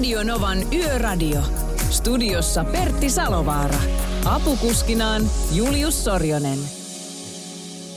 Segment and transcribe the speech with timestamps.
[0.00, 1.40] Radio Novan Yöradio.
[1.90, 3.78] Studiossa Pertti Salovaara.
[4.24, 5.22] Apukuskinaan
[5.52, 6.58] Julius Sorjonen.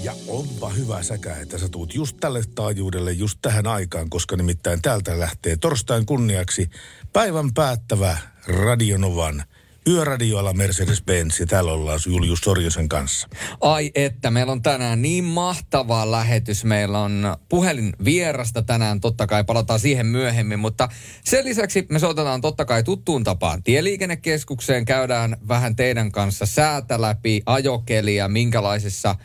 [0.01, 4.81] Ja onpa hyvä säkä, että sä tuut just tälle taajuudelle just tähän aikaan, koska nimittäin
[4.81, 6.69] täältä lähtee torstain kunniaksi
[7.13, 8.17] päivän päättävä
[8.47, 9.43] Radionovan
[9.87, 13.27] Yöradioilla Mercedes-Benz ja täällä ollaan Julius Sorjosen kanssa.
[13.61, 16.63] Ai että, meillä on tänään niin mahtava lähetys.
[16.63, 20.89] Meillä on puhelin vierasta tänään, totta kai palataan siihen myöhemmin, mutta
[21.23, 24.85] sen lisäksi me soitetaan totta kai tuttuun tapaan tieliikennekeskukseen.
[24.85, 29.15] Käydään vähän teidän kanssa säätä läpi, ajokelia, minkälaisissa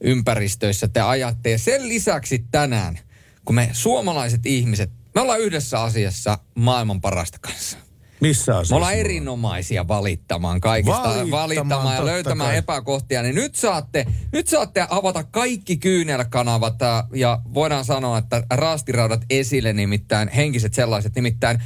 [0.00, 1.50] ympäristöissä te ajatte.
[1.50, 2.98] Ja sen lisäksi tänään,
[3.44, 7.87] kun me suomalaiset ihmiset, me ollaan yhdessä asiassa maailman parasta kanssa.
[8.20, 8.74] Missä asiassa?
[8.74, 12.56] Me ollaan erinomaisia valittamaan kaikista, Valittamaan, valittamaan ja löytämään kai.
[12.56, 19.20] epäkohtia, niin nyt saatte, nyt saatte avata kaikki kyynelkanavat ää, ja voidaan sanoa, että raastiraudat
[19.30, 21.62] esille nimittäin, henkiset sellaiset nimittäin.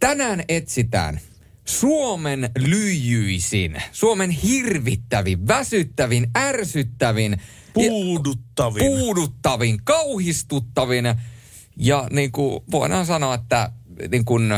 [0.00, 1.20] Tänään etsitään
[1.64, 7.40] Suomen lyijyisin, Suomen hirvittävin, väsyttävin, ärsyttävin,
[7.74, 8.84] Puuduttavin.
[8.84, 11.04] puuduttavin, kauhistuttavin
[11.76, 13.70] ja niin kuin voidaan sanoa, että
[14.10, 14.52] niin kuin,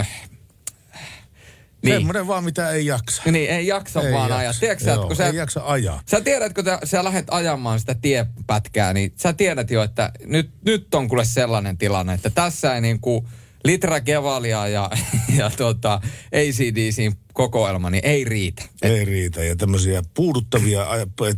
[1.82, 1.96] niin.
[1.96, 3.22] Semmoinen vaan, mitä ei jaksa.
[3.30, 4.36] Niin, ei jaksa Ei vaan jaksa.
[4.38, 4.52] ajaa.
[4.60, 6.02] Tiedätkö sä, että Joo, kun sä, ei jaksa ajaa.
[6.06, 10.50] sä tiedät, kun tä- sä lähdet ajamaan sitä tiepätkää, niin sä tiedät jo, että nyt,
[10.64, 13.26] nyt on kuule sellainen tilanne, että tässä ei niin kuin
[13.64, 14.90] litra kevalia ja,
[15.38, 16.00] ja tota,
[16.32, 18.62] ACDCin kokoelma, niin ei riitä.
[18.82, 19.44] Ei riitä.
[19.44, 20.86] Ja tämmöisiä puuduttavia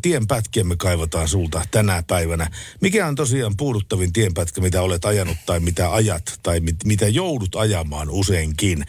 [0.02, 2.50] tienpätkiä me kaivataan sulta tänä päivänä.
[2.80, 7.56] Mikä on tosiaan puuduttavin tienpätkä, mitä olet ajanut tai mitä ajat tai mit, mitä joudut
[7.56, 8.84] ajamaan useinkin?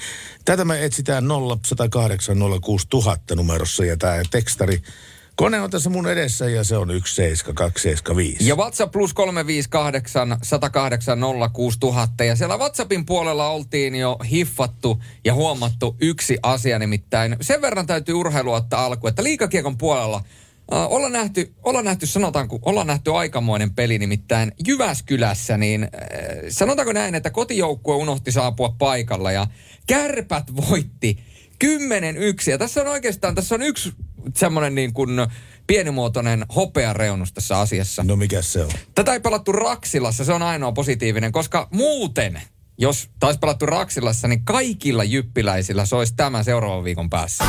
[0.45, 1.25] Tätä me etsitään
[1.59, 4.81] 0108 06000 numerossa ja tämä tekstari
[5.44, 8.47] Kone on tässä mun edessä ja se on 17275.
[8.49, 11.19] Ja WhatsApp plus 358 108
[11.53, 12.23] 06000.
[12.23, 17.35] Ja siellä WhatsAppin puolella oltiin jo hiffattu ja huomattu yksi asia nimittäin.
[17.41, 22.59] Sen verran täytyy urheilua ottaa alku, että liikakiekon puolella äh, ollaan nähty, ollaan nähty, sanotaanko,
[22.62, 25.90] ollaan nähty aikamoinen peli nimittäin Jyväskylässä, niin äh,
[26.50, 29.47] sanotaanko näin, että kotijoukkue unohti saapua paikalla ja
[29.88, 31.23] kärpät voitti
[31.63, 32.50] 10-1.
[32.50, 33.94] Ja tässä on oikeastaan, tässä on yksi
[34.35, 35.09] semmoinen niin kuin
[35.67, 38.03] pienimuotoinen hopeareunus tässä asiassa.
[38.03, 38.72] No mikä se on?
[38.95, 42.41] Tätä ei pelattu Raksilassa, se on ainoa positiivinen, koska muuten,
[42.78, 47.44] jos taisi pelattu Raksilassa, niin kaikilla jyppiläisillä se olisi tämän seuraavan viikon päässä.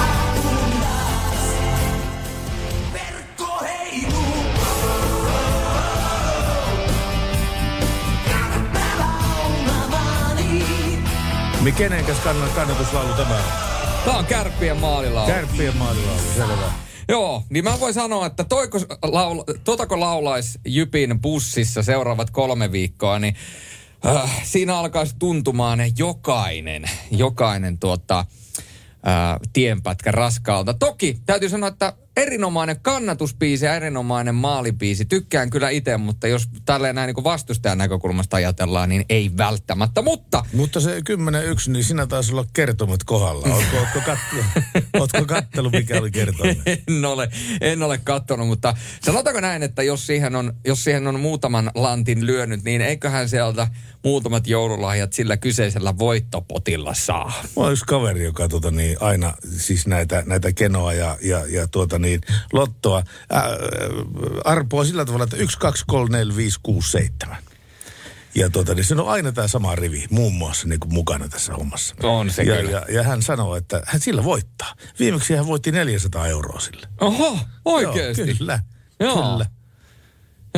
[11.65, 13.74] Mikenenkäs kann- kannatuslaulu tämä on?
[14.05, 15.27] Tämä on kärppien maalilla.
[15.27, 16.73] Kärppien maalilaulu, selvä.
[17.09, 23.19] Joo, niin mä voin sanoa, että toiko laula, totako laulais Jypin bussissa seuraavat kolme viikkoa,
[23.19, 23.37] niin
[24.07, 30.75] äh, siinä alkaisi tuntumaan jokainen, jokainen tuota, äh, tienpätkä raskaalta.
[30.75, 35.05] Toki täytyy sanoa, että erinomainen kannatuspiisi ja erinomainen maalipiisi.
[35.05, 40.03] Tykkään kyllä itse, mutta jos tälleen näin niin vastustajan näkökulmasta ajatellaan, niin ei välttämättä.
[40.03, 41.03] Mutta Mutta se 10-1,
[41.71, 43.55] niin sinä taisi olla kertomat kohdalla.
[43.55, 44.47] Ootko, ootko, kattellut,
[45.01, 46.57] ootko kattellut, mikä oli kertomat?
[46.89, 47.29] en ole,
[47.61, 52.27] en ole katsonut, mutta sanotaanko näin, että jos siihen, on, jos siihen on muutaman lantin
[52.27, 53.69] lyönyt, niin eiköhän sieltä
[54.05, 57.33] muutamat joululahjat sillä kyseisellä voittopotilla saa.
[57.55, 61.69] Mulla on yksi kaveri, joka tota, niin, aina siis näitä, näitä kenoa ja, ja, ja
[61.69, 62.21] tuota, niin,
[62.53, 63.43] lottoa ää,
[64.45, 67.37] arpoa sillä tavalla, että 1, 2, 3, 4, 5, 6, 7.
[68.35, 71.53] Ja tota, niin se on aina tämä sama rivi muun muassa niin kuin mukana tässä
[71.53, 71.95] hommassa.
[72.03, 72.71] On se ja, kyllä.
[72.71, 74.75] ja, ja, hän sanoo, että hän sillä voittaa.
[74.99, 76.89] Viimeksi hän voitti 400 euroa sille.
[77.01, 78.23] Oho, oikeasti.
[78.23, 78.59] Joo, kyllä.
[79.01, 79.33] Joo.
[79.33, 79.47] Kyllä.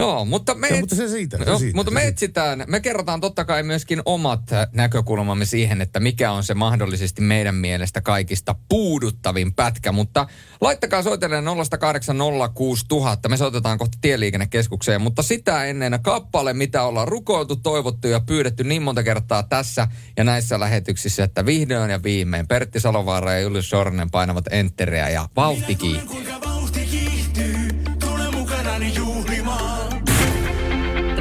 [0.01, 2.11] Joo, mutta me, Joo, mutta se siitä, se Joo, siitä, mutta se me siitä.
[2.11, 4.43] etsitään, me kerrotaan totta kai myöskin omat
[4.73, 9.93] näkökulmamme siihen, että mikä on se mahdollisesti meidän mielestä kaikista puuduttavin pätkä.
[9.93, 10.27] Mutta
[10.61, 13.29] laittakaa soitellen 0806000.
[13.29, 18.83] Me soitetaan kohta tieliikennekeskukseen, mutta sitä ennen kappale, mitä ollaan rukoiltu, toivottu ja pyydetty niin
[18.83, 24.11] monta kertaa tässä ja näissä lähetyksissä, että vihdoin ja viimein Pertti Salovaara ja Julius Sornen
[24.11, 27.06] painavat enteriä ja vauhti kiinni.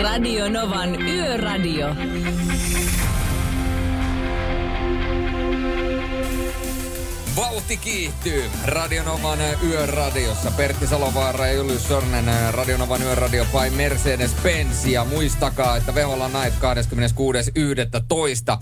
[0.06, 1.88] Radio Novan Yöradio.
[7.36, 10.52] Vauhti kiihtyy Radionovan yöradiossa.
[10.52, 14.88] Pertti Salovaara ja Julius Sornen Radionovan yöradio by Mercedes-Benz.
[14.88, 18.58] Ja muistakaa, että Veholla Night 26.11.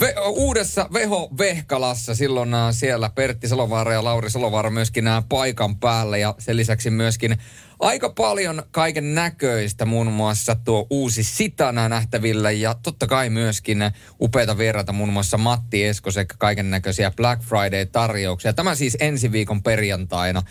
[0.00, 5.76] Ve- uudessa Veho Vehkalassa silloin äh, siellä Pertti Salovaara ja Lauri Salovaara myöskin nämä paikan
[5.76, 7.38] päällä ja sen lisäksi myöskin
[7.80, 13.78] aika paljon kaiken näköistä, muun muassa tuo uusi Sitana nähtävillä ja totta kai myöskin
[14.20, 18.52] upeita vieraita, muun muassa Matti Esko sekä kaiken näköisiä Black Friday-tarjouksia.
[18.52, 20.42] Tämä siis ensi viikon perjantaina.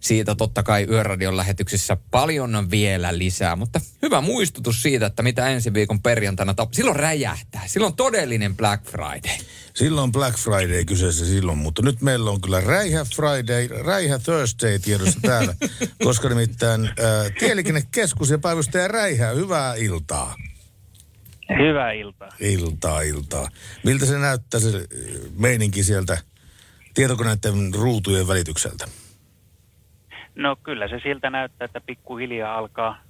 [0.00, 5.74] Siitä totta kai Yöradion lähetyksissä paljon vielä lisää, mutta hyvä muistutus siitä, että mitä ensi
[5.74, 7.62] viikon perjantaina tap- Silloin räjähtää.
[7.66, 9.36] Silloin todellinen Black Friday.
[9.80, 15.20] Silloin Black Friday kyseessä silloin, mutta nyt meillä on kyllä Räihä Friday, Räihä Thursday tiedossa
[15.30, 15.54] täällä,
[16.04, 16.92] koska nimittäin äh,
[17.38, 20.34] Tieliikennekeskus ja päivystäjä Räihä, hyvää iltaa.
[21.58, 22.28] Hyvää iltaa.
[22.40, 23.48] Iltaa, iltaa.
[23.84, 24.84] Miltä se näyttää se äh,
[25.38, 26.18] meininki sieltä
[26.94, 28.86] tietokoneiden ruutujen välitykseltä?
[30.34, 33.02] No kyllä se siltä näyttää, että pikkuhiljaa alkaa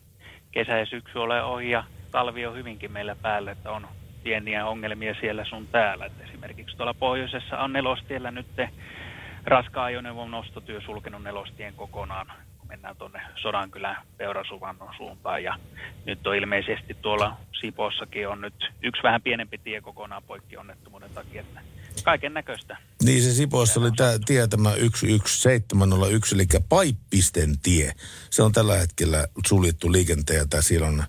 [0.50, 3.86] kesä ja syksy ole ohi ja talvi on hyvinkin meillä päällä, että on
[4.22, 6.06] pieniä ongelmia siellä sun täällä.
[6.06, 8.46] Että esimerkiksi tuolla pohjoisessa on nelostiellä nyt
[9.44, 15.42] raskaan ajoneuvon nostotyö sulkenut nelostien kokonaan, kun mennään tuonne Sodankylän Peurasuvannon suuntaan.
[15.42, 15.58] Ja
[16.06, 21.40] nyt on ilmeisesti tuolla Sipossakin on nyt yksi vähän pienempi tie kokonaan poikki onnettomuuden takia.
[21.40, 21.60] Että
[22.04, 22.76] kaiken näköistä.
[23.02, 27.92] Niin se Sipoossa oli tämä tie tämä 11701, eli Paippisten tie.
[28.30, 29.88] Se on tällä hetkellä suljettu
[30.50, 31.04] tää siellä on,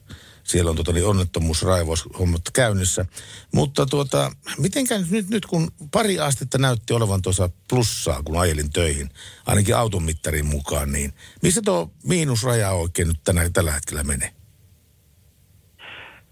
[0.51, 3.05] siellä on tota, niin onnettomuusraivaushommat käynnissä.
[3.53, 9.09] Mutta tuota, mitenkään nyt, nyt kun pari astetta näytti olevan tuossa plussaa, kun ajelin töihin,
[9.45, 14.31] ainakin auton mittarin mukaan, niin missä tuo miinusraja oikein nyt tänä, tällä hetkellä menee?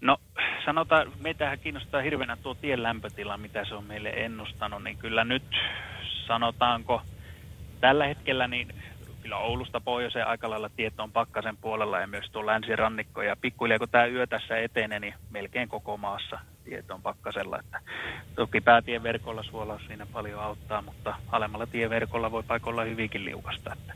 [0.00, 0.16] No
[0.64, 5.42] sanotaan, meitähän kiinnostaa hirveänä tuo tien lämpötila, mitä se on meille ennustanut, niin kyllä nyt
[6.26, 7.02] sanotaanko
[7.80, 8.74] tällä hetkellä niin
[9.30, 13.78] kyllä Oulusta pohjoiseen aika lailla tieto on pakkasen puolella ja myös tuo länsirannikko ja pikkuhiljaa
[13.78, 17.58] kun tämä yö tässä etenee, niin melkein koko maassa tieto on pakkasella.
[17.60, 17.80] Että
[18.34, 23.94] toki päätieverkolla suolaus siinä paljon auttaa, mutta alemmalla tieverkolla voi paikolla hyvinkin liukasta, että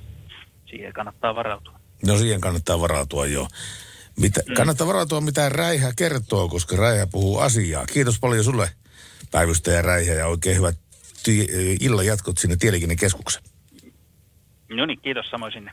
[0.66, 1.80] siihen kannattaa varautua.
[2.06, 3.46] No siihen kannattaa varautua jo.
[4.20, 7.86] Mitä, kannattaa varautua mitä Räihä kertoo, koska Räihä puhuu asiaa.
[7.86, 8.70] Kiitos paljon sulle
[9.30, 10.76] päivystäjä Räihä ja oikein hyvät
[11.22, 11.48] ti-
[11.80, 13.53] illan jatkot sinne Tieliikennekeskukseen.
[14.76, 15.70] No niin, kiitos samoin sinne.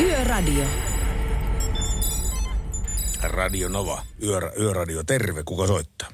[0.00, 0.64] Yöradio.
[3.22, 6.08] Radio Nova, yö, Yöradio, terve, kuka soittaa?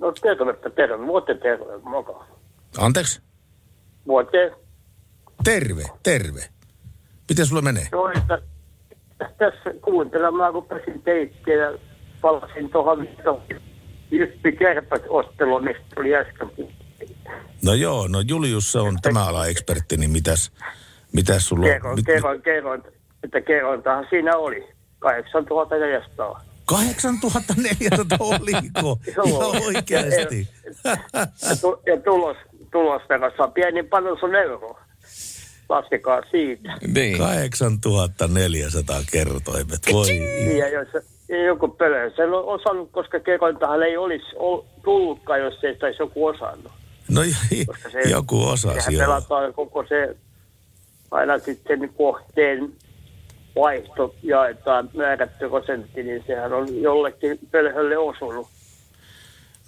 [0.00, 2.26] No tervepä terve, vuote terve, moka.
[2.78, 3.20] Anteeksi?
[4.06, 4.52] Vuote,
[5.44, 6.48] Terve, terve.
[7.28, 7.88] Miten sulle menee?
[7.92, 8.38] no että
[9.38, 11.78] tässä kuuntelemaan, kun pääsin teittiin ja
[12.20, 13.08] palasin tuohon
[14.10, 16.50] Jyppi Kärpät otteluun, mistä tuli äsken.
[17.64, 20.52] No joo, no Julius se on tämä ala ekspertti, niin mitäs,
[21.14, 21.70] mitäs sulla on?
[21.72, 22.82] Kerroin, Mit- kerroin, kerroin,
[23.24, 24.68] että kerrointahan siinä oli.
[24.98, 26.40] 8400.
[26.64, 28.98] 8400 oliko?
[29.16, 29.52] Joo.
[29.52, 30.48] Ihan oikeasti.
[30.84, 32.36] Ja, tu, ja tulos,
[32.72, 34.78] tulosverossa pienin panos on euro.
[35.68, 36.76] Laskekaa siitä.
[36.94, 37.18] Niin.
[37.18, 39.80] 8400 kertoimet.
[39.92, 40.06] Voi.
[40.58, 40.88] Ja jos
[41.46, 46.26] joku pölö, se on osannut, koska kerrointahan ei olisi ol- tullutkaan, jos ei olisi joku
[46.26, 46.72] osannut.
[47.08, 47.20] No
[47.66, 50.16] Koska se, joku osasi sehän pelataan koko se,
[51.14, 52.72] aina sitten kohteen
[53.56, 58.48] vaihto jaetaan määrätty prosentti, niin sehän on jollekin pölhölle osunut.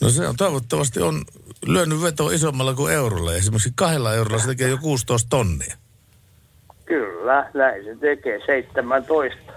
[0.01, 1.25] No se on toivottavasti on
[1.67, 3.35] lyönyt veto isommalla kuin eurolla.
[3.35, 5.77] Esimerkiksi kahdella eurolla se tekee jo 16 tonnia.
[6.85, 9.53] Kyllä, näin se tekee, 17.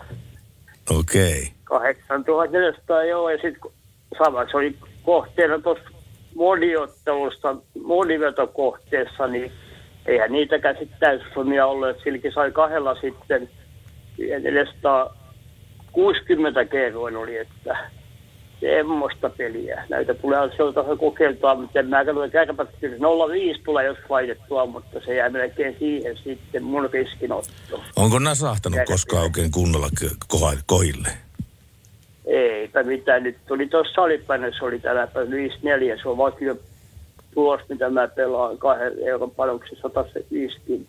[0.90, 1.52] Okei.
[1.64, 3.72] 8400 joo, ja sitten
[4.18, 5.90] sama se oli kohteena tuossa
[6.36, 9.52] moniottelusta, monivetokohteessa, niin
[10.10, 13.50] eihän niitäkään sitten täyssummia ollut, että silläkin sai kahdella sitten
[14.18, 17.78] 460 kerroin oli, että
[18.60, 19.86] semmoista peliä.
[19.90, 22.98] Näitä tulee asioita kokeiltua, mutta en mä katsoin kärpät, kyllä
[23.34, 27.84] 05 tulee jos laitettua, mutta se jää melkein siihen sitten mun riskinotto.
[27.96, 29.90] Onko nasahtanut Käydä koskaan oikein kunnolla
[30.66, 31.10] kohille?
[32.26, 33.24] Eipä mitään.
[33.24, 35.98] Nyt tuli tuossa salipäinessä, oli tänä päivänä 54.
[36.02, 36.56] Se on vakio
[37.40, 40.88] tulos, mitä mä pelaan kahden euron panoksi 150.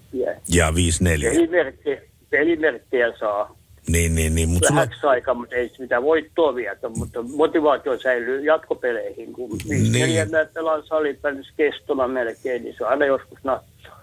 [0.49, 1.31] Ja 54.
[1.31, 3.57] Pelimerkkejä, pelimerkkejä saa
[3.89, 4.49] Niin, niin, niin.
[4.49, 9.33] Mutta sulla, vähäksi aikaa, mutta ei sitä voittoa vietä, mutta motivaatio säilyy jatkopeleihin.
[9.33, 10.31] Kun 54 Niin.
[10.31, 14.00] mä pelaan salipäinessä kestona melkein, niin se aina joskus natsaa.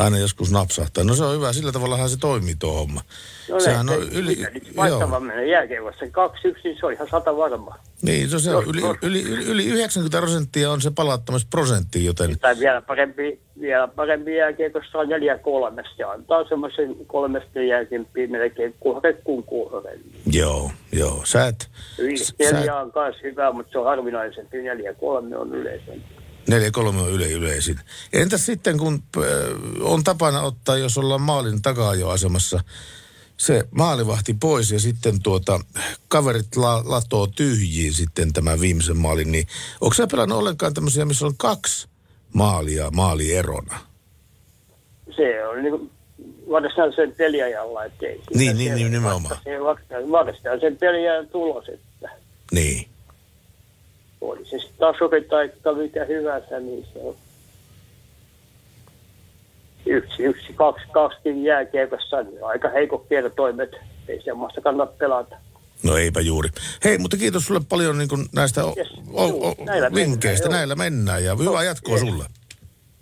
[0.00, 1.04] Aina joskus napsahtaa.
[1.04, 3.00] No se on hyvä, sillä tavallahan se toimii tuo homma.
[3.48, 4.36] No Sehän näin, on se- yli.
[4.76, 7.76] Vaihtavan mennä jälkeen se kaksi yksi, niin se on ihan sata varma.
[8.02, 12.58] Niin, se, se on yli, yli, yli, yli 90 prosenttia on se palattamisprosentti, joten Tai
[12.58, 15.94] vielä parempi, vielä parempi jälkeen, koska se on neljä kolmesta.
[15.98, 19.98] Ja antaa semmoisen kolmesta jälkeenpäin melkein kuhre kuin kuhre.
[20.32, 21.20] joo, joo.
[21.24, 22.14] Sä et, Yli
[22.52, 24.62] neljä on myös hyvä, mutta se on harvinaisempi.
[24.62, 26.19] Neljä kolme on yleisempi.
[26.50, 27.80] 4-3 on yle, yleisin.
[28.12, 29.22] Entäs sitten, kun äh,
[29.80, 32.60] on tapana ottaa, jos ollaan maalin takaa jo asemassa,
[33.36, 35.60] se maalivahti pois ja sitten tuota,
[36.08, 39.46] kaverit la, latoo tyhjiin sitten tämän viimeisen maalin, niin
[39.80, 41.88] onko sä pelannut ollenkaan tämmöisiä, missä on kaksi
[42.34, 43.78] maalia maalierona?
[45.16, 45.90] Se on niin kuin
[46.50, 48.20] varsinaisen sen peliajalla, ettei.
[48.34, 49.36] Niin, niin, niin, nimenomaan.
[50.10, 52.10] Varsinaisen sen peliajan tulos, että
[52.52, 52.89] Niin.
[54.20, 55.50] Oli se sitten tasuri tai
[55.82, 57.14] mikä hyvänsä, niin se on
[59.86, 63.70] yksi, yksi, kaksi, kaksikin jääkiekossa, niin aika heikot kertoimet.
[64.08, 65.36] Ei semmoista kannata pelata.
[65.82, 66.48] No eipä juuri.
[66.84, 70.46] Hei, mutta kiitos sulle paljon niin kuin näistä Yes, o- o- näillä mennään, vinkkeistä.
[70.46, 70.52] joo.
[70.54, 72.00] Näillä mennään ja hyvää jatkoa yes.
[72.00, 72.24] sulle.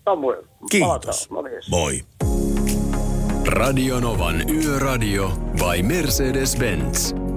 [0.04, 1.28] Samuel, Kiitos.
[1.28, 1.52] palataan.
[1.70, 2.00] Moi.
[3.46, 7.27] Radionovan Yöradio by Mercedes-Benz.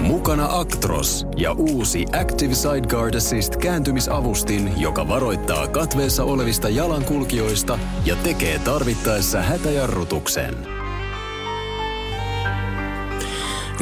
[0.00, 8.58] Mukana Actros ja uusi Active Sideguard Assist kääntymisavustin, joka varoittaa katveessa olevista jalankulkijoista ja tekee
[8.58, 10.79] tarvittaessa hätäjarrutuksen.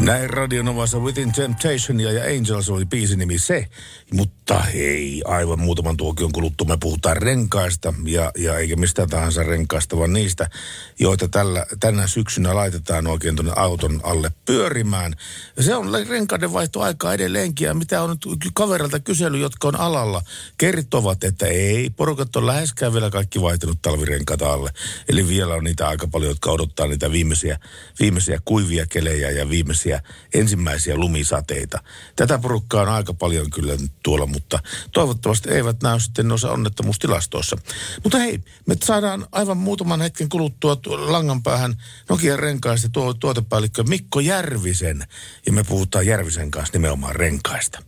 [0.00, 3.66] Näin Radionovassa Within Temptation ja Angels oli biisin nimi se,
[4.12, 9.98] mutta hei, aivan muutaman tuokion kuluttua me puhutaan renkaista ja, ja eikä mistään tahansa renkaista,
[9.98, 10.50] vaan niistä,
[10.98, 15.14] joita tällä, tänä syksynä laitetaan oikein tuonne auton alle pyörimään.
[15.56, 19.80] Ja se on renkaiden vaihto aikaa edelleenkin ja mitä on nyt kaverilta kysely, jotka on
[19.80, 20.22] alalla,
[20.58, 24.70] kertovat, että ei, porukat on läheskään vielä kaikki vaihtanut talvirenkaat alle.
[25.08, 27.58] Eli vielä on niitä aika paljon, jotka odottaa niitä viimeisiä,
[28.00, 29.87] viimeisiä kuivia kelejä ja viimeisiä
[30.34, 31.82] ensimmäisiä lumisateita.
[32.16, 34.58] Tätä porukkaa on aika paljon kyllä nyt tuolla, mutta
[34.92, 37.56] toivottavasti eivät näy sitten noissa onnettomuustilastoissa.
[38.04, 41.74] Mutta hei, me saadaan aivan muutaman hetken kuluttua tu- langan päähän
[42.08, 45.06] Nokian renkaista tuo tuotepäällikkö Mikko Järvisen.
[45.46, 47.82] Ja me puhutaan Järvisen kanssa nimenomaan renkaista.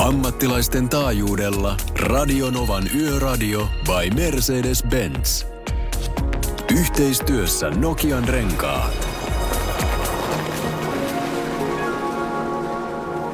[0.00, 5.46] Ammattilaisten taajuudella Radionovan Yöradio by Mercedes-Benz.
[6.70, 9.19] Yhteistyössä Nokian renkaat.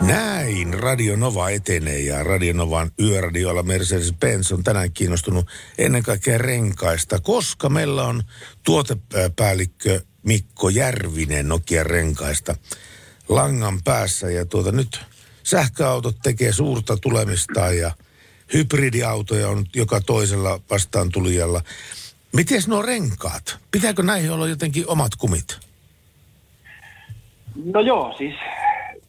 [0.00, 5.46] Näin Radio Nova etenee ja Radio Novan yöradiolla Mercedes-Benz on tänään kiinnostunut
[5.78, 8.22] ennen kaikkea renkaista, koska meillä on
[8.64, 12.56] tuotepäällikkö Mikko Järvinen Nokia renkaista
[13.28, 15.00] langan päässä ja tuota nyt
[15.42, 17.90] sähköautot tekee suurta tulemista ja
[18.54, 21.62] hybridiautoja on joka toisella vastaan tulijalla.
[22.32, 23.58] Miten nuo renkaat?
[23.70, 25.58] Pitääkö näihin olla jotenkin omat kumit?
[27.64, 28.34] No joo, siis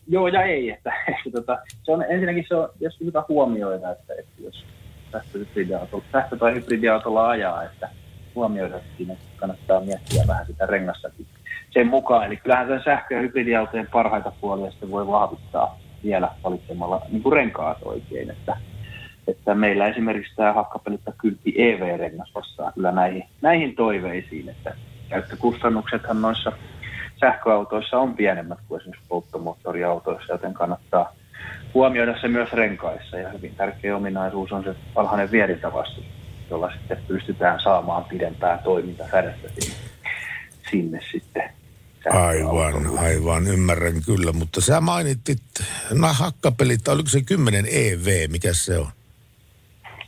[0.07, 0.69] joo ja ei.
[0.69, 4.65] Että, että tota, se on, ensinnäkin se on, jos hyvä huomioida, että, että jos
[5.11, 7.89] sähkö- sähkö- tai hybridiautolla ajaa, että
[8.35, 11.25] huomioida, että siinä kannattaa miettiä vähän sitä rengassakin
[11.71, 12.25] sen mukaan.
[12.25, 17.33] Eli kyllähän sen sähkö- ja hybridiautojen parhaita puolia sitten voi vahvistaa vielä valitsemalla niin kuin
[17.33, 18.29] renkaat oikein.
[18.29, 18.57] Että,
[19.27, 24.75] että meillä esimerkiksi tämä hakkapelitta kyltti EV-rengas vastaa kyllä näihin, näihin toiveisiin, että
[25.09, 26.51] käyttökustannuksethan noissa
[27.19, 31.13] sähköautoissa on pienemmät kuin esimerkiksi polttomoottoriautoissa, joten kannattaa
[31.73, 33.17] huomioida se myös renkaissa.
[33.17, 36.05] Ja hyvin tärkeä ominaisuus on se alhainen vierintävastus,
[36.49, 39.77] jolla sitten pystytään saamaan pidempää toimintasädettä sinne,
[40.71, 41.49] sinne sitten.
[42.11, 45.41] Aivan, aivan, ymmärrän kyllä, mutta sä mainittit
[45.91, 48.87] nämä hakkapelit, oliko se 10 EV, mikä se on?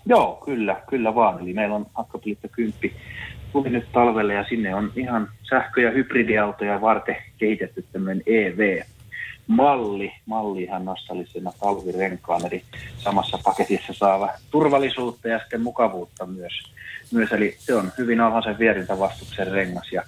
[0.06, 1.42] Joo, kyllä, kyllä vaan.
[1.42, 2.96] Eli meillä on hakkapelitta kymppi
[3.70, 10.12] nyt talvelle ja sinne on ihan sähkö- ja hybridiautoja varten kehitetty tämmöinen EV-malli.
[10.26, 12.64] Malli ihan nostallisena talvirenkaan, eli
[12.98, 16.54] samassa paketissa saava turvallisuutta ja sitten mukavuutta myös.
[17.12, 17.32] myös.
[17.32, 20.04] Eli se on hyvin alhaisen vierintävastuksen rengas ja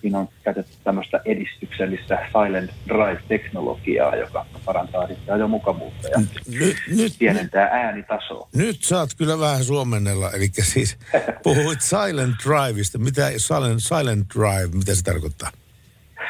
[0.00, 6.18] siinä on käytetty tämmöistä edistyksellistä silent drive-teknologiaa, joka parantaa sitten ajomukavuutta ja
[6.60, 8.48] Nyt, nyt, pienentää äänitasoa.
[8.54, 10.98] nyt saat kyllä vähän suomennella, eli siis
[11.42, 12.98] puhuit Silent Driveista.
[12.98, 15.50] Mitä Silent, silent Drive, mitä se tarkoittaa?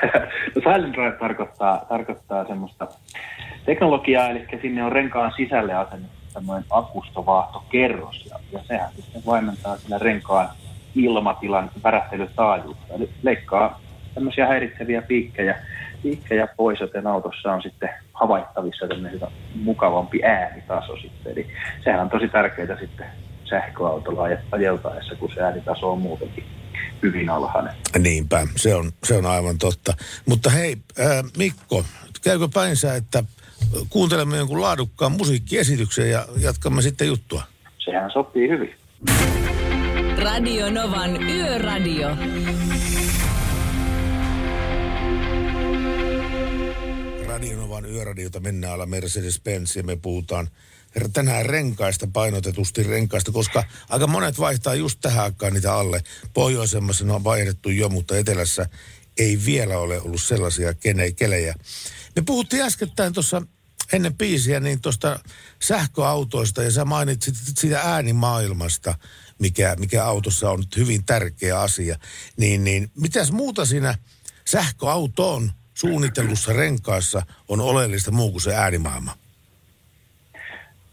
[0.57, 2.89] No Silent Drive tarkoittaa, tarkoittaa semmoista
[3.67, 9.99] teknologiaa, eli sinne on renkaan sisälle asennettu tämmöinen akustovaahtokerros, ja, ja sehän sitten vaimentaa sillä
[9.99, 10.49] renkaan
[10.95, 12.95] ilmatilan värähtelytaajuutta.
[12.95, 13.81] Eli leikkaa
[14.15, 15.59] tämmöisiä häiritseviä piikkejä,
[16.03, 21.33] piikkejä pois, joten autossa on sitten havaittavissa tämmöinen hyvä, mukavampi äänitaso sitten.
[21.33, 21.47] Eli
[21.85, 23.07] sehän on tosi tärkeää sitten
[23.45, 26.45] sähköautolla aj- ajeltaessa, kun se äänitaso on muutenkin
[27.03, 27.73] hyvin alhainen.
[27.99, 29.95] Niinpä, se on, se on aivan totta.
[30.27, 31.85] Mutta hei, ää, Mikko,
[32.23, 33.25] käykö päinsä, että
[33.89, 37.43] kuuntelemme jonkun laadukkaan musiikkiesityksen ja jatkamme sitten juttua?
[37.79, 38.75] Sehän sopii hyvin.
[40.23, 42.09] Radio Novan Yöradio.
[47.27, 50.51] Radionovan yöradiota mennään alla Mercedes-Benz ja me puhutaan
[51.13, 56.03] tänään renkaista, painotetusti renkaista, koska aika monet vaihtaa just tähän aikaan niitä alle.
[56.35, 58.67] Pohjoisemmassa ne on vaihdettu jo, mutta etelässä
[59.19, 61.55] ei vielä ole ollut sellaisia kene, kelejä.
[62.17, 63.43] Me puhuttiin äskettäin tuossa
[63.93, 65.21] ennen biisiä niin tuosta
[65.63, 68.95] sähköautoista ja sä mainitsit siitä äänimaailmasta,
[69.39, 71.97] mikä, mikä autossa on nyt hyvin tärkeä asia.
[72.37, 73.95] Niin, niin mitäs muuta siinä
[74.45, 79.13] sähköautoon suunnitellussa renkaassa on oleellista muu kuin se äänimaailma?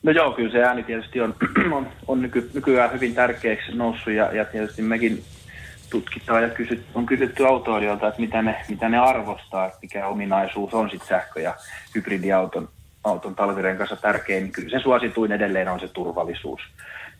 [0.03, 1.35] No joo, kyllä se ääni tietysti on,
[1.77, 5.23] on, on nyky, nykyään hyvin tärkeäksi noussut ja, ja tietysti mekin
[5.89, 10.73] tutkitaan ja kysyt, on kysytty autoilijoilta, että mitä ne, mitä ne arvostaa, että mikä ominaisuus
[10.73, 11.55] on sitten sähkö- ja
[11.95, 12.69] hybridiauton
[13.03, 16.61] auton talvirenkansa tärkein, niin kyllä se suosituin edelleen on se turvallisuus.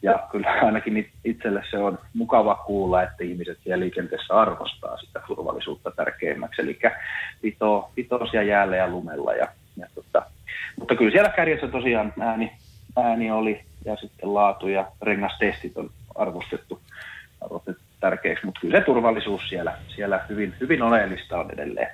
[0.06, 5.92] Ja kyllä ainakin itselle se on mukava kuulla, että ihmiset siellä liikenteessä arvostaa sitä turvallisuutta
[5.92, 6.62] tärkeimmäksi.
[6.62, 6.80] Eli
[7.42, 9.34] pito, pitoisia jäällä ja lumella.
[9.34, 9.48] Ja,
[9.78, 10.26] ja tota,
[10.80, 12.52] mutta kyllä siellä kärjessä tosiaan ääni,
[12.98, 16.82] ääni oli ja sitten laatu ja rengastestit on arvostettu,
[17.42, 21.88] arvostettu tärkeäksi, mutta kyllä se turvallisuus siellä, siellä hyvin, hyvin oleellista on edelleen.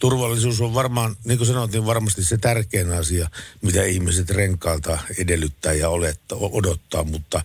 [0.00, 3.28] Turvallisuus on varmaan, niin kuin sanoit, niin varmasti se tärkein asia,
[3.62, 7.40] mitä ihmiset renkaalta edellyttää ja oletta, odottaa, mutta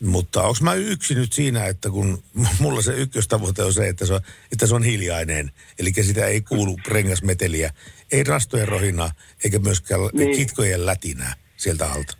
[0.00, 2.18] mutta onko mä yksi nyt siinä, että kun
[2.62, 4.20] mulla se ykköstavoite on se, että se on,
[4.52, 7.70] että se on hiljainen, eli sitä ei kuulu rengasmeteliä,
[8.12, 9.10] ei rastojen rohinaa,
[9.44, 10.36] eikä myöskään niin.
[10.36, 12.16] kitkojen lätinää sieltä alta?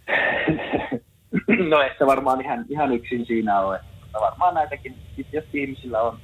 [1.71, 3.79] no ehkä varmaan ihan, ihan yksin siinä on,
[4.19, 4.95] että varmaan näitäkin,
[5.55, 6.19] ihmisillä on,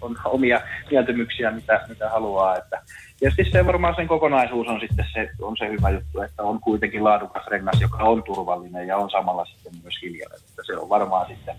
[0.00, 2.82] on, omia mieltymyksiä, mitä, mitä haluaa, että
[3.20, 7.04] Tietysti se varmaan sen kokonaisuus on sitten se, on se hyvä juttu, että on kuitenkin
[7.04, 10.38] laadukas rengas, joka on turvallinen ja on samalla sitten myös hiljainen.
[10.48, 11.56] Että se on varmaan sitten,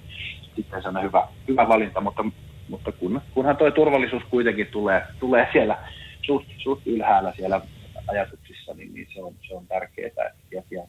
[0.55, 2.25] sitten sellainen hyvä, hyvä valinta, mutta,
[2.69, 5.77] mutta kun, kunhan tuo turvallisuus kuitenkin tulee, tulee siellä
[6.21, 7.61] suht, suht ylhäällä siellä
[8.07, 10.83] ajatuksissa, niin, niin se, on, se on tärkeää, että ja,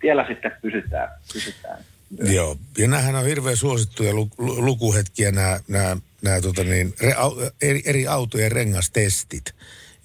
[0.00, 1.08] tiellä sitten pysytään.
[1.32, 1.78] pysytään.
[2.18, 7.14] Joo, ja näähän on hirveän suosittuja lukuhetkiä nämä, nämä, nämä tota niin, re,
[7.62, 9.54] eri, eri autojen rengastestit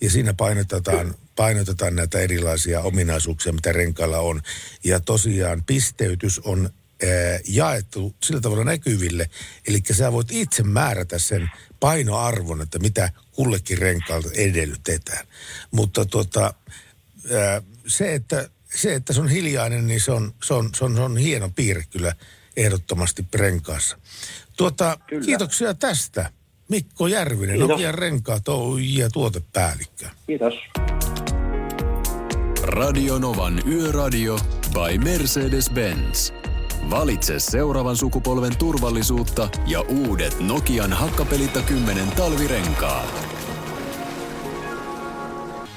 [0.02, 4.42] ja siinä painotetaan, painotetaan näitä erilaisia ominaisuuksia, mitä renkailla on.
[4.84, 6.70] Ja tosiaan pisteytys on
[7.04, 9.30] ää, jaettu sillä tavalla näkyville,
[9.68, 15.28] eli sä voit itse määrätä sen painoarvon, että mitä kullekin renkaalta edellytetään.
[15.72, 16.54] Mutta tota,
[17.34, 20.96] ää, se, että, se, että se on hiljainen, niin se on, se on, se on,
[20.96, 22.16] se on hieno piirre kyllä
[22.58, 23.98] ehdottomasti renkaassa.
[24.58, 26.32] Tuota, kiitoksia tästä.
[26.70, 27.70] Mikko Järvinen, Kiitos.
[27.70, 28.44] Nokian renkaat
[28.80, 30.06] ja tuotepäällikkö.
[30.28, 30.54] Kiitos.
[32.62, 34.38] Radio Novan Yöradio
[34.74, 36.34] by Mercedes-Benz.
[36.90, 43.35] Valitse seuraavan sukupolven turvallisuutta ja uudet Nokian hakkapelitta 10 talvirenkaat.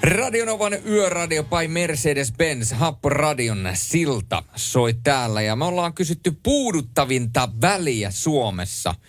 [0.03, 8.95] Radionovan yöradio by Mercedes-Benz, Happoradion silta soi täällä ja me ollaan kysytty puuduttavinta väliä Suomessa–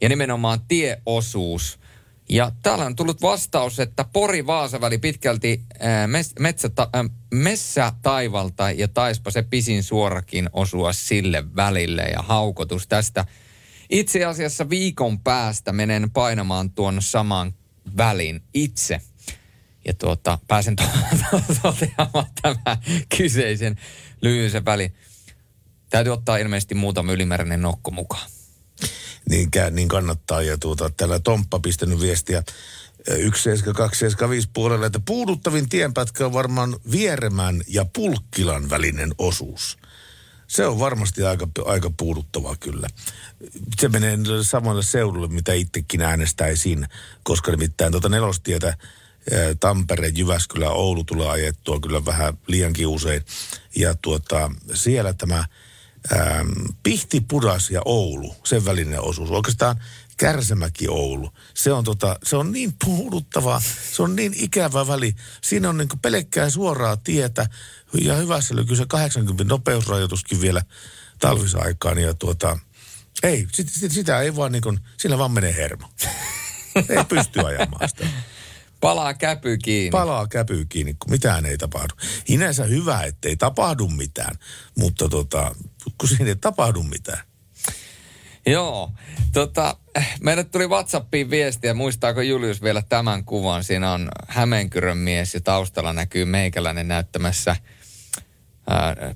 [0.00, 1.80] ja nimenomaan tieosuus.
[2.28, 5.62] Ja täällä on tullut vastaus, että Pori-Vaasa-väli pitkälti
[6.06, 12.86] mes, metsä, ää, Messä taivalta ja taispa se pisin suorakin osua sille välille ja haukotus
[12.86, 13.24] tästä.
[13.90, 17.54] Itse asiassa viikon päästä menen painamaan tuon saman
[17.96, 19.00] välin itse.
[19.84, 20.76] Ja tuota, pääsen
[21.62, 22.78] toteamaan tämän
[23.16, 23.78] kyseisen
[24.22, 24.94] lyhyisen välin.
[25.90, 28.30] Täytyy ottaa ilmeisesti muutama ylimääräinen nokko mukaan
[29.30, 30.42] niin, niin kannattaa.
[30.42, 32.42] Ja tuota, täällä Tomppa pistänyt viestiä
[33.06, 39.78] 17275 puolelle, että puuduttavin tienpätkä on varmaan Vieremän ja Pulkkilan välinen osuus.
[40.46, 42.88] Se on varmasti aika, aika puuduttavaa kyllä.
[43.80, 46.86] Se menee samalle seudulle, mitä itsekin äänestäisin,
[47.22, 48.76] koska nimittäin tuota nelostietä
[49.60, 53.24] Tampere, Jyväskylä, Oulu tulee ajettua kyllä vähän liiankin usein.
[53.76, 55.44] Ja tuota, siellä tämä
[56.12, 56.48] ähm,
[56.82, 59.30] Pihti, Pudas ja Oulu, sen välinen osuus.
[59.30, 59.76] Oikeastaan
[60.16, 61.32] Kärsämäki Oulu.
[61.54, 65.14] Se on, tota, se on niin puhuduttava, se on niin ikävä väli.
[65.42, 67.46] Siinä on niin pelkkää suoraa tietä
[68.00, 70.62] ja hyvässä se 80 nopeusrajoituskin vielä
[71.18, 71.98] talvisaikaan.
[71.98, 72.58] Ja tuota,
[73.22, 75.88] ei, sit, sit, sitä ei vaan niin kuin, sillä vaan menee hermo.
[76.88, 78.06] ei pysty ajamaan sitä.
[78.80, 79.90] Palaa käpy kiinni.
[79.90, 81.94] Palaa käpy kiinni, kun mitään ei tapahdu.
[82.28, 84.36] Hinänsä hyvä, ettei tapahdu mitään,
[84.78, 85.54] mutta tota,
[85.98, 87.22] kun siinä ei tapahdu mitään,
[88.46, 88.90] Joo.
[89.32, 89.76] Tota,
[90.20, 93.64] meille tuli Whatsappiin viestiä, muistaako Julius vielä tämän kuvan?
[93.64, 97.56] Siinä on Hämeenkyrön mies ja taustalla näkyy meikäläinen näyttämässä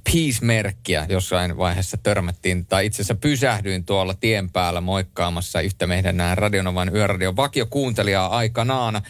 [0.05, 1.07] peace-merkkiä.
[1.09, 6.95] Jossain vaiheessa törmättiin, tai itse asiassa pysähdyin tuolla tien päällä moikkaamassa yhtä meidän nämä Radionovan
[6.95, 9.03] yöradion vakiokuuntelijaa aikanaan.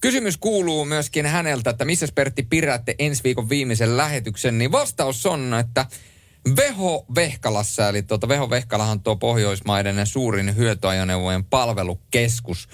[0.00, 5.54] Kysymys kuuluu myöskin häneltä, että missä Pertti pidätte ensi viikon viimeisen lähetyksen, niin vastaus on,
[5.54, 5.86] että
[6.56, 12.68] Veho Vehkalassa, eli tuota Veho Vehkalahan tuo Pohjoismaiden suurin hyötyajoneuvojen palvelukeskus.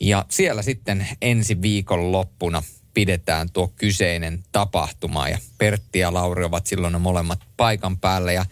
[0.00, 2.62] Ja siellä sitten ensi viikon loppuna
[2.94, 5.28] pidetään tuo kyseinen tapahtuma.
[5.28, 8.32] Ja Pertti ja Lauri ovat silloin ne molemmat paikan päällä.
[8.32, 8.44] Ja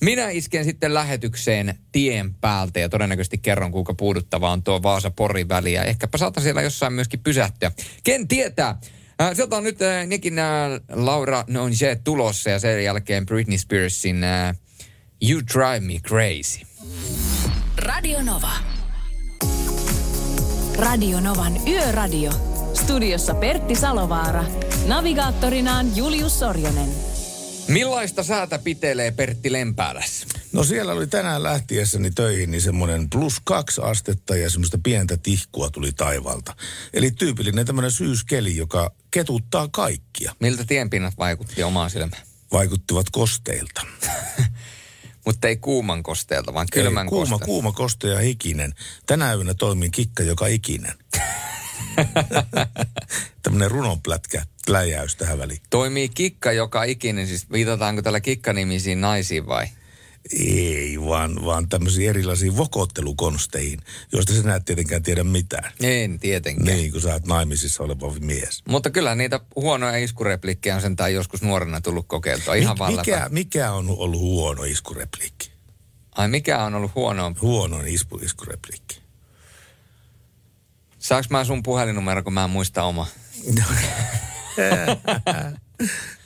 [0.00, 5.72] minä isken sitten lähetykseen tien päältä ja todennäköisesti kerron, kuinka puuduttava on tuo Vaasa-Pori väli.
[5.72, 7.72] Ja ehkäpä saatan siellä jossain myöskin pysähtyä.
[8.04, 8.80] Ken tietää?
[9.20, 10.46] Äh, sieltä on nyt äh, nekin äh,
[10.92, 14.24] Laura Nonje tulossa ja sen jälkeen Britney Spearsin
[15.28, 16.66] You Drive Me Crazy.
[17.76, 18.52] Radio Nova.
[20.76, 22.30] Radio Novan Yöradio.
[22.74, 24.44] Studiossa Pertti Salovaara.
[24.86, 27.09] Navigaattorinaan Julius Sorjonen.
[27.70, 30.26] Millaista säätä pitelee Pertti Lempäälässä?
[30.52, 35.70] No siellä oli tänään lähtiessäni töihin niin semmoinen plus kaksi astetta ja semmoista pientä tihkua
[35.70, 36.56] tuli taivaalta.
[36.92, 40.34] Eli tyypillinen tämmöinen syyskeli, joka ketuttaa kaikkia.
[40.40, 42.22] Miltä tienpinnat vaikutti omaan silmään?
[42.52, 43.82] Vaikuttivat kosteilta.
[45.26, 47.44] Mutta ei kuuman kosteelta, vaan kylmän Ei, kuuma, kosteelta.
[47.44, 48.74] kuuma, koste ja hikinen.
[49.06, 50.94] Tänä yönä toimin kikka joka ikinen.
[53.42, 55.60] Tämmöinen runonplätkä, läjäys tähän väliin.
[55.70, 59.66] Toimii kikka joka ikinen, siis viitataanko tällä kikkanimisiin naisiin vai?
[60.38, 63.80] Ei, vaan, vaan tämmöisiin erilaisiin vokottelukonsteihin,
[64.12, 65.72] joista sinä et tietenkään tiedä mitään.
[65.82, 66.76] En tietenkään.
[66.76, 68.62] Niin, kun sä oot naimisissa oleva mies.
[68.68, 72.54] Mutta kyllä niitä huonoja iskureplikkejä on sentään joskus nuorena tullut kokeiltua.
[72.54, 75.50] Ihan Mik- mikä, mikä on ollut huono iskurepliikki?
[76.12, 77.34] Ai mikä on ollut huono?
[77.42, 78.99] Huono isku, iskurepliikki.
[81.00, 83.06] Saanko mä sun puhelinnumero, kun mä en muista oma?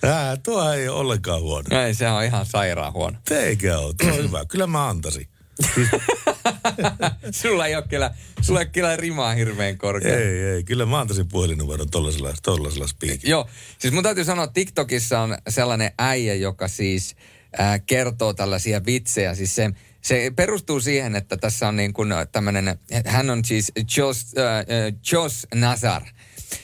[0.03, 1.83] Ää, tuo ei ole ollenkaan huono.
[1.83, 3.19] Ei, se on ihan sairaan huono.
[3.31, 4.45] Eikä ole, tuo on hyvä.
[4.45, 5.29] Kyllä mä antaisin.
[7.43, 10.19] sulla ei ole kyllä, sulla ei kyllä rimaa hirveän korkea.
[10.19, 13.31] Ei, ei, kyllä mä antaisin puhelinnumeron tollasella, tollasella spiikillä.
[13.31, 17.17] Joo, siis mun täytyy sanoa, että TikTokissa on sellainen äijä, joka siis
[17.61, 19.35] äh, kertoo tällaisia vitsejä.
[19.35, 19.71] Siis se,
[20.05, 24.65] se perustuu siihen, että tässä on niin kuin tämmöinen, hän on siis Jos, äh, äh,
[25.13, 26.03] Jos Nazar.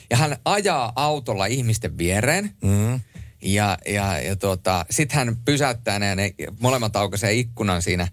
[0.09, 2.55] Ja hän ajaa autolla ihmisten viereen.
[2.63, 2.99] Mm.
[3.41, 8.09] Ja, ja, ja tuota, sitten hän pysäyttää ne, ne molemmat aukaisee ikkunan siinä äh,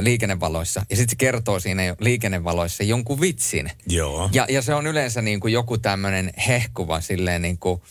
[0.00, 0.86] liikennevaloissa.
[0.90, 3.70] Ja sitten se kertoo siinä liikennevaloissa jonkun vitsin.
[3.86, 4.30] Joo.
[4.32, 7.82] Ja, ja se on yleensä niin kuin joku tämmöinen hehkuva silleen niin kuin,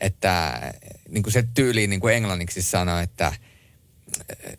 [0.00, 0.60] että
[1.08, 3.32] niin kuin se tyyliin niin kuin englanniksi sanoo, että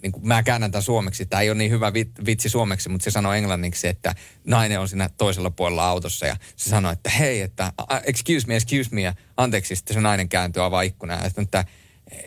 [0.01, 1.25] niin kuin mä käännän tämän suomeksi.
[1.25, 4.87] Tämä ei ole niin hyvä vit- vitsi suomeksi, mutta se sanoo englanniksi, että nainen on
[4.89, 9.01] siinä toisella puolella autossa ja se sanoo, että hei, että "A- excuse me, excuse me,
[9.01, 11.65] ja anteeksi, sitten se nainen kääntyy avaa ikkunaa että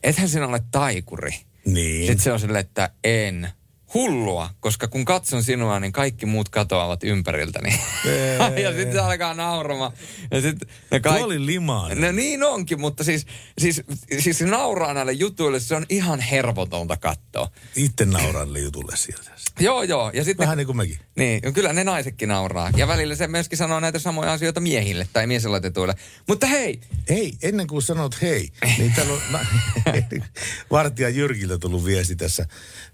[0.02, 1.30] ethän sinä ole taikuri.
[1.66, 2.06] Niin.
[2.06, 3.48] Sitten se on silleen, että en.
[3.94, 7.80] Hullua, koska kun katson sinua, niin kaikki muut katoavat ympäriltäni.
[8.62, 9.92] ja sitten se alkaa nauramaan.
[10.30, 11.24] Ja sitten ne Tuo kaikki...
[11.24, 12.00] oli limainen.
[12.00, 13.26] No niin onkin, mutta siis,
[13.59, 13.83] siis,
[14.18, 17.50] siis se nauraa näille jutuille, se on ihan hervotonta katsoa.
[17.76, 19.30] Itse nauran niille jutulle sieltä.
[19.61, 20.11] Joo, joo.
[20.14, 20.98] Ja sitten Vähän niin kuin mekin.
[21.16, 22.70] niin, ja kyllä ne naisetkin nauraa.
[22.76, 25.94] Ja välillä se myöskin sanoo näitä samoja asioita miehille tai mieselatetuille.
[26.28, 26.80] Mutta hei,
[27.11, 29.20] Hei, ennen kuin sanot hei, niin täällä on
[30.70, 32.46] vartija Jyrkiltä tullut viesti tässä.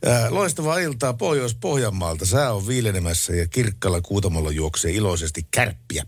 [0.06, 2.26] Ää, loistavaa iltaa Pohjois-Pohjanmaalta.
[2.26, 6.06] Sää on viilenemässä ja kirkkalla kuutamolla juoksee iloisesti kärppiä.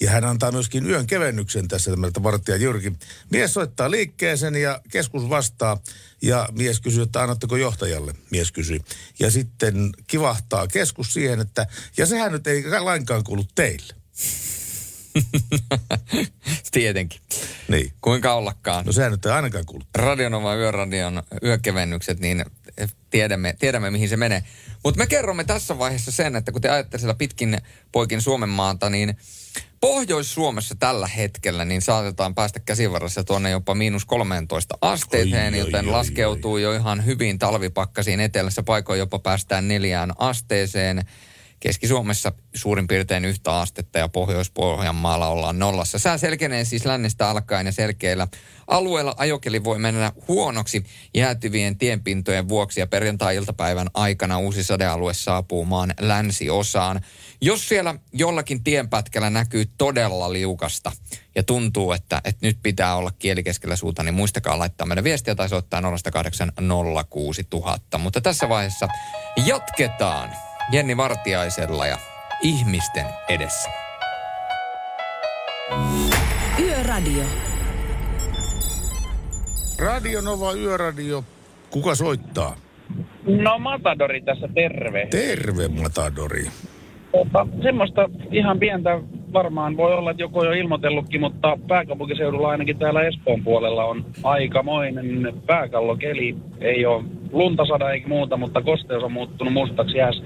[0.00, 2.92] Ja hän antaa myöskin yön kevennyksen tässä tämmöltä vartija Jyrki.
[3.30, 5.80] Mies soittaa liikkeeseen ja keskus vastaa.
[6.22, 8.14] Ja mies kysyy, että annatteko johtajalle?
[8.30, 8.80] Mies kysyi.
[9.18, 13.94] Ja sitten kivahtaa keskus siihen, että ja sehän nyt ei lainkaan kuulu teille.
[16.72, 17.20] tietenkin.
[17.68, 17.92] Niin.
[18.00, 18.86] Kuinka ollakaan.
[18.86, 19.84] No sehän nyt ei ainakaan kuulu.
[19.94, 22.44] Radionova Yöradion yökevennykset, niin
[23.12, 24.42] tiedämme, tiedämme mihin se menee.
[24.84, 27.58] Mutta me kerromme tässä vaiheessa sen, että kun te ajatte siellä pitkin
[27.92, 29.16] poikin Suomen maata, niin
[29.80, 35.86] Pohjois-Suomessa tällä hetkellä niin saatetaan päästä käsivarrassa tuonne jopa miinus 13 asteeseen, Oi, oi, joten
[35.86, 41.06] oi, laskeutuu jo ihan hyvin talvipakkasiin etelässä paikoin jopa päästään neljään asteeseen.
[41.62, 45.98] Keski-Suomessa suurin piirtein yhtä astetta ja Pohjois-Pohjanmaalla ollaan nollassa.
[45.98, 48.28] Sää selkenee siis lännestä alkaen ja selkeillä
[48.66, 55.94] alueella ajokeli voi mennä huonoksi jäätyvien tienpintojen vuoksi ja perjantai-iltapäivän aikana uusi sadealue saapuu maan
[56.00, 57.00] länsiosaan.
[57.40, 60.92] Jos siellä jollakin tienpätkällä näkyy todella liukasta
[61.34, 65.34] ja tuntuu, että, että nyt pitää olla kieli keskellä suuta, niin muistakaa laittaa meidän viestiä
[65.34, 67.98] tai soittaa 0806000.
[67.98, 68.88] Mutta tässä vaiheessa
[69.46, 70.51] jatketaan.
[70.70, 71.98] Jenni Vartiaisella ja
[72.42, 73.70] ihmisten edessä.
[76.58, 77.24] Yöradio.
[79.78, 81.24] Radio Nova Yöradio.
[81.70, 82.56] Kuka soittaa?
[83.26, 85.06] No Matadori tässä terve.
[85.10, 86.50] Terve Matadori.
[87.12, 89.00] Tota, semmoista ihan pientä
[89.32, 94.04] varmaan voi olla, että joku on jo ilmoitellutkin, mutta pääkaupunkiseudulla ainakin täällä Espoon puolella on
[94.24, 96.36] aikamoinen pääkallokeli.
[96.60, 100.22] Ei ole lunta sada eikä muuta, mutta kosteus on muuttunut mustaksi jääs,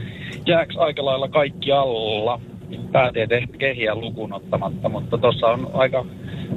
[0.46, 2.40] jääks aika lailla kaikki alla.
[2.92, 6.04] Pääteet kehiä lukuun ottamatta, mutta tuossa on aika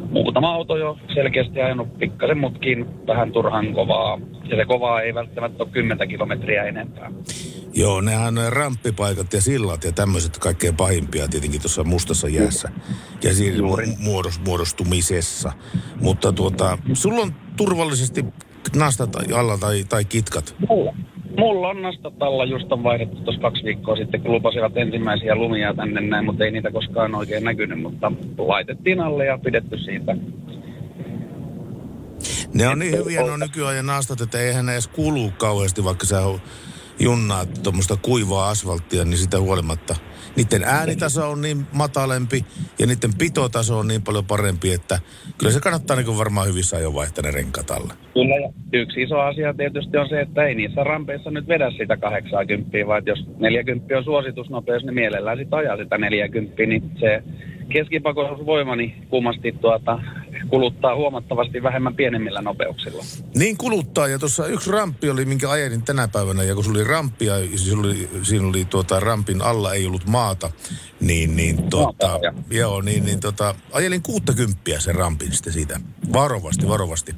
[0.10, 4.20] muutama auto jo selkeästi ajanut pikkasen mutkin vähän turhan kovaa.
[4.50, 7.12] Ja se kovaa ei välttämättä ole 10 kilometriä enempää.
[7.74, 12.70] Joo, nehän on ramppipaikat ja sillat ja tämmöiset kaikkein pahimpia tietenkin tuossa mustassa jäässä
[13.24, 13.58] ja siinä
[14.00, 15.52] muodos, muodostumisessa.
[16.02, 18.26] Mutta tuota, sulla on turvallisesti
[18.76, 20.56] nastat alla tai, tai kitkat.
[20.70, 20.94] Mulla.
[21.40, 25.74] Mulla on nastat alla, just on vaihdettu tuossa kaksi viikkoa sitten, kun lupasivat ensimmäisiä lumia
[25.74, 30.16] tänne näin, mutta ei niitä koskaan oikein näkynyt, mutta laitettiin alle ja pidetty siitä.
[32.54, 36.22] Ne on niin hyviä no nykyajan nastat, että eihän edes kulu kauheasti, vaikka sä
[37.00, 39.96] junnaat tuommoista kuivaa asfalttia, niin sitä huolimatta.
[40.36, 42.46] Niiden äänitaso on niin matalempi
[42.80, 45.00] ja niiden pitotaso on niin paljon parempi, että
[45.38, 47.94] kyllä se kannattaa niin varmaan hyvissä ajoin vaihtaa ne renkaat alle.
[48.14, 51.98] Kyllä, ja yksi iso asia tietysti on se, että ei niissä rampeissa nyt vedä sitä
[51.98, 57.24] 80, vaan jos 40 on suositusnopeus, niin mielellään sitten ajaa sitä 40, niin se
[57.70, 60.00] keskipakoisuusvoima niin kummasti tuota,
[60.50, 63.04] kuluttaa huomattavasti vähemmän pienemmillä nopeuksilla.
[63.36, 66.84] Niin kuluttaa, ja tuossa yksi ramppi oli, minkä ajelin tänä päivänä, ja kun se oli
[66.84, 70.52] rampi, ja siinä oli, siinä oli tuota, rampin alla ei ollut maata,
[71.00, 75.80] niin, niin, tuota, no, joo, niin, niin tuota, ajelin 60 sen rampin sitten siitä,
[76.14, 77.16] varovasti, varovasti.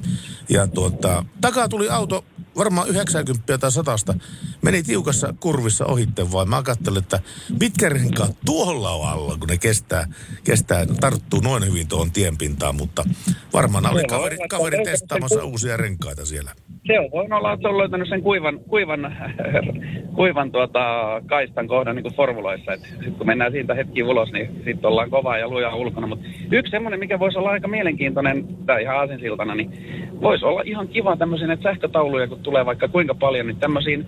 [0.48, 2.24] Ja tuota, takaa tuli auto
[2.56, 3.96] varmaan 90 tai 100
[4.62, 6.48] meni tiukassa kurvissa ohitte vaan.
[6.48, 7.20] Mä katselin, että
[7.60, 10.06] mitkä renkaat tuolla on alla, kun ne kestää,
[10.44, 13.04] kestää tarttuu noin hyvin tuohon tienpintaan, mutta
[13.52, 16.50] varmaan oli kaveri, kaveri testaamassa uusia renkaita siellä.
[16.86, 19.16] Se on voinut olla, että on löytänyt sen kuivan, kuivan,
[20.16, 20.80] kuivan tuota,
[21.26, 22.72] kaistan kohdan niin kuin formuloissa.
[22.72, 26.06] Et sit kun mennään siitä hetki ulos, niin sitten ollaan kovaa ja lujaa ulkona.
[26.06, 29.70] Mutta yksi semmoinen, mikä voisi olla aika mielenkiintoinen, tai ihan aasinsiltana, niin
[30.20, 34.06] voisi olla ihan kiva tämmöisiä että sähkötauluja, kun tulee vaikka kuinka paljon, niin tämmöisiin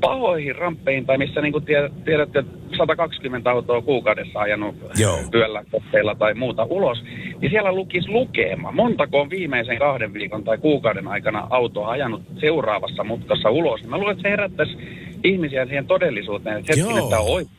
[0.00, 1.64] pahoihin ramppeihin, tai missä niin kuin
[2.04, 2.44] tiedätte,
[2.76, 5.18] 120 autoa kuukaudessa ajanut Joo.
[5.30, 7.04] työllä kohteilla tai muuta ulos,
[7.40, 8.72] niin siellä lukisi lukema.
[8.72, 13.84] Montako on viimeisen kahden viikon tai kuukauden aikana autoa ajanut seuraavassa mutkassa ulos.
[13.84, 14.76] Mä luulen, että se herättäisi
[15.24, 17.56] ihmisiä siihen todellisuuteen, että hetken, että on oikein.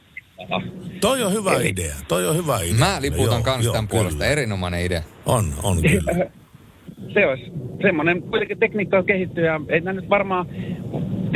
[1.02, 1.70] Toi on hyvä Eli...
[1.70, 2.80] idea, toi on hyvä idea.
[2.80, 5.02] Mä liputan kans tämän puolesta, erinomainen idea.
[5.26, 6.26] On, on kyllä.
[7.14, 7.52] se olisi
[7.82, 10.46] semmoinen, kuitenkin tekniikka on kehittynyt ja ei nyt varmaan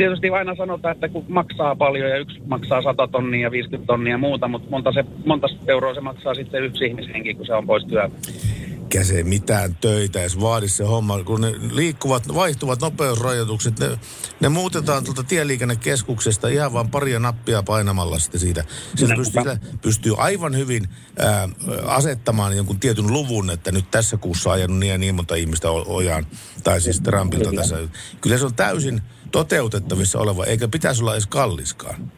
[0.02, 4.10] tietysti aina sanotaan, että kun maksaa paljon ja yksi maksaa 100 tonnia ja 50 tonnia
[4.10, 7.66] ja muuta, mutta monta, se, monta euroa se maksaa sitten yksi ihmishenki, kun se on
[7.66, 8.08] pois työ,
[8.92, 11.24] eikä se mitään töitä edes vaadi se homma.
[11.24, 13.98] Kun ne liikkuvat, vaihtuvat nopeusrajoitukset, ne,
[14.40, 18.64] ne muutetaan tuolta tieliikennekeskuksesta ihan vain paria nappia painamalla sitten siitä.
[18.96, 19.42] Sillä pystyy,
[19.82, 20.88] pystyy aivan hyvin
[21.18, 21.48] ää,
[21.86, 26.26] asettamaan jonkun tietyn luvun, että nyt tässä kuussa ajanut niin ja niin monta ihmistä ojaan,
[26.64, 27.60] tai siis rampilta Kyllä.
[27.60, 27.76] tässä.
[28.20, 32.12] Kyllä se on täysin toteutettavissa oleva, eikä pitäisi olla edes kalliskaan.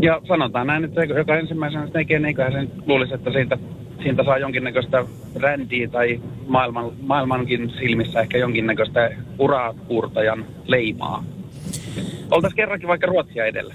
[0.00, 3.58] Ja sanotaan näin, että joka ensimmäisenä tekee, niin sen luulisi, että siitä
[4.02, 11.24] siitä saa jonkinnäköistä brändiä tai maailman, maailmankin silmissä ehkä jonkinnäköistä urakuurtajan leimaa.
[12.30, 13.74] Oltaisiin kerrankin vaikka Ruotsia edellä.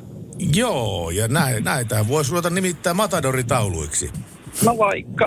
[0.55, 4.11] Joo, ja näin, näitä voisi ruveta nimittäin Matadoritauluiksi.
[4.65, 5.25] No vaikka.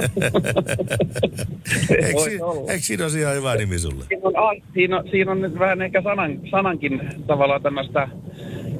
[1.90, 4.04] eikö, si- eikö siinä ole ihan hyvä nimi sulle?
[4.08, 8.08] Siinä on, siinä on, siinä on nyt vähän ehkä sanan, sanankin tavallaan tämmöistä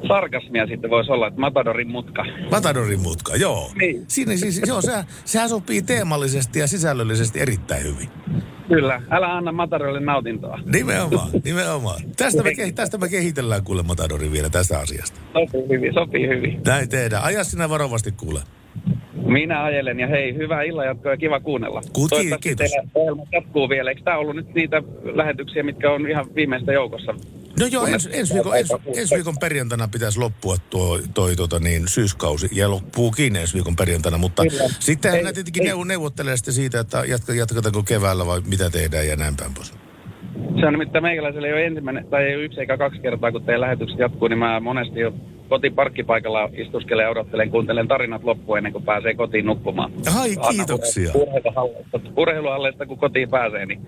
[0.07, 2.25] sarkasmia sitten voisi olla, että Matadorin mutka.
[2.51, 3.71] Matadorin mutka, joo.
[3.75, 4.05] Niin.
[4.07, 4.91] Siinä siis, joo, se,
[5.25, 8.09] sehän sopii teemallisesti ja sisällöllisesti erittäin hyvin.
[8.67, 10.59] Kyllä, älä anna Matadorille nautintoa.
[10.65, 12.01] Nimenomaan, nimenomaan.
[12.17, 15.19] Tästä me, tästä me kehitellään kuule Matadorin vielä tästä asiasta.
[15.33, 16.61] Sopii hyvin, sopii hyvin.
[16.65, 17.23] Näin tehdään.
[17.23, 18.39] Aja sinä varovasti kuule.
[19.27, 21.81] Minä ajelen ja hei, hyvää illanjatkoa ja kiva kuunnella.
[21.93, 22.71] Kuti, kiitos.
[22.93, 23.89] Teillä jatkuu vielä.
[23.89, 27.15] Eikö tämä ollut nyt niitä lähetyksiä, mitkä on ihan viimeistä joukossa?
[27.59, 31.87] No joo, ens, ensi, viikon, ens, ensi viikon perjantaina pitäisi loppua tuo toi, tota niin,
[31.87, 34.43] syyskausi ja loppuukin ensi viikon perjantaina, mutta
[34.79, 35.85] sitten hän tietenkin ei.
[35.85, 39.86] neuvottelee sitten siitä, että jatka, jatketaanko keväällä vai mitä tehdään ja näin päin pois.
[40.59, 43.99] Se on nimittäin meikäläisellä jo ensimmäinen, tai ei yksi eikä kaksi kertaa, kun teidän lähetykset
[43.99, 45.13] jatkuu, niin mä monesti jo
[45.49, 49.91] kotiparkkipaikalla istuskelen ja odottelen, kuuntelen tarinat loppuun ennen kuin pääsee kotiin nukkumaan.
[50.19, 51.11] Ai, kiitoksia.
[51.15, 53.79] Urheiluhalleista, urheiluhalleista, kun kotiin pääsee, niin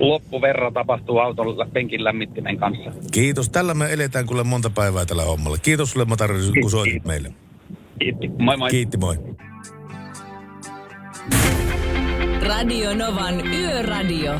[0.00, 2.92] loppuverra tapahtuu auton penkin lämmittimen kanssa.
[3.12, 3.48] Kiitos.
[3.48, 5.58] Tällä me eletään kuule monta päivää tällä hommalla.
[5.58, 7.32] Kiitos sulle Matari, kun soitit meille.
[7.98, 8.28] Kiitti.
[8.38, 8.70] Moi moi.
[8.70, 9.16] Kiitti, moi.
[12.46, 14.32] Radio Novan Yöradio.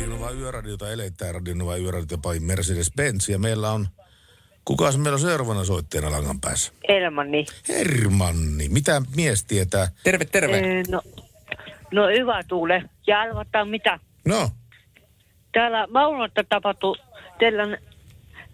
[0.00, 3.88] Radionova Yöradiota eletään Radionova Yöradiota by Mercedes-Benz ja meillä on,
[4.64, 6.72] kukas meillä on seuraavana soittajana langan päässä?
[6.88, 7.46] Elmanni.
[7.68, 9.88] Hermanni, mitä mies tietää?
[10.04, 10.58] Terve, terve.
[10.58, 11.02] Eh, No,
[11.92, 12.82] no hyvä tuule.
[13.06, 13.98] Ja arvataan mitä.
[14.24, 14.50] No,
[15.52, 16.96] Täällä Maunotta tapahtui
[17.40, 17.78] tällä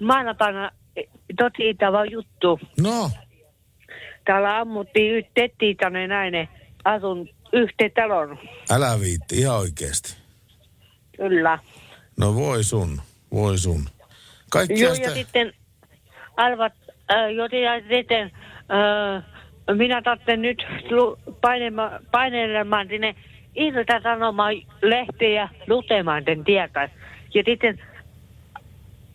[0.00, 2.60] maanantaina eh, tosi itävä juttu.
[2.80, 3.10] no,
[4.24, 6.48] Täällä ammuttiin y- tettiin tänne näin
[6.84, 8.38] asun yhteen talon.
[8.70, 10.25] älä viitti, ihan oikeasti.
[11.16, 11.58] Kyllä.
[12.20, 13.00] No voi sun,
[13.32, 13.84] voi sun.
[14.50, 15.52] Kaikki Joo, ja sitten
[16.36, 16.72] arvat,
[17.12, 17.30] äh,
[17.62, 18.30] ja sitten
[18.70, 19.24] äh,
[19.76, 20.66] minä tarvitsen nyt
[22.10, 23.14] painelemaan sinne
[23.54, 26.90] ilta sanomaan lehteä lukemaan den tiekas.
[27.34, 27.80] Ja sitten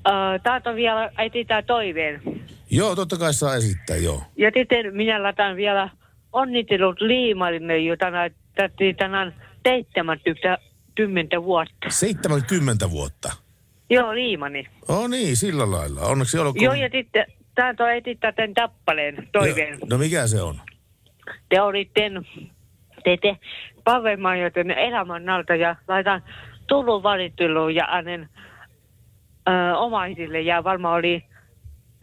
[0.08, 2.22] äh, vielä esittää toiveen.
[2.72, 4.24] Joo, totta kai saa esittää, joo.
[4.38, 5.90] Ja sitten minä laitan vielä
[6.34, 9.34] onnittelut liimalille, jota näyttätti tänään
[10.98, 11.90] 70 vuotta.
[11.90, 13.32] 70 vuotta.
[13.90, 14.68] Joo, liimani.
[14.88, 16.02] Oh niin, sillä lailla.
[16.02, 16.64] Onneksi olkoon.
[16.64, 17.26] Joo, ja sitten
[17.56, 19.80] taito esittää tämän tappaleen toiveen.
[19.90, 20.62] No mikä se on?
[21.50, 22.12] te olitte,
[23.04, 23.38] teette
[23.84, 26.24] pavemaan joten elämän alta ja laitan
[26.68, 28.30] Turun valitteluun ja annen
[29.50, 31.24] ö, omaisille ja varmaan oli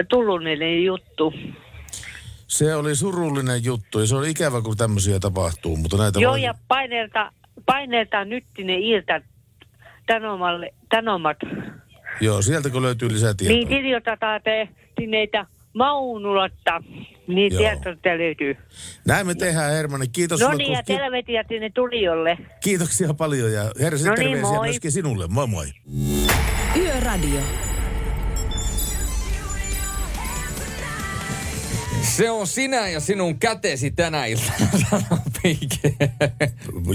[0.09, 1.35] Tullunille juttu.
[2.47, 6.43] Se oli surullinen juttu ja se on ikävä, kun tämmöisiä tapahtuu, mutta näitä Joo voi...
[6.43, 7.33] ja paineelta,
[7.67, 9.21] paineelta nyt ne ilta
[10.07, 11.37] tänomalle, tänomat.
[12.21, 13.57] Joo, sieltä kun löytyy lisätietoa.
[13.57, 14.69] Niin kirjoitetaan te
[15.01, 16.83] sinneitä Maunulatta,
[17.27, 18.57] niin tietoa löytyy.
[19.07, 20.09] Näin me tehdään, Hermanni.
[20.09, 22.39] Kiitos No niin, ja kun- ki- terveisiä sinne tulijolle.
[22.65, 24.67] Kiitoksia paljon ja herra No niin, terveisiä moi.
[24.67, 25.27] myöskin sinulle.
[25.29, 25.67] Moi moi.
[26.77, 27.41] Yöradio.
[32.19, 35.95] Se on sinä ja sinun kätesi tänä iltana, sanoo Pike.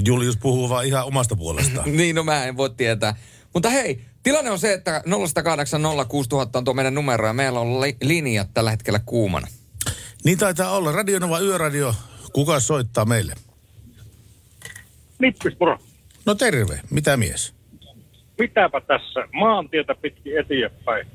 [0.06, 1.92] Julius puhuu vaan ihan omasta puolestaan.
[1.96, 3.16] niin, no mä en voi tietää.
[3.54, 5.10] Mutta hei, tilanne on se, että 0806000
[6.54, 9.46] on tuo meidän numero ja meillä on li- linjat tällä hetkellä kuumana.
[10.24, 10.92] Niin taitaa olla.
[10.92, 11.94] Radionova Yöradio.
[12.32, 13.34] Kuka soittaa meille?
[15.18, 15.78] Nippis, moro.
[16.26, 16.80] No terve.
[16.90, 17.54] Mitä mies?
[18.38, 19.20] Mitäpä tässä?
[19.32, 21.06] Maantietä pitkin eteenpäin.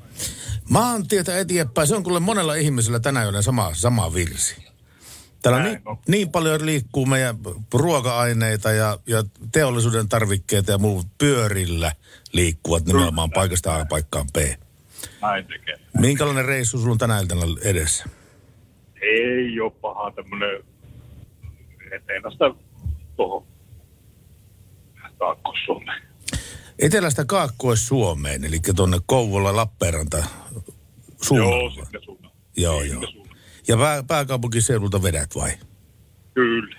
[0.70, 1.88] Maantietä eteenpäin.
[1.88, 4.70] Se on kuule monella ihmisellä tänä yönä sama, sama virsi.
[5.42, 5.98] Täällä niin, on.
[6.08, 7.36] niin paljon liikkuu meidän
[7.74, 11.92] ruoka-aineita ja, ja teollisuuden tarvikkeita ja muut pyörillä
[12.32, 14.36] liikkuvat nimenomaan paikasta A paikkaan B.
[15.22, 15.76] Näin tekee.
[15.98, 18.04] Minkälainen reissu sulla on tänä iltana edessä?
[19.02, 20.64] Ei ole paha tämmönen
[21.92, 22.44] etelästä
[23.16, 23.46] tuohon
[25.18, 26.02] Kaakkois-Suomeen.
[26.80, 30.24] Etelästä Kaakkois-Suomeen, eli tuonne Kouvola, Lappeenranta
[31.22, 31.62] suunnalla.
[31.62, 32.34] Joo, sinne suuntaan.
[32.56, 33.02] Joo, joo.
[33.68, 35.50] Ja pää, pääkaupunkiseudulta vedät vai?
[36.34, 36.76] Kyllä.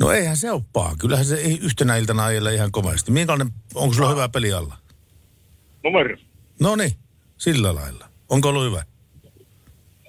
[0.00, 0.96] No eihän se ole paha.
[0.98, 3.10] Kyllähän se ei yhtenä iltana ajella ihan kovasti.
[3.12, 4.76] Minkälainen, onko sulla hyvä peli alla?
[5.84, 6.16] Numero.
[6.60, 6.92] No niin,
[7.38, 8.08] sillä lailla.
[8.28, 8.84] Onko ollut hyvä?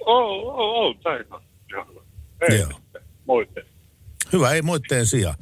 [0.06, 2.02] Oo, oo, oo, tämä on ihan hyvä.
[2.50, 2.70] Ei Joo.
[3.26, 3.66] Moitte.
[4.34, 5.36] Hyvä, ei moitteen sijaan.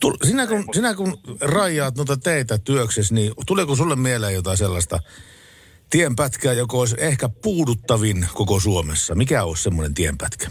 [0.00, 4.98] Tul, sinä, kun, sinä kun rajaat noita teitä työksesi, niin tuleeko sulle mieleen jotain sellaista
[5.90, 9.14] tienpätkää, joka olisi ehkä puuduttavin koko Suomessa?
[9.14, 10.50] Mikä olisi semmoinen tienpätkä?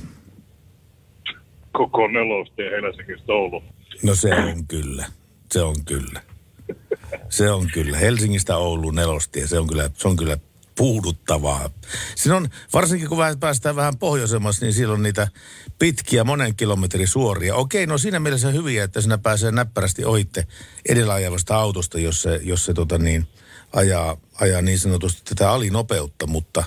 [1.72, 3.64] Koko nelostie Helsingistä Oulu.
[4.04, 5.06] No se on kyllä.
[5.52, 6.22] Se on kyllä.
[7.30, 7.98] Se on kyllä.
[7.98, 10.38] Helsingistä Ouluun nelostie, se on kyllä, se on kyllä
[10.80, 11.70] puuduttavaa.
[12.16, 15.28] Siinä on, varsinkin kun vähän päästään vähän pohjoisemmas, niin siellä on niitä
[15.80, 17.56] pitkiä monen kilometrin suoria.
[17.56, 20.48] Okei, no siinä mielessä hyviä, että sinä pääsee näppärästi ohitte
[20.90, 23.28] edellä ajavasta autosta, jos se, jos se tota niin,
[23.74, 26.64] ajaa, ajaa niin sanotusti tätä alinopeutta, mutta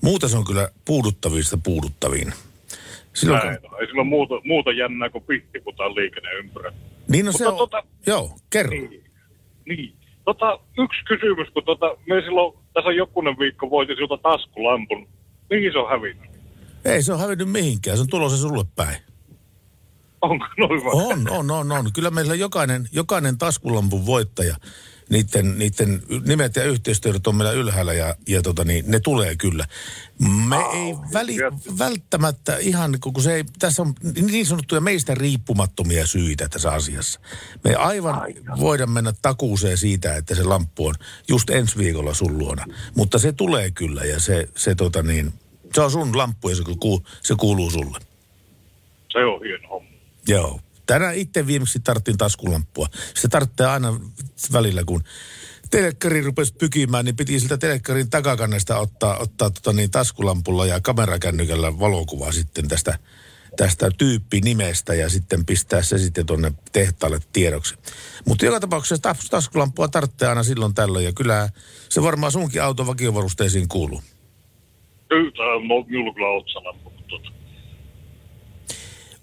[0.00, 2.32] muuten se on kyllä puuduttavista puuduttavin.
[3.12, 3.80] Silloin, kun- Näin on.
[3.80, 6.72] Ei sillä ole muuta, muuta jännää kuin pihtiputaan liikenneympyrä.
[7.08, 8.70] niin no se Mutta on, tota- joo, kerro.
[8.70, 9.04] Niin.
[9.66, 9.94] niin.
[10.24, 15.08] Tota, yksi kysymys, kun tota, me silloin, tässä jokunen viikko voitin siltä taskulampun.
[15.50, 16.30] Mihin se on hävinnyt?
[16.84, 18.96] Ei se on hävinnyt mihinkään, se on tulossa sulle päin.
[20.22, 20.90] Onko no hyvä?
[20.90, 21.92] On, on, on, on.
[21.92, 24.56] Kyllä meillä jokainen, jokainen taskulampun voittaja,
[25.10, 29.64] niiden, niiden nimet ja yhteistyöt on meillä ylhäällä ja, ja tota niin, ne tulee kyllä.
[30.48, 31.36] Me ei väli,
[31.78, 33.94] välttämättä ihan, kun se ei, tässä on
[34.30, 37.20] niin sanottuja meistä riippumattomia syitä tässä asiassa.
[37.64, 38.22] Me aivan
[38.60, 40.94] voidaan mennä takuuseen siitä, että se lamppu on
[41.28, 42.64] just ensi viikolla sun luona.
[42.96, 45.32] Mutta se tulee kyllä ja se, se, tota niin,
[45.74, 47.98] se on sun lamppu ja se, kuuluu, se kuuluu sulle.
[49.12, 49.88] Se on hieno homma.
[50.28, 50.60] Joo.
[50.86, 52.86] Tänään itse viimeksi tarttin taskulamppua.
[53.14, 54.00] Se tarvitsee aina
[54.52, 55.04] välillä, kun
[55.70, 61.78] telekkari rupesi pykimään, niin piti siltä telekkarin takakannesta ottaa, ottaa tota niin, taskulampulla ja kamerakännykällä
[61.78, 62.98] valokuva sitten tästä,
[63.56, 67.74] tästä tyyppinimestä ja sitten pistää se sitten tuonne tehtaalle tiedoksi.
[68.28, 71.48] Mutta joka tapauksessa tas- taskulampua tarvitsee aina silloin tällöin ja kyllä
[71.88, 74.02] se varmaan sunkin auton vakiovarusteisiin kuuluu.
[75.08, 76.90] Kyllä, minulla kyllä otsalampu.
[76.90, 77.43] mutta Tota.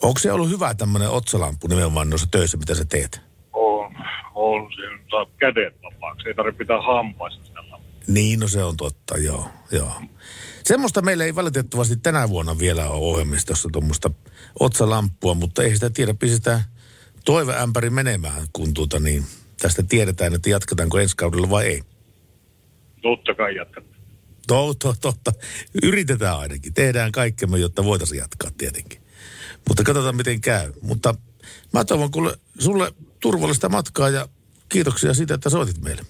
[0.01, 3.21] Onko se ollut hyvä tämmöinen otsalampu nimenomaan noissa töissä, mitä sä teet?
[3.53, 3.95] On,
[4.35, 4.81] on se
[5.11, 6.27] saa kädet vapaaksi.
[6.27, 7.61] Ei tarvitse pitää hampaista sitä.
[8.07, 9.93] Niin, no se on totta, joo, joo.
[10.63, 14.11] Semmoista meillä ei valitettavasti tänä vuonna vielä ole ohjelmistossa tuommoista
[14.59, 16.61] otsalamppua, mutta ei sitä tiedä, pistetään
[17.25, 19.23] toiveämpäri menemään, kun tuota niin,
[19.61, 21.81] tästä tiedetään, että jatketaanko ensi kaudella vai ei.
[23.01, 23.83] Totta kai jatkat.
[24.47, 25.31] Totta, totta.
[25.83, 26.73] Yritetään ainakin.
[26.73, 29.00] Tehdään kaikkemme, jotta voitaisiin jatkaa tietenkin.
[29.67, 30.73] Mutta katsotaan, miten käy.
[30.81, 31.15] Mutta
[31.73, 34.27] mä toivon kuule, sulle turvallista matkaa ja
[34.69, 36.01] kiitoksia siitä, että soitit meille.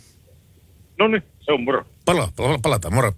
[0.99, 1.85] No niin, se on moro.
[2.05, 3.13] Pala, pala, palataan, moro.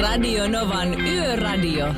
[0.00, 1.94] Radio Novan Yöradio.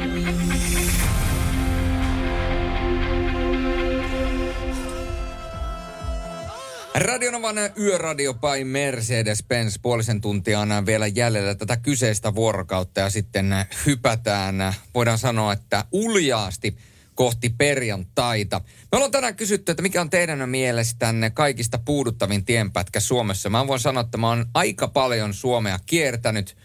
[6.95, 13.55] Radionovan yöradio by Mercedes-Benz puolisen tuntia on vielä jäljellä tätä kyseistä vuorokautta ja sitten
[13.87, 16.77] hypätään, voidaan sanoa, että uljaasti
[17.15, 18.61] kohti perjantaita.
[18.93, 23.51] Me ollaan tänään kysytty, että mikä on teidän mielestänne kaikista puuduttavin tienpätkä Suomessa.
[23.51, 26.57] Mä voin sanoa, että mä oon aika paljon Suomea kiertänyt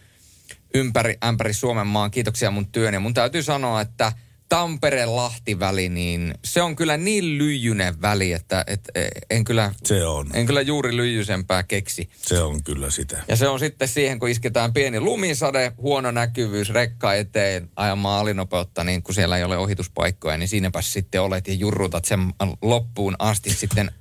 [0.74, 2.12] ympäri, ämpäri Suomen maan.
[2.12, 2.94] Kiitoksia mun työn.
[2.94, 4.12] Ja mun täytyy sanoa, että
[4.50, 8.90] Tampere-Lahti-väli, niin se on kyllä niin lyijyinen väli, että et,
[9.30, 10.30] en, kyllä, Se on.
[10.34, 12.10] en kyllä juuri lyijysempää keksi.
[12.18, 13.24] Se on kyllä sitä.
[13.28, 18.84] Ja se on sitten siihen, kun isketään pieni lumisade, huono näkyvyys, rekka eteen, ajamaan alinopeutta,
[18.84, 22.20] niin kun siellä ei ole ohituspaikkoja, niin siinäpä sitten olet ja jurrutat sen
[22.62, 23.92] loppuun asti sitten.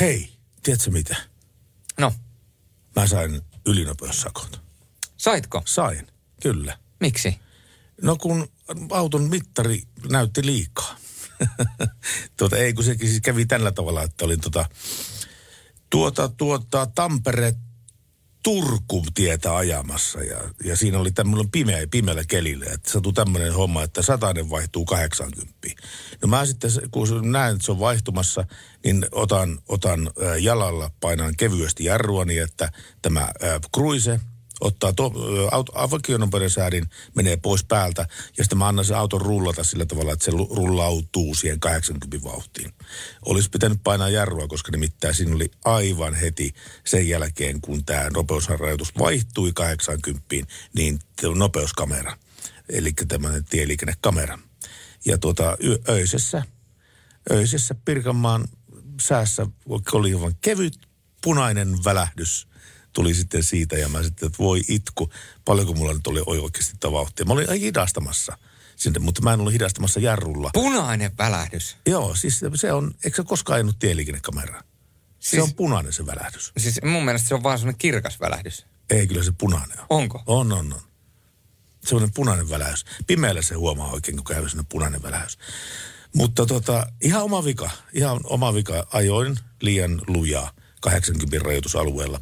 [0.00, 0.28] Hei,
[0.62, 1.16] tiedätkö mitä?
[1.98, 2.12] No,
[2.96, 4.60] Mä sain ylinopeussakot.
[5.16, 5.62] saitko?
[5.64, 6.06] Sain,
[6.42, 6.78] kyllä.
[7.00, 7.38] Miksi?
[8.02, 8.48] No kun
[8.90, 10.96] auton mittari näytti liikaa.
[12.36, 14.64] tuota, ei kun sekin siis kävi tällä tavalla, että olin tota,
[15.90, 17.54] tuota, tuota Tampere
[18.42, 23.82] Turku tietä ajamassa ja, ja siinä oli tämmöinen pimeä, pimeällä kelillä, että satui tämmöinen homma,
[23.82, 25.54] että satainen vaihtuu 80.
[26.22, 28.44] No mä sitten, kun näen, että se on vaihtumassa,
[28.84, 30.10] niin otan, otan
[30.40, 34.20] jalalla, painan kevyesti jarrua niin, että tämä ää, kruise
[34.60, 35.12] ottaa to,
[35.50, 38.06] auto, avokionopeudensäädin, menee pois päältä
[38.38, 42.72] ja sitten mä annan sen auton rullata sillä tavalla, että se rullautuu siihen 80 vauhtiin.
[43.24, 46.54] Olisi pitänyt painaa jarrua, koska nimittäin siinä oli aivan heti
[46.86, 50.26] sen jälkeen, kun tämä nopeusrajoitus vaihtui 80,
[50.74, 50.98] niin
[51.34, 52.16] nopeuskamera,
[52.68, 54.38] eli tämmöinen tieliikennekamera.
[55.04, 55.56] Ja tuota,
[55.88, 56.42] öisessä,
[57.30, 58.48] öisessä Pirkanmaan
[59.00, 59.46] säässä
[59.92, 60.78] oli aivan kevyt
[61.22, 62.49] punainen välähdys
[62.92, 65.12] tuli sitten siitä ja mä sitten, että voi itku,
[65.44, 67.26] paljonko mulla nyt oli oikeasti sitä vauhtia.
[67.26, 68.38] Mä olin hidastamassa
[68.76, 70.50] sinne, mutta mä en ollut hidastamassa jarrulla.
[70.54, 71.76] Punainen välähdys.
[71.86, 74.62] Joo, siis se on, eikö se koskaan ajanut tieliikennekameraa?
[75.18, 76.52] Se Siis- on punainen se välähdys.
[76.58, 78.66] Siis mun mielestä se on vaan semmoinen kirkas välähdys.
[78.90, 79.86] Ei, kyllä se punainen on.
[79.90, 80.22] Onko?
[80.26, 80.80] On, on, on.
[81.84, 82.84] Semmoinen punainen väläys.
[83.06, 85.38] Pimeällä se huomaa oikein, kun käy semmoinen punainen väläys.
[86.14, 88.86] Mutta tota, ihan oma vika, ihan oma vika.
[88.92, 92.20] Ajoin liian lujaa 80 rajoitusalueella.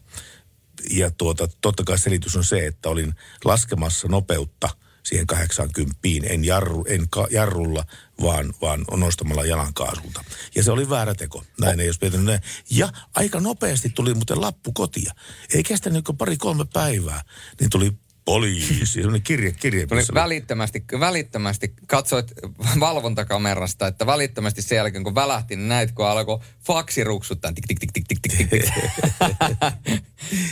[0.90, 3.14] Ja tuota, totta kai selitys on se, että olin
[3.44, 4.68] laskemassa nopeutta
[5.08, 7.84] siihen 80, en, jarru, en ka, jarrulla,
[8.22, 10.24] vaan, vaan nostamalla jalan kaasulta.
[10.54, 11.44] Ja se oli väärä teko.
[11.60, 12.40] Näin ei olisi pitänyt näin.
[12.70, 15.14] Ja aika nopeasti tuli muuten lappu kotia.
[15.54, 17.22] Ei kestänyt pari-kolme päivää,
[17.60, 17.92] niin tuli
[18.28, 19.86] poliisi, semmoinen kirje, kirje.
[19.94, 22.32] Missä oli- välittömästi, välittömästi katsoit
[22.80, 27.52] valvontakamerasta, että välittömästi sen jälkeen kun välähti, niin näit kun alkoi faksi ruksuttaa.
[27.52, 28.64] Tik, tik, tik, tik, tik, tik, tik.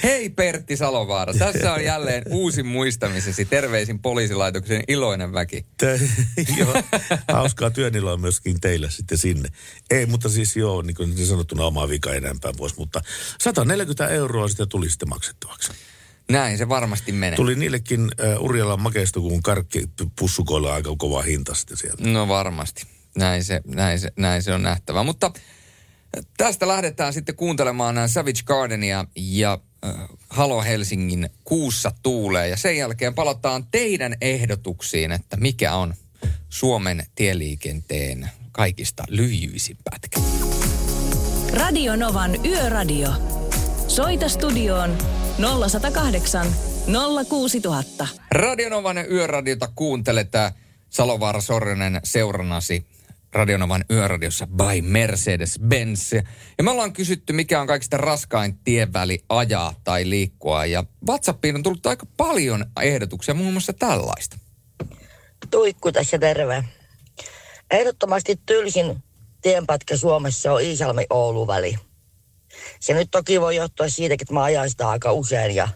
[0.02, 3.44] Hei Pertti Salovaara, tässä on jälleen uusi muistamisesi.
[3.44, 5.66] Terveisin poliisilaitoksen iloinen väki.
[6.56, 6.82] Joo,
[7.32, 9.48] hauskaa työniloa myöskin teille sitten sinne.
[9.90, 13.00] Ei, mutta siis joo, niin kuin sanottuna oma vika enempää pois, mutta
[13.40, 15.72] 140 euroa sitä tuli sitten maksettavaksi.
[16.30, 17.36] Näin se varmasti menee.
[17.36, 22.08] Tuli niillekin uh, Urjalan makeistukun karkki pussukoilla aika kova hinta sitten sieltä.
[22.08, 22.86] No varmasti.
[23.16, 25.02] Näin se, näin se, näin se on nähtävä.
[25.02, 25.32] Mutta
[26.36, 29.94] tästä lähdetään sitten kuuntelemaan Savage Gardenia ja äh,
[30.30, 32.48] Halo Helsingin Kuussa tuulee.
[32.48, 35.94] Ja sen jälkeen palataan teidän ehdotuksiin, että mikä on
[36.48, 40.20] Suomen tieliikenteen kaikista lyhyisin pätkä.
[41.52, 43.10] Radio Novan Yöradio.
[43.88, 44.98] Soita studioon
[45.38, 46.46] 0108
[47.28, 48.08] 06000.
[48.30, 50.32] Radionovan yöradiota kuuntelet.
[50.90, 52.86] Salovaara Sorjonen seurannasi
[53.32, 56.24] Radionovan yöradiossa by Mercedes-Benz.
[56.58, 60.66] Ja me ollaan kysytty, mikä on kaikista raskain tieväli ajaa tai liikkua.
[60.66, 64.38] Ja WhatsAppiin on tullut aika paljon ehdotuksia, muun muassa tällaista.
[65.50, 66.64] Tuikku tässä terve.
[67.70, 69.02] Ehdottomasti tylsin
[69.42, 71.85] tienpätkä Suomessa on Iisalmi-Oulu-väli.
[72.80, 75.68] Se nyt toki voi johtua siitä, että mä ajan sitä aika usein ja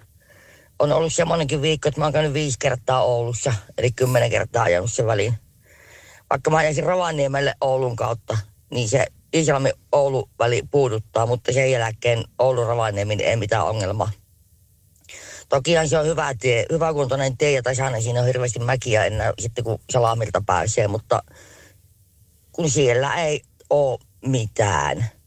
[0.78, 4.92] on ollut semmoinenkin viikko, että mä oon käynyt viisi kertaa Oulussa, eli kymmenen kertaa ajanut
[4.92, 5.34] sen väliin.
[6.30, 8.38] Vaikka mä ajasin Rovaniemelle Oulun kautta,
[8.70, 14.10] niin se Iisalmi-Oulu-väli puuduttaa, mutta sen jälkeen Oulu-Rovaniemi niin ei mitään ongelmaa.
[15.48, 19.64] Tokihan se on hyvä tie, hyväkuntoinen tie ja tasainen, siinä on hirveästi mäkiä enää sitten
[19.64, 21.22] kun Salamilta pääsee, mutta
[22.52, 25.19] kun siellä ei ole mitään.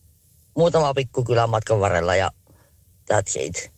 [0.58, 2.32] Muutama pikkukylä matkan varrella ja
[3.14, 3.72] that's it.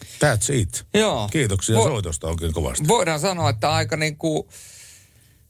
[0.00, 0.86] That's it.
[0.94, 1.28] Joo.
[1.32, 2.88] Kiitoksia Vo- soitosta oikein kovasti.
[2.88, 4.48] Voidaan sanoa, että aika niin kuin,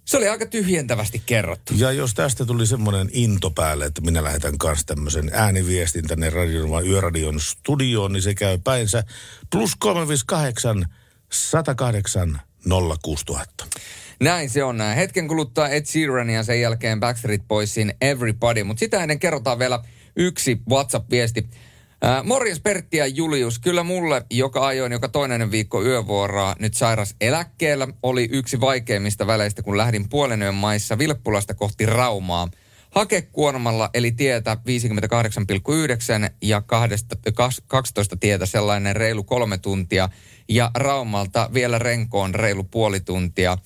[0.05, 1.75] se oli aika tyhjentävästi kerrottu.
[1.77, 6.87] Ja jos tästä tuli semmoinen into päälle, että minä lähetän kanssa tämmöisen ääniviestin tänne Radionovan
[6.87, 9.05] Yöradion studioon, niin se käy päinsä
[9.51, 10.87] plus 358
[11.33, 12.41] 108
[13.03, 13.67] 06000.
[14.21, 14.81] Näin se on.
[14.97, 18.65] Hetken kuluttua Ed Sheeran ja sen jälkeen Backstreet Boysin Everybody.
[18.65, 19.81] Mutta sitä ennen kerrotaan vielä
[20.17, 21.49] yksi WhatsApp-viesti.
[22.25, 23.59] Morjes Pertti ja Julius.
[23.59, 29.63] Kyllä mulle, joka ajoin joka toinen viikko yövuoroa nyt sairas eläkkeellä, oli yksi vaikeimmista väleistä,
[29.63, 32.49] kun lähdin puolen yön maissa Vilppulasta kohti Raumaa.
[32.91, 40.09] Hakekuormalla eli tietä 58,9 ja kahdesta- kas- 12 tietä sellainen reilu kolme tuntia
[40.49, 43.59] ja Raumalta vielä renkoon reilu puoli tuntia.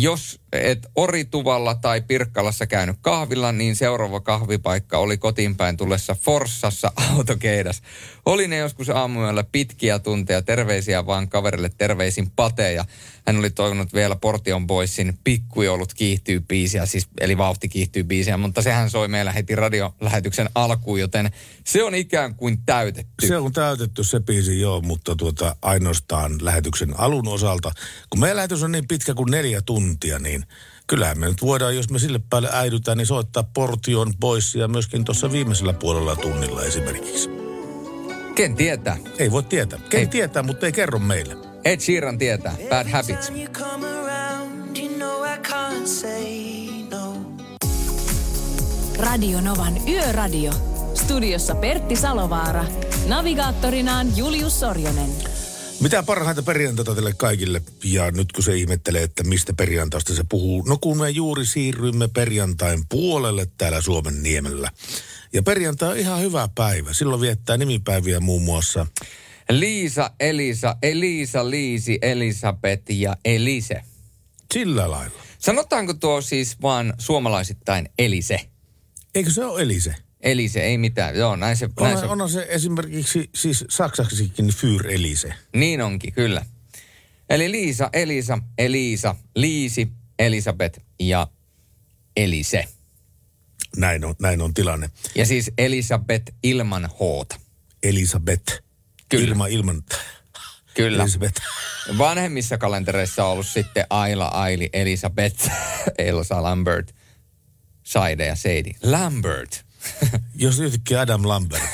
[0.00, 6.92] Jos et Orituvalla tai Pirkkalassa käynyt kahvilla, niin seuraava kahvipaikka oli kotiin päin tullessa Forssassa
[7.16, 7.82] autokeidas.
[8.26, 12.84] Oli ne joskus aamuyöllä pitkiä tunteja, terveisiä vaan kaverille terveisin pateja.
[13.26, 18.62] Hän oli toivonut vielä Portion Boysin Pikkujoulut kiihtyy biisiä, siis, eli vauhti kiihtyy biisiä, mutta
[18.62, 21.30] sehän soi meillä heti radiolähetyksen alkuun, joten
[21.64, 23.26] se on ikään kuin täytetty.
[23.26, 27.72] Se on täytetty se biisi, joo, mutta tuota, ainoastaan lähetyksen alun osalta.
[28.10, 30.37] Kun meidän lähetys on niin pitkä kuin neljä tuntia, niin
[30.86, 35.32] kyllähän me nyt voidaan, jos me sille päälle äidytään, niin soittaa Portion Boysia myöskin tuossa
[35.32, 37.30] viimeisellä puolella tunnilla esimerkiksi.
[38.34, 38.96] Ken tietää?
[39.18, 39.78] Ei voi tietää.
[39.90, 40.06] Ken Ei.
[40.06, 41.36] tietää, mutta ei kerro meille.
[41.64, 42.56] Ed Sheeran tietää.
[42.68, 43.32] Bad Habits.
[48.98, 50.52] Radio Novan Yöradio.
[50.94, 52.64] Studiossa Pertti Salovaara.
[53.08, 55.10] Navigaattorinaan Julius Sorjonen.
[55.80, 57.62] Mitä parhaita perjantaita teille kaikille?
[57.84, 60.62] Ja nyt kun se ihmettelee, että mistä perjantaista se puhuu.
[60.62, 64.70] No kun me juuri siirrymme perjantain puolelle täällä Suomen niemellä.
[65.32, 66.92] Ja perjantai on ihan hyvä päivä.
[66.92, 68.86] Silloin viettää nimipäiviä muun muassa.
[69.50, 73.82] Liisa, Elisa, Elisa, Liisi, Elisabeth ja Elise.
[74.54, 75.20] Sillä lailla.
[75.38, 78.40] Sanotaanko tuo siis vaan suomalaisittain Elise?
[79.14, 79.94] Eikö se ole Elise?
[80.20, 81.16] Elise, ei mitään.
[81.16, 85.34] Joo, näin se, näin On, se onhan se esimerkiksi siis saksaksikin Fyr Elise.
[85.56, 86.44] Niin onkin, kyllä.
[87.30, 89.88] Eli Liisa, Elisa, Elisa, Liisi,
[90.18, 91.28] Elisabeth ja
[92.16, 92.64] Elise.
[93.76, 94.90] Näin on, näin on tilanne.
[95.14, 97.40] Ja siis Elisabeth ilman hoota.
[97.82, 98.62] Elisabeth.
[99.08, 99.28] Kyllä.
[99.28, 99.82] Ilma, ilman.
[100.74, 101.02] Kyllä.
[101.02, 101.42] Elisabeth.
[101.98, 105.50] Vanhemmissa kalentereissa on ollut sitten Aila, Aili, Elisabeth,
[105.98, 106.94] Elsa, Lambert,
[107.82, 108.70] Saide ja Seidi.
[108.82, 109.67] Lambert.
[110.34, 111.68] Jos yhtäkkiä Adam Lambertin.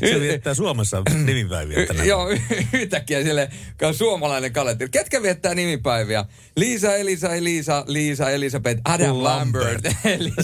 [0.10, 2.08] se viettää Suomessa nimipäiviä tänään.
[2.08, 2.28] Joo,
[2.72, 3.50] yhtäkkiä sille
[3.96, 4.90] suomalainen kalenteri.
[4.90, 6.24] Ketkä viettää nimipäiviä?
[6.56, 9.84] Liisa, Elisa, Elisa, Liisa, Elisabeth, Adam Lambert.
[9.84, 10.34] Lambert.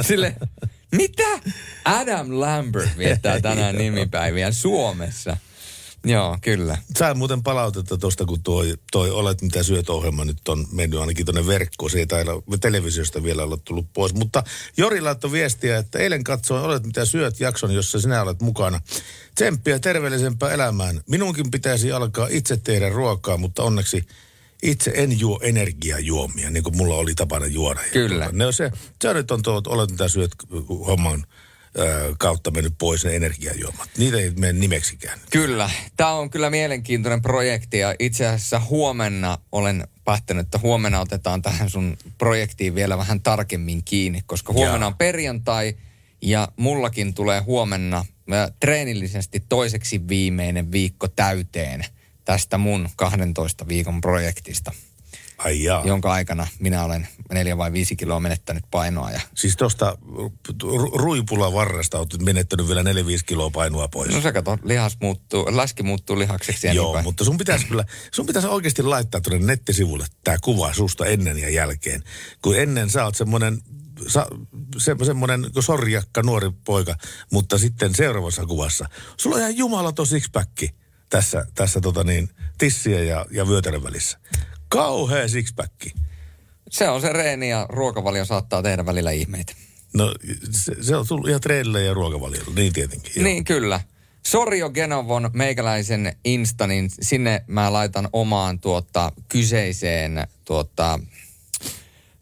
[0.08, 0.36] Sille,
[0.92, 1.28] mitä?
[1.84, 5.36] Adam Lambert viettää tänään nimipäiviä Suomessa.
[6.08, 6.78] Joo, kyllä.
[6.96, 11.26] Sain muuten palautetta tuosta, kun toi, toi Olet mitä syöt ohjelma nyt on mennyt ainakin
[11.26, 11.90] tuonne verkkoon.
[11.90, 12.30] Se ei taida
[12.60, 14.14] televisiosta vielä olla tullut pois.
[14.14, 14.42] Mutta
[14.76, 18.80] Jori laittoi viestiä, että eilen katsoin Olet mitä syöt jakson, jossa sinä olet mukana.
[19.34, 21.00] Tsemppiä terveellisempää elämään.
[21.08, 24.04] Minunkin pitäisi alkaa itse tehdä ruokaa, mutta onneksi
[24.62, 27.80] itse en juo energiajuomia, niin kuin mulla oli tapana juoda.
[27.92, 28.24] Kyllä.
[28.24, 28.70] tuota, Ne on se,
[29.02, 30.30] se nyt on tuo, Olet mitä syöt
[30.86, 31.24] homman
[32.18, 33.88] kautta mennyt pois ne energiajuomat.
[33.98, 35.18] Niitä ei mene nimeksikään.
[35.30, 35.70] Kyllä.
[35.96, 41.70] Tämä on kyllä mielenkiintoinen projekti ja itse asiassa huomenna olen päättänyt, että huomenna otetaan tähän
[41.70, 44.86] sun projektiin vielä vähän tarkemmin kiinni, koska huomenna Jaa.
[44.86, 45.76] on perjantai
[46.22, 47.98] ja mullakin tulee huomenna
[48.32, 51.84] äh, treenillisesti toiseksi viimeinen viikko täyteen
[52.24, 54.72] tästä mun 12 viikon projektista.
[55.38, 55.82] Ai jaa.
[55.86, 59.10] jonka aikana minä olen neljä vai viisi kiloa menettänyt painoa.
[59.10, 59.20] Ja...
[59.34, 59.98] Siis tuosta
[60.64, 62.84] ru- ruipula varresta olet menettänyt vielä 4-5
[63.26, 64.14] kiloa painoa pois.
[64.14, 67.84] No se kato, lihas muuttuu, läski muuttuu lihakseksi ja Joo, niin mutta sun pitäisi kyllä,
[68.12, 72.02] sun pitäisi oikeasti laittaa tuonne nettisivulle tämä kuva susta ennen ja jälkeen.
[72.42, 73.58] Kun ennen sä oot semmoinen,
[74.06, 74.26] sa,
[74.78, 76.94] se, semmoinen sorjakka nuori poika,
[77.32, 80.70] mutta sitten seuraavassa kuvassa, sulla on ihan jumalaton sixpacki
[81.08, 82.28] tässä, tässä tota niin,
[82.58, 84.18] tissiä ja, ja vyötärön välissä.
[84.68, 85.92] Kauhea sixpacki.
[86.70, 89.52] Se on se reeni ja ruokavalio saattaa tehdä välillä ihmeitä.
[89.94, 90.14] No
[90.50, 93.12] se, se on tullut ihan treenille ja ruokavaliolla, niin tietenkin.
[93.16, 93.24] joo.
[93.24, 93.80] Niin, kyllä.
[94.26, 101.00] Sorjo Genovon meikäläisen Insta, niin sinne mä laitan omaan tuota, kyseiseen tuota,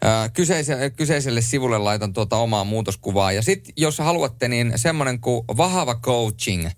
[0.03, 3.33] ää, kyseiselle, kyseiselle sivulle laitan tuota omaa muutoskuvaa.
[3.33, 6.69] Ja sitten jos haluatte, niin semmoinen kuin Vahava Coaching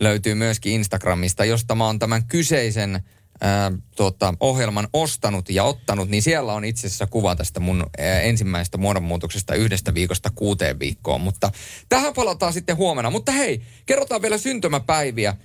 [0.00, 3.02] löytyy myöskin Instagramista, josta mä oon tämän kyseisen
[3.40, 7.86] ää, tuota, ohjelman ostanut ja ottanut, niin siellä on itse asiassa kuva tästä mun
[8.22, 11.20] ensimmäisestä muodonmuutoksesta yhdestä viikosta kuuteen viikkoon.
[11.20, 11.50] Mutta
[11.88, 13.10] tähän palataan sitten huomenna.
[13.10, 15.36] Mutta hei, kerrotaan vielä syntymäpäiviä.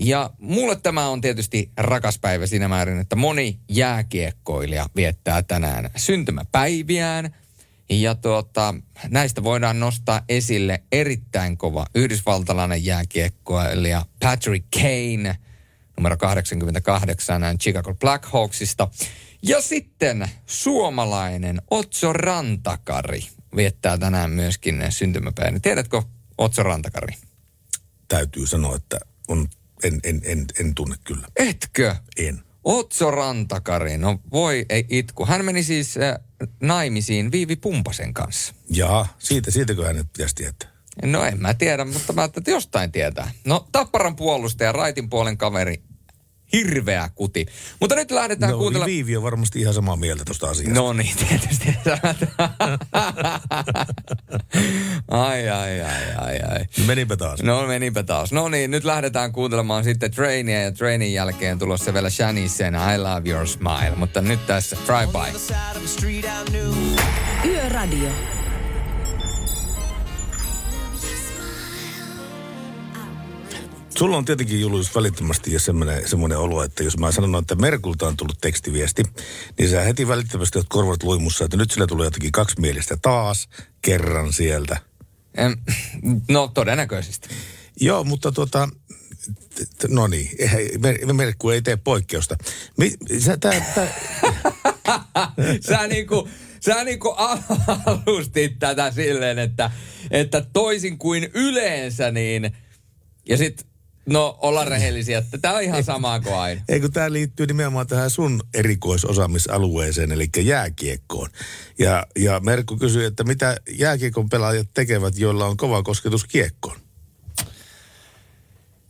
[0.00, 7.34] Ja mulle tämä on tietysti rakas päivä siinä määrin, että moni jääkiekkoilija viettää tänään syntymäpäiviään.
[7.90, 8.74] Ja tuota,
[9.08, 15.36] näistä voidaan nostaa esille erittäin kova yhdysvaltalainen jääkiekkoilija Patrick Kane,
[15.96, 18.88] numero 88 Chicago Blackhawksista.
[19.42, 23.26] Ja sitten suomalainen Otso Rantakari
[23.56, 25.60] viettää tänään myöskin syntymäpäivän.
[25.60, 26.02] Tiedätkö
[26.38, 27.14] Otso Rantakari?
[28.08, 29.48] Täytyy sanoa, että on,
[29.84, 31.28] en, en, en, en tunne kyllä.
[31.36, 31.96] Etkö?
[32.16, 32.42] En.
[32.64, 35.26] Otso Rantakari, no voi ei itku.
[35.26, 36.18] Hän meni siis äh,
[36.60, 38.54] naimisiin Viivi Pumpasen kanssa.
[38.70, 40.73] Jaa, siitä, siitäkö hänet pitäisi tietää?
[41.02, 43.30] No en mä tiedä, mutta mä ajattelin, että jostain tietää.
[43.44, 45.82] No Tapparan puolustaja, raitin puolen kaveri,
[46.52, 47.46] hirveä kuti.
[47.80, 48.90] Mutta nyt lähdetään no, kuuntelemaan...
[48.90, 50.74] Viivi on varmasti ihan samaa mieltä tuosta asiasta.
[50.74, 51.76] No niin, tietysti.
[55.08, 56.64] ai, ai, ai, ai, ai.
[56.86, 57.42] Menipä taas.
[57.42, 58.32] No menipä taas.
[58.32, 63.30] No niin, nyt lähdetään kuuntelemaan sitten Trainia ja Trainin jälkeen tulossa vielä Shanisen I Love
[63.30, 63.92] Your Smile.
[63.96, 65.38] Mutta nyt tässä Try By.
[67.48, 68.10] Yöradio.
[73.98, 78.06] Sulla on tietenkin Julius välittömästi ja semmoinen, semmoinen olo, että jos mä sanon, että Merkulta
[78.06, 79.02] on tullut tekstiviesti,
[79.58, 83.48] niin sä heti välittömästi oot korvat luimussa, että nyt sillä tulee jotenkin kaksimielistä taas
[83.82, 84.76] kerran sieltä.
[85.36, 85.56] Em,
[86.28, 87.28] No todennäköisesti.
[87.80, 88.68] Joo, mutta tuota,
[89.88, 90.30] no niin,
[90.78, 92.36] Mer- Merkku ei tee poikkeusta.
[92.78, 93.88] Mi, sä, tää, tää,
[95.68, 96.28] sä niinku,
[96.60, 97.14] sä niinku
[97.86, 99.70] alustit tätä silleen, että,
[100.10, 102.56] että toisin kuin yleensä, niin...
[103.28, 103.66] Ja sit,
[104.06, 106.60] no olla rehellisiä, että tää on ihan sama kuin aina.
[106.68, 111.30] ei kun tämä liittyy nimenomaan tähän sun erikoisosaamisalueeseen, eli jääkiekkoon.
[111.78, 116.76] Ja, ja Merkku kysyi, että mitä jääkiekon pelaajat tekevät, joilla on kova kosketus kiekkoon?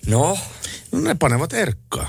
[0.06, 0.38] No,
[0.94, 2.08] No ne panevat erkkaa.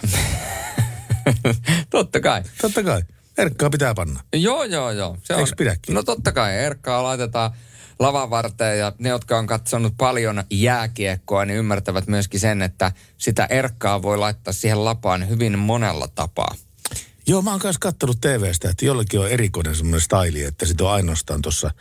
[1.89, 2.43] totta kai.
[2.61, 3.01] Totta kai.
[3.37, 4.19] Erkkaa pitää panna.
[4.33, 5.17] Joo, joo, joo.
[5.23, 5.95] Se Eiks pidäkin?
[5.95, 7.51] No totta kai, Erkkaa laitetaan
[7.99, 13.45] lavan varteen ja ne, jotka on katsonut paljon jääkiekkoa, niin ymmärtävät myöskin sen, että sitä
[13.45, 16.55] Erkkaa voi laittaa siihen lapaan hyvin monella tapaa.
[17.27, 20.91] Joo, mä oon kanssa kattonut TVstä, että jollekin on erikoinen semmoinen staili, että sit on
[20.91, 21.71] ainoastaan tuossa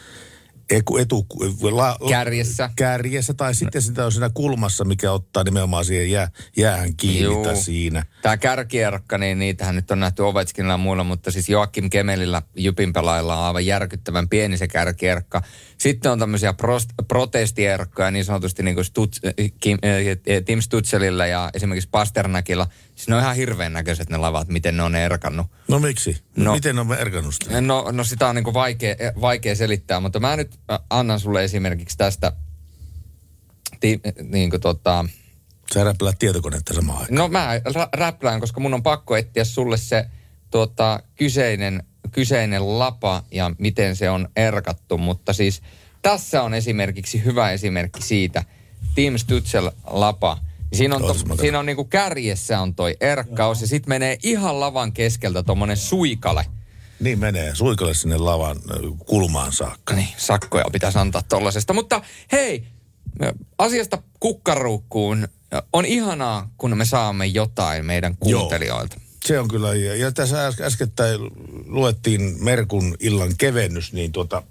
[0.71, 1.27] etu, etu,
[1.63, 2.71] la, Kärjessä.
[2.77, 7.45] kärjessä, tai sitten sitä on siinä kulmassa, mikä ottaa nimenomaan siihen jää, jäähän kiinni Juu.
[7.45, 8.07] tai siinä.
[8.23, 12.93] Tämä kärkierkka, niin niitähän nyt on nähty Ovechkinilla ja muilla, mutta siis Joakim Kemelillä Jupin
[12.93, 15.43] pelaajilla on aivan järkyttävän pieni se kärkierkka.
[15.79, 21.27] Sitten on tämmöisiä prost- protestierkkoja niin sanotusti niin kuin Stuts, äh, Kim, äh, Tim Stutzelilla
[21.27, 22.67] ja esimerkiksi Pasternakilla.
[22.95, 25.47] Siis ne on ihan hirveän näköiset ne lavat, miten ne on erkannut.
[25.69, 26.23] No miksi?
[26.37, 26.55] No.
[26.55, 27.61] Miten on erkannut sitä?
[27.61, 30.59] No, no sitä on niin kuin vaikea, vaikea selittää, mutta mä nyt
[30.91, 32.33] annan sulle esimerkiksi tästä,
[33.81, 35.05] ti, niin kuin tota,
[35.75, 37.15] Sä räppäät tietokonetta samaan aikaan.
[37.15, 40.07] No mä rä- räplään, koska mun on pakko etsiä sulle se
[40.51, 41.83] tuota, kyseinen,
[42.13, 44.99] kyseinen lapa ja miten se on erkattu.
[44.99, 45.63] Mutta siis
[46.03, 48.45] tässä on esimerkiksi hyvä esimerkki siitä.
[48.95, 50.39] Team Stutzel lapa.
[50.73, 54.19] Siinä on, to, Ootas, mä siinä on niinku kärjessä on toi erkkaus ja sitten menee
[54.23, 56.47] ihan lavan keskeltä tommonen suikale.
[57.01, 58.57] Niin menee, suikalle sinne lavan
[59.07, 59.95] kulmaan saakka.
[59.95, 61.73] Niin, sakkoja pitäisi antaa tollasesta.
[61.73, 62.01] Mutta
[62.33, 62.65] hei,
[63.59, 65.29] asiasta kukkaruukkuun.
[65.73, 69.01] On ihanaa, kun me saamme jotain meidän kuuntelijoilta.
[69.27, 71.21] Se on kyllä, ja, ja tässä äs- äskettäin
[71.67, 74.43] luettiin Merkun illan kevennys, niin tuota,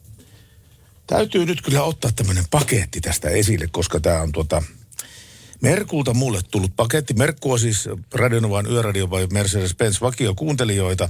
[1.08, 4.64] täytyy nyt kyllä ottaa tämmöinen paketti tästä esille, koska tämä on tuota,
[5.64, 7.14] Merkulta mulle tullut paketti.
[7.14, 11.10] Merkku on siis Radionovan yöradio vai Mercedes-Benz vakio kuuntelijoita.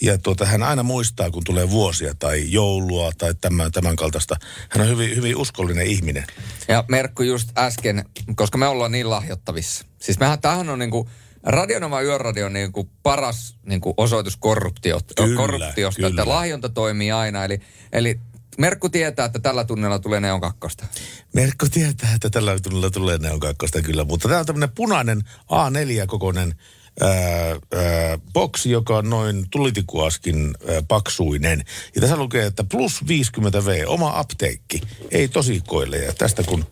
[0.00, 4.36] Ja tuota, hän aina muistaa, kun tulee vuosia tai joulua tai tämän, tämän kaltaista.
[4.68, 6.24] Hän on hyvin, hyvin uskollinen ihminen.
[6.68, 8.04] Ja Merkku just äsken,
[8.34, 9.86] koska me ollaan niin lahjottavissa.
[9.98, 11.08] Siis mehän, tämähän on niinku,
[11.42, 16.08] Radionova Yöradio on niinku paras niinku osoitus korruptiot, Kyllä, korruptiosta, kyllä.
[16.08, 17.44] että lahjonta toimii aina.
[17.44, 17.60] Eli,
[17.92, 18.20] eli
[18.58, 20.86] Merkku tietää, että tällä tunnella tulee Neon kakkosta.
[21.34, 25.22] Merkko tietää, että tällä tunnilla tulee neon kakkosta kyllä, mutta tämä on tämmöinen punainen
[25.52, 26.54] A4-kokoinen
[27.00, 31.64] ää, ää, boksi, joka on noin tulitikuaskin ää, paksuinen.
[31.94, 34.80] Ja tässä lukee, että plus 50V, oma apteekki,
[35.10, 35.96] ei tosikoille.
[35.96, 36.64] Ja tästä kun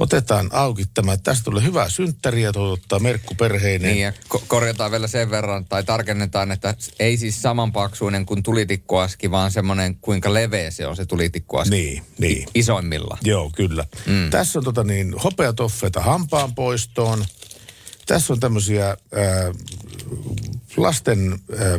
[0.00, 3.90] otetaan auki tämä, tästä tulee hyvää synttäriä, toivottaa Merkku perheinen.
[3.90, 9.30] Niin ja ko- korjataan vielä sen verran, tai tarkennetaan, että ei siis samanpaksuinen kuin tulitikkuaski,
[9.30, 11.76] vaan semmoinen kuinka leveä se on se tulitikkuaski.
[11.76, 12.38] Niin, niin.
[12.38, 13.18] I- isoimmilla.
[13.24, 13.84] Joo, kyllä.
[14.06, 14.30] Mm.
[14.30, 17.24] Tässä on tota niin, hopeatoffeita hampaan poistoon.
[18.06, 18.96] Tässä on tämmöisiä ää,
[20.76, 21.78] lasten ää,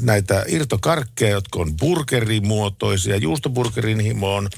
[0.00, 3.16] näitä irtokarkkeja, jotka on burgerimuotoisia.
[3.16, 4.48] Juustoburgerin himoon.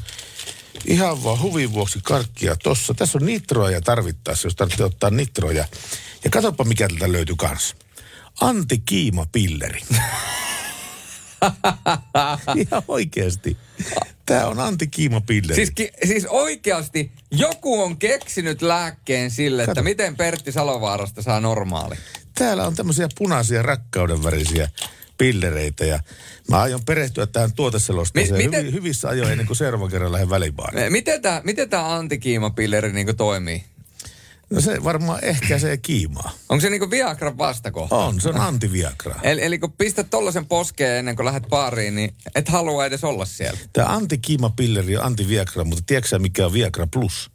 [0.84, 2.94] Ihan vaan huvin vuoksi karkkia tossa.
[2.94, 5.64] Tässä on nitroja tarvittaessa, jos tarvitsee ottaa nitroja.
[6.24, 7.76] Ja katsoppa, mikä tältä löytyy kans.
[8.40, 9.80] Antikiimapilleri.
[12.56, 13.56] Ihan oikeasti.
[14.26, 15.54] Tämä on antikiimapilleri.
[15.54, 19.82] Siis, ki- siis oikeasti joku on keksinyt lääkkeen sille, että Kato.
[19.82, 21.94] miten Pertti Salovaarasta saa normaali.
[22.34, 24.70] täällä on tämmöisiä punaisia rakkauden värisiä
[25.18, 26.00] pillereitä ja
[26.50, 30.12] mä aion perehtyä tähän tuoteselosteeseen Mi- Mi- miten- hyvi- hyvissä ajoin ennen kuin seuraavan kerran
[30.12, 30.92] lähden välibaariin.
[30.92, 33.64] Miten tämä miten tää antikiimapilleri niinku toimii?
[34.50, 36.32] No se varmaan ehkäisee kiimaa.
[36.48, 37.96] Onko se niinku Viagran vastakohta?
[37.96, 39.14] On, se on antiviagra.
[39.22, 43.24] Eli, eli kun pistät tollasen poskeen ennen kuin lähdet baariin, niin et halua edes olla
[43.24, 43.58] siellä.
[43.72, 47.30] Tämä antikiimapilleri on antiviagra, mutta tiedätkö mikä on Viagra Plus?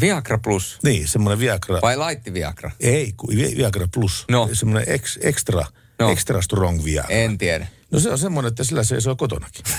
[0.00, 1.78] Viagra plus Niin, semmoinen Viagra.
[1.82, 2.70] vai laitti Viagra?
[2.80, 4.24] Ei, kun Vi- Viagra Plus.
[4.30, 4.48] No.
[4.52, 5.64] Semmoinen ex, extra,
[5.98, 6.10] No.
[6.10, 7.10] extra strong Viagra.
[7.16, 7.66] En tiedä.
[7.90, 9.64] No se on semmoinen, että sillä seisoo kotonakin.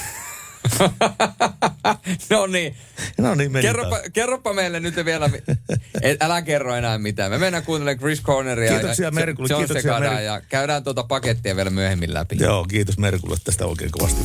[2.30, 2.76] No niin.
[3.18, 5.30] No niin, Kerropa, kerropa meille nyt vielä,
[6.02, 7.32] et, älä kerro enää mitään.
[7.32, 11.04] Me mennään kuuntelemaan Chris Corneria Kiitoksia ja Merkulle, John kiitoksia Secadaa Mer- ja käydään tuota
[11.04, 12.36] pakettia vielä myöhemmin läpi.
[12.40, 14.22] Joo, kiitos Merkulle tästä oikein kovasti.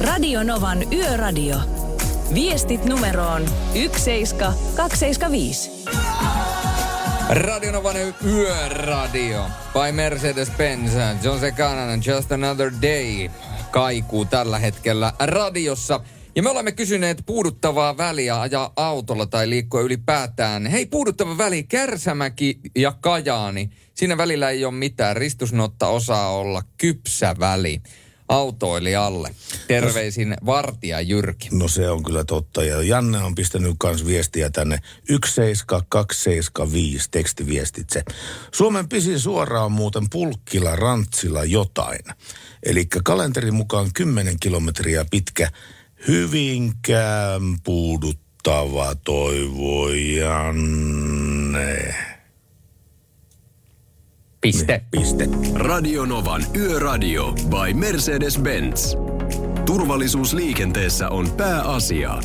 [0.00, 1.83] Radio Novan Yöradio.
[2.34, 5.70] Viestit numeroon 17275.
[7.28, 10.92] Radionovanen Yöradio by Mercedes-Benz.
[11.22, 13.30] John Secanan Just Another Day
[13.70, 16.00] kaikuu tällä hetkellä radiossa.
[16.36, 20.66] Ja me olemme kysyneet puuduttavaa väliä ajaa autolla tai liikkua ylipäätään.
[20.66, 23.70] Hei, puuduttava väli, Kärsämäki ja Kajaani.
[23.94, 25.16] Siinä välillä ei ole mitään.
[25.16, 27.82] Ristusnotta osaa olla kypsä väli
[28.28, 29.34] autoilijalle.
[29.68, 31.48] Terveisin Vartija Jyrki.
[31.52, 32.64] No se on kyllä totta.
[32.64, 38.02] Ja Janne on pistänyt myös viestiä tänne 17275 tekstiviestitse.
[38.52, 42.00] Suomen pisin suora on muuten pulkkilla rantsilla jotain.
[42.62, 45.50] Eli kalenterin mukaan 10 kilometriä pitkä
[46.08, 51.94] hyvinkään puuduttava toivo Janne.
[54.44, 54.82] Piste.
[54.90, 55.28] Piste.
[55.54, 58.96] Radionovan Yöradio by Mercedes-Benz.
[59.66, 62.18] Turvallisuus liikenteessä on pääasia.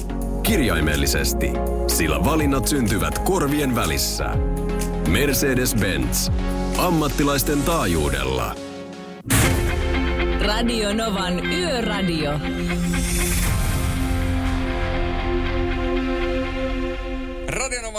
[0.43, 1.49] Kirjaimellisesti,
[1.87, 4.25] sillä valinnat syntyvät korvien välissä.
[5.07, 6.31] Mercedes-Benz.
[6.77, 8.55] Ammattilaisten taajuudella.
[10.41, 12.39] Radio Novan Yöradio.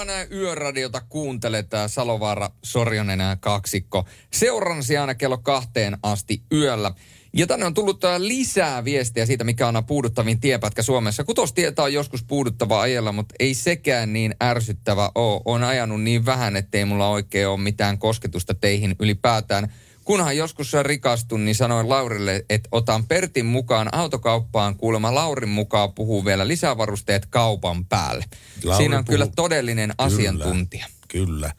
[0.00, 4.04] Radionovan yöradiota kuuntelet tää Salovaara Sorjonen kaksikko.
[4.32, 6.92] Seuransi aina kello kahteen asti yöllä.
[7.32, 11.24] Ja tänne on tullut tää lisää viestiä siitä, mikä on puuduttavin tiepätkä Suomessa.
[11.24, 15.40] Kutostietä on joskus puuduttava ajella, mutta ei sekään niin ärsyttävä ole.
[15.44, 19.72] On ajanut niin vähän, ettei mulla oikein ole mitään kosketusta teihin ylipäätään.
[20.04, 24.76] Kunhan joskus rikastun, niin sanoin Laurille, että otan Pertin mukaan autokauppaan.
[24.76, 28.24] Kuulemma Laurin mukaan puhuu vielä lisävarusteet kaupan päälle.
[28.64, 30.86] Lauri Siinä on kyllä puhuu- todellinen asiantuntija.
[31.08, 31.52] Kyllä.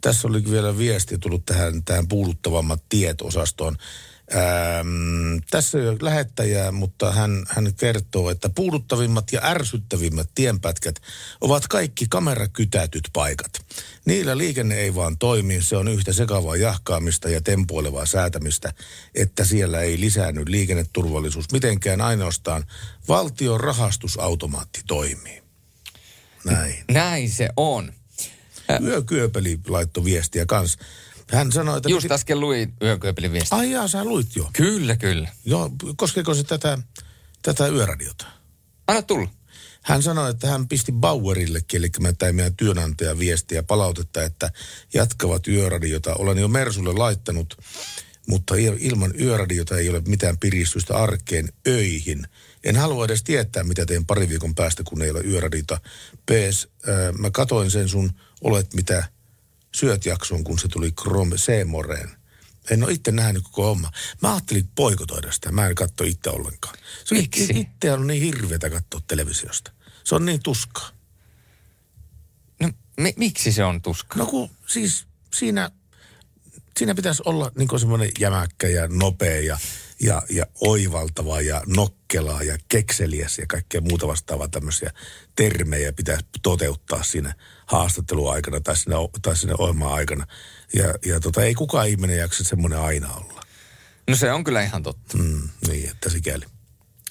[0.00, 3.76] Tässä oli vielä viesti tullut tähän, tähän puuduttavammat tiet-osastoon.
[4.34, 10.94] Ähm, tässä ei ole lähettäjää, mutta hän, hän kertoo, että puuduttavimmat ja ärsyttävimmät tienpätkät
[11.40, 13.50] ovat kaikki kamerakytätyt paikat.
[14.04, 18.72] Niillä liikenne ei vaan toimi, se on yhtä sekavaa jahkaamista ja tempoilevaa säätämistä,
[19.14, 22.64] että siellä ei lisäänny liikenneturvallisuus mitenkään ainoastaan
[23.08, 25.42] valtion rahastusautomaatti toimii.
[26.44, 26.74] Näin.
[26.90, 27.92] Näin se on.
[28.84, 30.78] Yökyöpeli laittoi viestiä kans.
[31.32, 31.88] Hän sanoi, että...
[31.88, 33.58] Just äsken luin yökööpelin viestiä.
[33.58, 34.50] Ai jaa, sä luit jo.
[34.52, 35.28] Kyllä, kyllä.
[35.44, 36.78] Joo, koskeeko se tätä,
[37.42, 38.26] tätä yöradiota?
[38.86, 39.30] Anna tulla.
[39.82, 44.50] Hän sanoi, että hän pisti Bauerillekin, eli mä tämä meidän työnantaja viestiä palautetta, että
[44.94, 46.14] jatkavat yöradiota.
[46.14, 47.56] Olen jo Mersulle laittanut,
[48.28, 52.26] mutta il- ilman yöradiota ei ole mitään piristystä arkeen öihin.
[52.64, 55.80] En halua edes tietää, mitä teen pari viikon päästä, kun ei ole yöradiota.
[56.30, 58.10] PS, äh, mä katoin sen sun
[58.40, 59.08] Olet mitä
[59.74, 62.10] syöt jakson, kun se tuli Chrome Seemoreen.
[62.70, 63.90] En ole itse nähnyt koko homma.
[64.22, 65.52] Mä ajattelin poikotoida sitä.
[65.52, 66.74] Mä en katso itse ollenkaan.
[67.04, 67.52] Se Miksi?
[67.56, 69.72] Itse on niin hirveätä katsoa televisiosta.
[70.04, 70.90] Se on niin tuskaa.
[72.60, 74.18] No, mi- miksi se on tuska?
[74.18, 75.70] No kun siis siinä,
[76.78, 79.58] siinä pitäisi olla niin semmoinen jämäkkä ja nopea ja,
[80.00, 84.90] ja, ja oivaltava ja nokkelaa ja kekseliäs ja kaikkea muuta vastaavaa tämmöisiä
[85.36, 87.34] termejä pitäisi toteuttaa siinä
[87.66, 90.26] haastatteluaikana tai siinä, tai siinä ohjelman aikana.
[90.74, 93.40] Ja, ja tota, ei kukaan ihminen jaksa semmoinen aina olla.
[94.08, 95.18] No se on kyllä ihan totta.
[95.18, 96.44] Mm, niin, että sikäli.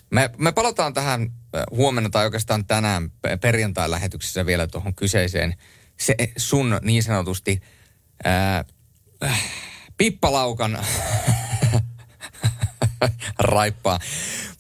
[0.10, 5.56] Me, me palataan tähän äh, huomenna tai oikeastaan tänään pe- perjantai-lähetyksessä vielä tuohon kyseiseen
[6.00, 7.62] se sun niin sanotusti
[8.24, 8.66] ää,
[9.24, 9.44] äh,
[9.98, 10.80] pippalaukan
[13.40, 14.00] raippaa.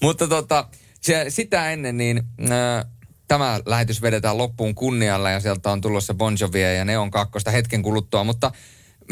[0.01, 0.67] Mutta tota,
[1.01, 2.85] se, sitä ennen niin ää,
[3.27, 7.81] tämä lähetys vedetään loppuun kunnialla ja sieltä on tulossa Bon Jovia ja Neon kakkosta hetken
[7.81, 8.23] kuluttua.
[8.23, 8.51] Mutta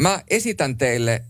[0.00, 1.24] mä esitän teille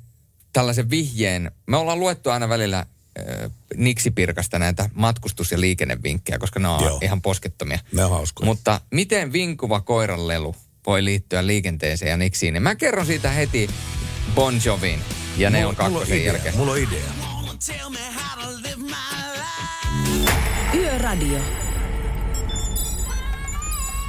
[0.53, 1.51] tällaisen vihjeen.
[1.66, 6.99] Me ollaan luettu aina välillä äh, Niksipirkasta näitä matkustus- ja liikennevinkkejä, koska ne on Joo.
[7.03, 7.78] ihan poskettomia.
[7.92, 8.46] Ne on hauskoja.
[8.46, 12.62] Mutta miten vinkuva koiranlelu voi liittyä liikenteeseen ja Niksiin?
[12.62, 13.70] Mä kerron siitä heti
[14.34, 15.01] Bon Jovin
[15.36, 16.57] ja Mulla- mulla on kakkosen idea, jälkeen.
[16.57, 17.27] Mulla on idea.
[20.74, 21.67] Yöradio.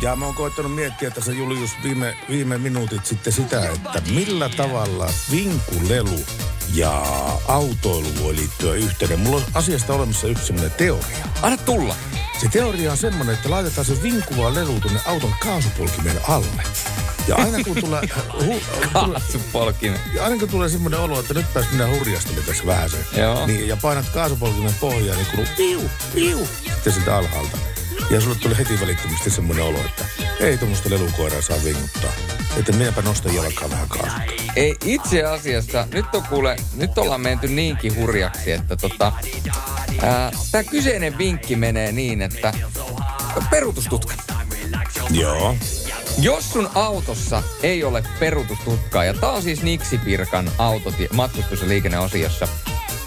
[0.02, 5.10] Ja mä oon koettanut miettiä tässä Julius viime, viime minuutit sitten sitä, että millä tavalla
[5.32, 6.20] vinkulelu
[6.74, 7.04] ja
[7.48, 9.20] autoilu voi liittyä yhteen.
[9.20, 11.18] Mulla on asiasta olemassa yksi semmoinen teoria.
[11.42, 11.96] Anna tulla.
[12.42, 16.64] Se teoria on semmoinen, että laitetaan se vinkuva lelu tuonne auton kaasupolkimen alle.
[17.28, 18.02] Ja aina kun tulee,
[18.46, 20.00] hu, tulee, Kaasupolkimen.
[20.14, 23.06] ja aina kun tulee semmoinen olo, että nyt pääs minä hurjastelemaan tässä vähän sen.
[23.18, 23.46] Joo.
[23.48, 27.58] Niin, ja painat kaasupolkimen pohjaan, niin kuuluu piu, piu, sitten sitä alhaalta.
[28.10, 30.06] Ja sulle tuli heti välittömästi semmoinen olo, että
[30.40, 32.12] ei tuommoista lelukoiraa saa vinguttaa.
[32.58, 34.20] Että minäpä nostan jalkaa vähän kaasua.
[34.56, 39.14] Ei itse asiassa, nyt on kuule, nyt ollaan menty niinkin hurjaksi, että tota,
[40.52, 42.54] tämä kyseinen vinkki menee niin, että
[43.50, 44.14] peruutustutka.
[45.10, 45.56] Joo.
[46.22, 52.48] Jos sun autossa ei ole perutustutkaa, ja tää on siis Niksipirkan autotie- matkustus- ja liikenneosiossa,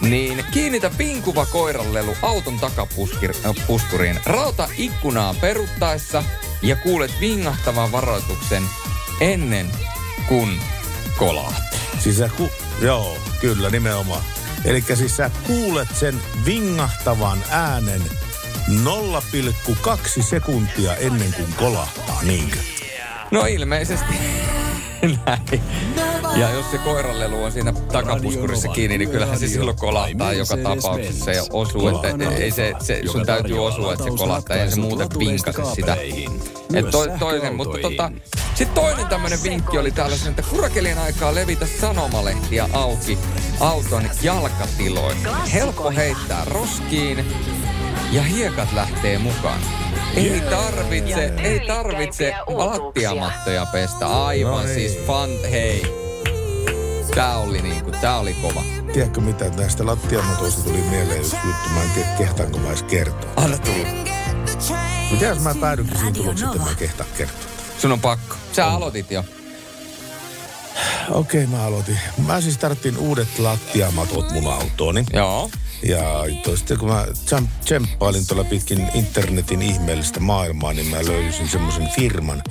[0.03, 4.21] niin kiinnitä vinkuva koiranlelu auton takapuskuriin.
[4.27, 6.25] Rauta ikkunaa peruttaessa
[6.63, 8.63] ja kuulet vingahtavan varoituksen
[9.21, 9.67] ennen
[10.29, 10.61] kuin
[11.19, 11.79] kolahtaa.
[11.99, 12.51] Siis sä ku...
[12.81, 14.23] Joo, kyllä nimenomaan.
[14.65, 18.03] Eli siis sä kuulet sen vingahtavan äänen
[18.69, 22.59] 0,2 sekuntia ennen kuin kolahtaa, niinkö?
[23.31, 24.15] No ilmeisesti
[25.27, 25.63] näin.
[26.37, 31.31] Ja jos se koiranlelu on siinä takapuskurissa kiinni, niin kyllähän se silloin kolahtaa joka tapauksessa
[31.31, 31.89] ja osuu.
[31.89, 35.97] Että ei se, se, sun täytyy osua, että se kolahtaa ja se muuten pinkase sitä.
[36.75, 38.13] Et to, toinen, mutta tota,
[38.55, 43.19] sitten toinen tämmöinen vinkki oli tällaisen, että kurakelien aikaa levitä sanomalehtiä auki
[43.61, 45.29] auton jalkatiloille.
[45.53, 47.25] Helppo heittää roskiin
[48.13, 49.61] ja hiekat lähtee mukaan.
[50.17, 54.25] Ei tarvitse, ei tarvitse lattiamattoja pestä.
[54.27, 54.75] Aivan No ei.
[54.75, 56.03] siis fan, hei.
[57.15, 58.63] Tää oli niinku, tää oli kova.
[58.93, 63.31] Tiedätkö mitä näistä lattiamatoista tuli mieleen yksi juttu, mä en tiedä kehtaanko mä edes kertoa.
[63.37, 63.89] Anna tulla.
[65.11, 67.39] Mitä jos mä päädynkin siihen tulokseen, että mä en kehtaa kertoa?
[67.79, 68.37] Sun on pakko.
[68.53, 69.25] Sä aloitit jo.
[71.11, 71.99] Okei, mä aloitin.
[72.27, 75.05] Mä siis tarvittiin uudet lattiamatot mun autooni.
[75.13, 75.51] Joo.
[75.83, 76.25] Ja
[76.57, 77.07] sitten kun mä
[77.65, 82.43] tsemppailin tuolla pitkin internetin ihmeellistä maailmaa, niin mä löysin semmoisen firman,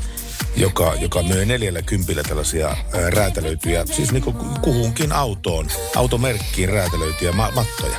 [0.55, 7.51] joka, joka myy neljällä kympillä tällaisia ää, räätälöityjä, siis niinku kuhunkin autoon, automerkkiin räätälöityjä ma-
[7.55, 7.97] mattoja.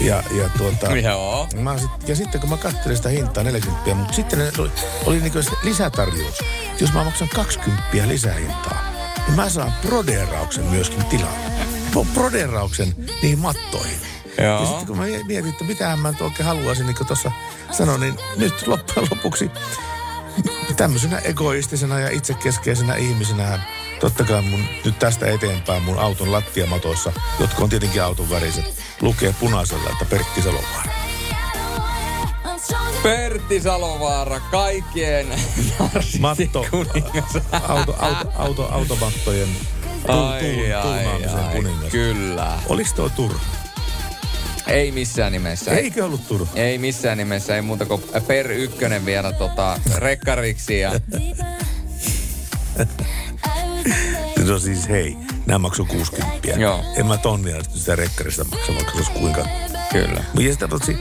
[0.00, 0.96] Ja, ja tuota...
[1.10, 1.48] Joo.
[1.56, 4.70] Mä sit, ja sitten kun mä katselin sitä hintaa 40, mutta sitten ne oli,
[5.06, 6.38] oli niinku lisätarjous.
[6.80, 8.84] Jos mä maksan 20 lisähintaa,
[9.26, 11.50] niin mä saan proderauksen myöskin tilalle.
[11.90, 14.13] Pro- Proderauksen niihin mattoihin.
[14.38, 14.60] Joo.
[14.60, 17.32] Ja sitten kun mä mietin, että mitähän mä nyt oikein haluaisin, niin kuin tuossa
[17.70, 19.50] sanoin, niin nyt loppujen lopuksi
[20.76, 23.60] tämmöisenä egoistisena ja itsekeskeisenä ihmisenä
[24.00, 28.64] totta kai mun, nyt tästä eteenpäin mun auton lattiamatoissa, jotka on tietenkin auton väriset,
[29.00, 30.90] lukee punaisella, että Pertti Salovaara.
[33.02, 35.26] Pertti Salovaara, kaikkien
[36.20, 37.36] Matto, kuningas.
[37.68, 39.48] auto, auto, auto, automattojen
[40.08, 41.90] Ai, ai, ai, kuningas.
[41.90, 42.58] kyllä.
[42.68, 43.53] Olis toi turha?
[44.66, 45.70] Ei missään nimessä.
[45.70, 46.52] Eikö ollut turha?
[46.54, 50.80] Ei missään nimessä, ei muuta kuin per ykkönen vielä tota, rekkariksi.
[50.80, 50.92] Ja...
[54.48, 56.48] No siis hei, nämä maksoi 60.
[56.56, 56.84] Joo.
[56.96, 59.44] En mä tonnia sitä rekkarista maksa, vaikka se olisi kuinka.
[59.92, 60.24] Kyllä.
[60.38, 60.98] Ja sitä paitsi,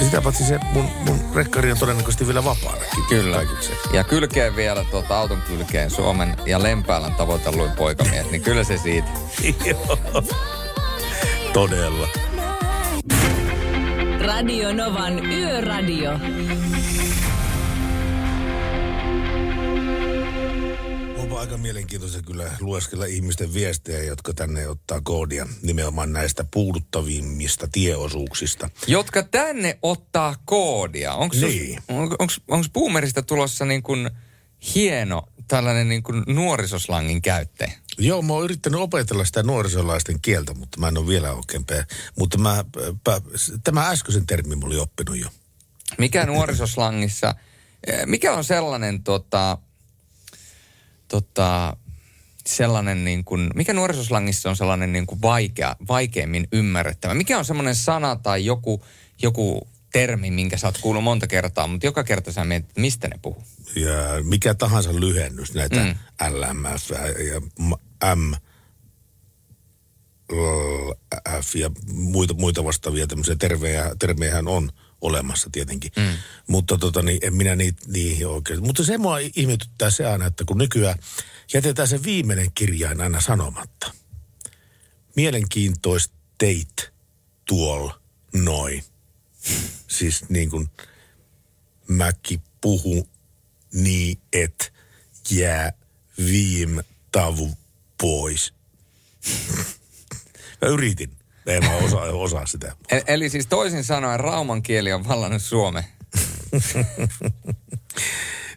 [0.00, 3.04] sitä paitsi se mun, mun rekkari on todennäköisesti vielä vapaanakin.
[3.08, 3.36] Kyllä.
[3.36, 3.72] Kaikiksi.
[3.92, 9.08] Ja kylkeen vielä tuota auton kylkeen Suomen ja Lempäälän tavoitelluin poikamies, niin kyllä se siitä.
[9.70, 9.98] Joo.
[11.52, 12.08] Todella.
[14.26, 16.10] Radio Novan Yöradio.
[21.18, 28.70] Onpa aika mielenkiintoista kyllä lueskella ihmisten viestejä, jotka tänne ottaa koodia nimenomaan näistä puuduttavimmista tieosuuksista.
[28.86, 31.14] Jotka tänne ottaa koodia.
[31.14, 31.78] Onko Niin.
[31.88, 34.10] onko Boomerista tulossa niin kuin
[34.74, 37.72] hieno tällainen niin kuin nuorisoslangin käyttäjä?
[37.98, 41.84] Joo, mä oon yrittänyt opetella sitä nuorisolaisten kieltä, mutta mä en ole vielä oikein pää.
[42.18, 42.64] Mutta mä,
[43.04, 43.20] pä,
[43.64, 45.28] tämä äskeisen termi mä olin oppinut jo.
[45.98, 47.34] Mikä nuorisoslangissa,
[47.86, 49.58] eh, mikä on sellainen tota,
[51.08, 51.76] tota,
[52.46, 57.14] sellainen niin kuin, mikä nuorisoslangissa on sellainen niin kuin vaikea, vaikeimmin ymmärrettävä?
[57.14, 58.84] Mikä on semmoinen sana tai joku,
[59.22, 63.18] joku termi, minkä sä oot kuullut monta kertaa, mutta joka kerta sä mietit, mistä ne
[63.22, 63.44] puhuu?
[63.76, 65.94] Ja mikä tahansa lyhennys, näitä Mm.
[66.30, 66.90] LMF
[67.30, 67.40] ja
[68.14, 68.32] M,
[71.42, 75.90] F ja muita, muita vastaavia tämmöisiä tervejä, termejähän on olemassa tietenkin.
[75.96, 76.16] Mm.
[76.46, 78.62] Mutta tota, niin, en minä niitä, niihin oikein.
[78.62, 80.98] Mutta se mua ihmetyttää se aina, että kun nykyään
[81.54, 83.92] jätetään se viimeinen kirjain aina sanomatta.
[85.16, 86.92] Mielenkiintoisteit
[87.44, 88.00] tuolla
[88.32, 88.84] noin.
[89.88, 90.70] Siis niin kuin
[91.88, 93.08] mäkin puhun
[93.74, 94.72] niin, et
[95.30, 95.72] jää
[96.18, 97.50] viime tavu
[98.00, 98.54] pois.
[100.62, 101.10] Mä yritin.
[101.46, 102.76] En mä osaa, osaa sitä.
[102.90, 105.84] E- eli siis toisin sanoen rauman kieli on vallannut Suomen.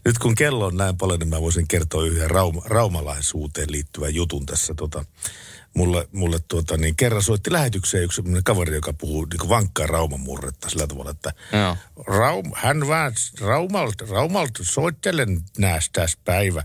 [0.06, 4.46] Nyt kun kello on näin paljon, niin mä voisin kertoa yhden rauma, raumalaisuuteen liittyvän jutun
[4.46, 4.74] tässä.
[4.74, 5.06] Tota,
[5.78, 10.70] mulle, mulle tuota, niin kerran soitti lähetykseen yksi kaveri, joka puhuu niin vankkaa rauman murretta
[10.70, 11.78] sillä tavalla, että Joo.
[12.08, 16.64] Raum, hän vaan Raumalta, Raumalta soittelen nääs tässä päivä.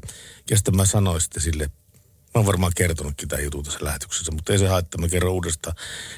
[0.51, 4.53] Ja sitten mä sanoin sitten sille, mä oon varmaan kertonutkin tämän jutun tässä lähetyksessä, mutta
[4.53, 5.77] ei se haittaa, mä kerron uudestaan.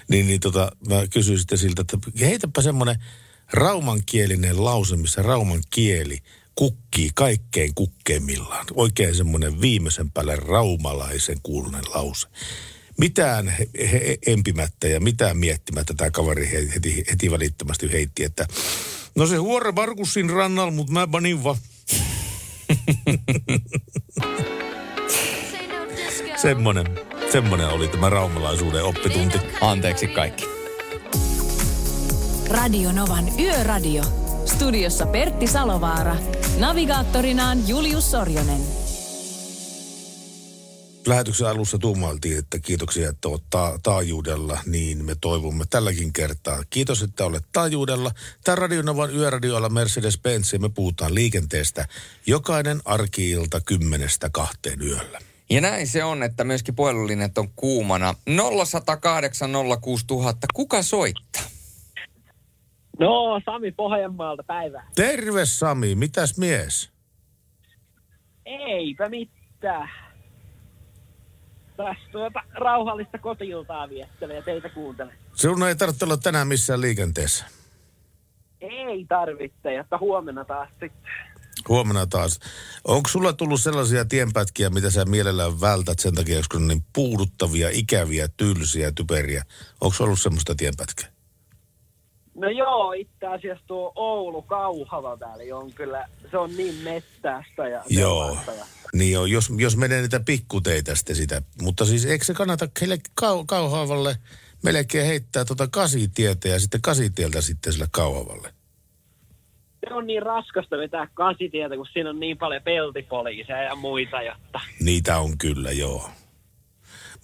[0.08, 2.96] Niin, niin tota, mä kysyin sitten siltä, että heitäpä semmoinen
[3.52, 6.18] raumankielinen lause, missä rauman kieli
[6.54, 8.66] kukkii kaikkein kukkeimmillaan.
[8.74, 12.28] Oikein semmoinen viimeisen päälle raumalaisen kuulunen lause.
[12.98, 18.46] Mitään he, he, empimättä ja mitään miettimättä tämä kaveri he- heti, heti välittömästi heitti, että
[19.14, 21.56] no se huore Markussin rannalla, mutta mä panin vaan.
[26.36, 26.86] semmonen,
[27.32, 29.38] semmonen oli tämä raumalaisuuden oppitunti.
[29.60, 30.44] Anteeksi kaikki.
[32.48, 34.02] Radio Novan Yöradio.
[34.46, 36.16] Studiossa Pertti Salovaara.
[36.58, 38.83] Navigaattorinaan Julius Sorjonen.
[41.06, 46.62] Lähetyksen alussa tuumailtiin, että kiitoksia, että olet ta- taajuudella, niin me toivomme tälläkin kertaa.
[46.70, 48.10] Kiitos, että olet taajuudella.
[48.44, 51.88] Tämä Radionovan yöradioilla Mercedes-Benz ja me puhutaan liikenteestä
[52.26, 55.18] jokainen arkiilta kymmenestä kahteen yöllä.
[55.50, 58.14] Ja näin se on, että myöskin puhelulinjat on kuumana.
[58.64, 59.50] 0108
[59.80, 60.46] 06000.
[60.54, 61.42] Kuka soittaa?
[62.98, 64.90] No, Sami Pohjanmaalta päivää.
[64.94, 66.90] Terve Sami, mitäs mies?
[68.46, 70.03] Eipä mitään.
[71.76, 75.14] Tässä tuota rauhallista kotiiltaa viettelen ja teitä kuuntelen.
[75.34, 77.44] Sinun ei tarvitse olla tänään missään liikenteessä.
[78.60, 81.12] Ei tarvitse, että huomenna taas sitten.
[81.68, 82.40] Huomenna taas.
[82.84, 86.84] Onko sulla tullut sellaisia tienpätkiä, mitä sä mielellään vältät sen takia, koska ne on niin
[86.92, 89.42] puuduttavia, ikäviä, tylsiä, typeriä?
[89.80, 91.08] Onko ollut semmoista tienpätkää?
[92.34, 98.38] No joo, itse asiassa tuo Oulu-Kauhava väli on kyllä, se on niin mettästä ja Joo.
[98.46, 98.64] Ja,
[98.94, 101.42] Niin joo, jos, jos menee niitä pikkuteitä sitten sitä.
[101.62, 104.16] Mutta siis eikö se kannata heille kau, kauhavalle
[104.62, 108.54] melkein heittää tuota kasitietä ja sitten kasitieltä sitten sille kauhavalle?
[109.88, 114.60] se on niin raskasta vetää kasitietä, kun siinä on niin paljon peltipoliiseja ja muita, jotta
[114.80, 116.10] Niitä on kyllä, joo.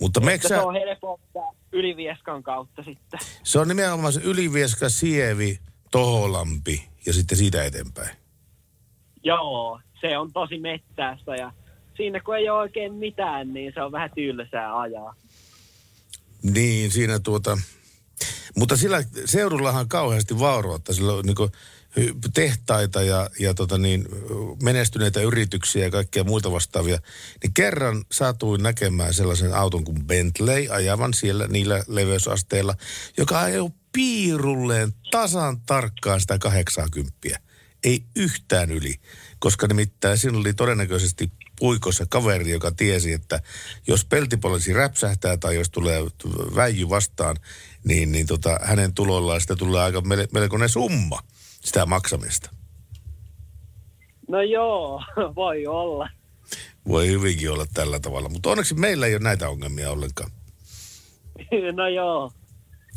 [0.01, 3.21] Mutta meksä, se on helpottaa Ylivieskan kautta sitten.
[3.43, 5.59] se on nimenomaan se Ylivieska, Sievi,
[5.91, 8.17] Toholampi ja sitten siitä eteenpäin.
[9.25, 11.53] Joo, se on tosi mettästä ja
[11.97, 15.15] siinä kun ei ole oikein mitään, niin se on vähän tylsää ajaa.
[16.43, 17.59] Niin, siinä tuota...
[18.57, 20.95] Mutta sillä seudullahan kauheasti vauroutta.
[20.95, 21.51] Sillä on niin
[22.35, 24.09] tehtaita ja, ja tota niin,
[24.63, 26.99] menestyneitä yrityksiä ja kaikkea muita vastaavia.
[27.43, 32.75] Niin kerran satuin näkemään sellaisen auton kuin Bentley ajavan siellä niillä leveysasteilla,
[33.19, 37.29] joka ajoi piirulleen tasan tarkkaan sitä 80.
[37.85, 38.95] Ei yhtään yli,
[39.41, 43.41] koska nimittäin siinä oli todennäköisesti puikossa kaveri, joka tiesi, että
[43.87, 46.01] jos peltipoliisi räpsähtää tai jos tulee
[46.55, 47.37] väijy vastaan,
[47.85, 51.21] niin, niin tota, hänen tulollaan sitä tulee aika mel- melkoinen summa
[51.61, 52.51] sitä maksamista.
[54.29, 55.03] No joo,
[55.37, 56.09] voi olla.
[56.89, 60.31] Voi hyvinkin olla tällä tavalla, mutta onneksi meillä ei ole näitä ongelmia ollenkaan,
[61.77, 62.33] no joo.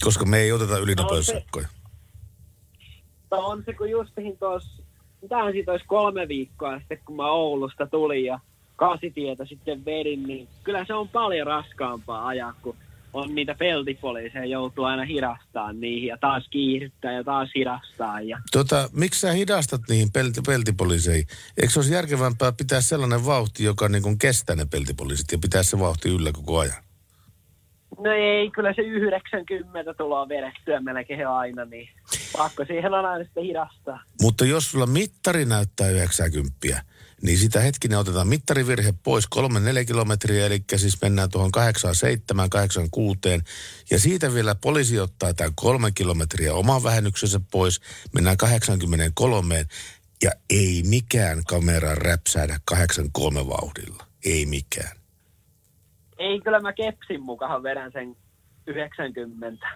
[0.02, 1.68] koska me ei oteta ylinopeussakkoja.
[3.32, 4.83] No on se, kun justihin tuossa,
[5.24, 8.40] mitähän siitä olisi kolme viikkoa sitten, kun mä Oulusta tulin ja
[8.76, 12.76] kasitietä sitten vedin, niin kyllä se on paljon raskaampaa ajaa, kun
[13.14, 18.22] on niitä peltipoliiseja, joutuu aina hidastaa niihin ja taas kiihdyttää ja taas hidastaa.
[18.22, 18.40] Ja...
[18.52, 21.28] Tota, miksi sä hidastat niihin pelti, peltipoliiseihin?
[21.58, 25.64] Eikö se olisi järkevämpää pitää sellainen vauhti, joka niin kuin kestää ne peltipoliisit ja pitää
[25.64, 26.84] se vauhti yllä koko ajan?
[28.04, 31.89] No ei, kyllä se 90 tulee vedettyä melkein aina, niin
[32.38, 34.04] pakko siihen on aina sitten hidastaa.
[34.22, 36.84] Mutta jos sulla mittari näyttää 90,
[37.22, 43.20] niin sitä hetkinen otetaan mittarivirhe pois 3-4 kilometriä, eli siis mennään tuohon 87, 86,
[43.91, 47.82] ja siitä vielä poliisi ottaa tämän kolme kilometriä oman vähennyksensä pois,
[48.14, 49.66] mennään 83,
[50.24, 54.08] ja ei mikään kamera räpsäädä 83 vauhdilla.
[54.26, 55.03] Ei mikään.
[56.18, 58.16] Ei, kyllä mä kepsin mukaan vedän sen
[58.68, 59.68] 90.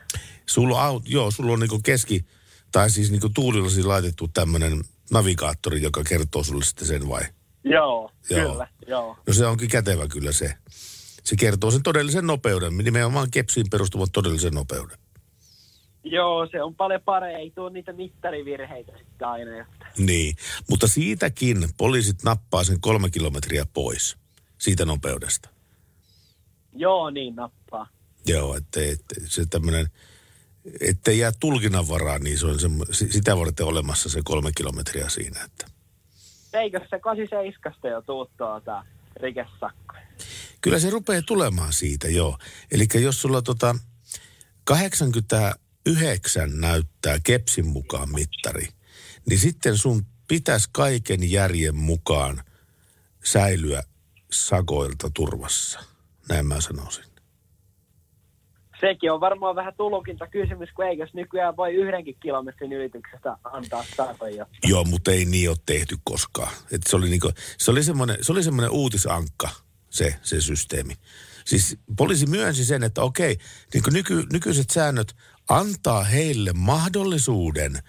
[0.46, 2.26] Sulla on, aut- joo, sulla on niinku keski,
[2.72, 4.82] tai siis niinku tuulillasi laitettu tämmöinen
[5.12, 7.22] navigaattori, joka kertoo sulle sitten sen vai?
[7.64, 8.52] Joo, Joo.
[8.52, 9.18] kyllä, joo.
[9.28, 10.54] No se onkin kätevä kyllä se.
[11.24, 14.98] Se kertoo sen todellisen nopeuden, nimenomaan kepsiin perustuvan todellisen nopeuden.
[16.04, 17.42] Joo, se on paljon parempi.
[17.42, 19.62] Ei tule niitä mittarivirheitä sitten aina.
[19.62, 19.88] Että.
[19.98, 20.36] Niin,
[20.70, 24.18] mutta siitäkin poliisit nappaa sen kolme kilometriä pois
[24.58, 25.50] siitä nopeudesta.
[26.78, 27.88] Joo, niin nappaa.
[28.26, 29.88] Joo, että, että se tämmöinen,
[30.80, 32.68] ettei jää tulkinnan varaan, niin se on se,
[33.10, 35.44] sitä varten olemassa se kolme kilometriä siinä.
[35.44, 35.68] Että.
[36.54, 39.96] Eikö se 87 jo tuu tuota rikesakko?
[40.62, 42.38] Kyllä se rupeaa tulemaan siitä, joo.
[42.72, 43.76] Eli jos sulla tota
[44.64, 48.68] 89 näyttää kepsin mukaan mittari,
[49.30, 52.44] niin sitten sun pitäisi kaiken järjen mukaan
[53.24, 53.84] säilyä
[54.32, 55.97] sakoilta turvassa.
[56.30, 57.04] Näin mä sanoisin.
[58.82, 64.46] Sekin on varmaan vähän tulukinta kysymys, kun eikös nykyään voi yhdenkin kilometrin ylityksestä antaa satoja.
[64.64, 66.54] Joo, mutta ei niin ole tehty koskaan.
[66.72, 69.50] Et se, oli niinku, se oli semmoinen, se oli semmoinen uutisankka,
[69.90, 70.94] se, se systeemi.
[71.46, 73.38] Siis poliisi myönsi sen, että okei,
[73.74, 75.16] niin nyky, nykyiset säännöt
[75.50, 77.80] antaa heille mahdollisuuden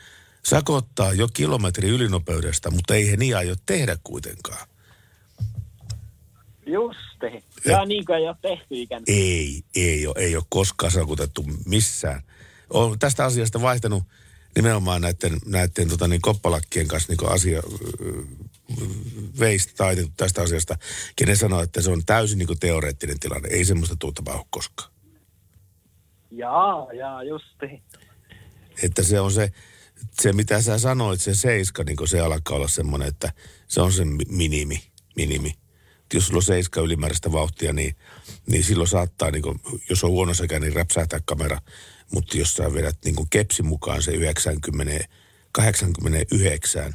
[0.45, 4.68] sakottaa jo kilometri ylinopeudesta, mutta ei he niin aio tehdä kuitenkaan.
[6.73, 7.45] Justi.
[7.65, 9.03] Ja niin kuin ei ole tehty ikään.
[9.07, 12.23] Ei, ei ole, ei ole koskaan sakotettu missään.
[12.71, 14.03] Olen tästä asiasta vaihtanut
[14.57, 17.63] nimenomaan näiden, näiden tota niin, koppalakkien kanssa niin asia,
[19.41, 20.77] veistä taitettu tästä asiasta,
[21.17, 23.49] kenen sanoo, että se on täysin niin teoreettinen tilanne.
[23.49, 24.93] Ei semmoista tuu tapahdu koskaan.
[26.31, 27.83] Jaa, jaa, justi.
[28.83, 29.53] Että se on se,
[30.21, 33.33] se mitä sä sanoit, se seiska, niin se alkaa olla semmoinen, että
[33.69, 34.83] se on se mi- minimi,
[35.17, 35.55] minimi.
[36.15, 37.95] Jos sulla on seiska ylimääräistä vauhtia, niin,
[38.47, 41.59] niin silloin saattaa, niin kuin, jos on huono sekä, niin räpsähtää kamera.
[42.13, 45.05] Mutta jos sä vedät niin kuin kepsin mukaan se 90,
[45.53, 46.93] 89,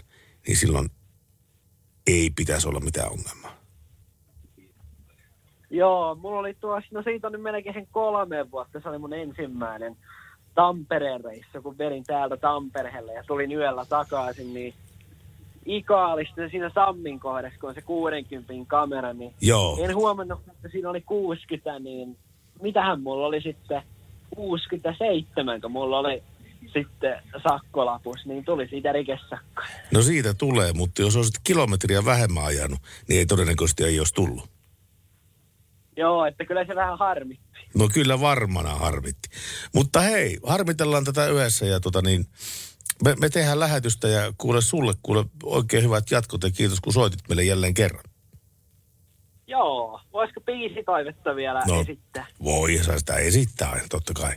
[0.48, 0.90] niin silloin
[2.08, 3.64] ei pitäisi olla mitään ongelmaa.
[5.70, 9.14] Joo, mulla oli tuossa, no siitä on nyt melkein sen kolme vuotta, se oli mun
[9.14, 9.98] ensimmäinen
[10.56, 14.74] Tampereen reissu, kun vedin täältä Tampereelle ja tulin yöllä takaisin, niin
[15.66, 19.78] Ika oli sitten siinä Sammin kohdassa, kun on se 60 kamera, niin Joo.
[19.82, 22.18] en huomannut, että siinä oli 60, niin
[22.62, 23.82] mitähän mulla oli sitten
[24.36, 26.24] 67, kun mulla oli
[26.74, 29.62] sitten sakkolapus, niin tuli siitä rikesakko.
[29.92, 34.50] No siitä tulee, mutta jos olisit kilometriä vähemmän ajanut, niin ei todennäköisesti ei olisi tullut.
[35.98, 37.40] Joo, että kyllä se vähän harmi.
[37.78, 39.30] No kyllä varmana harmitti.
[39.76, 42.26] Mutta hei, harmitellaan tätä yhdessä ja tota niin,
[43.04, 47.20] me, me tehdään lähetystä ja kuule sulle, kuule oikein hyvät jatkot ja kiitos kun soitit
[47.30, 48.04] meille jälleen kerran.
[49.48, 51.82] Joo, voisiko biisitoivetta vielä No.
[51.82, 52.26] esittää?
[52.44, 54.34] Voi, saa sitä esittää aina, totta kai.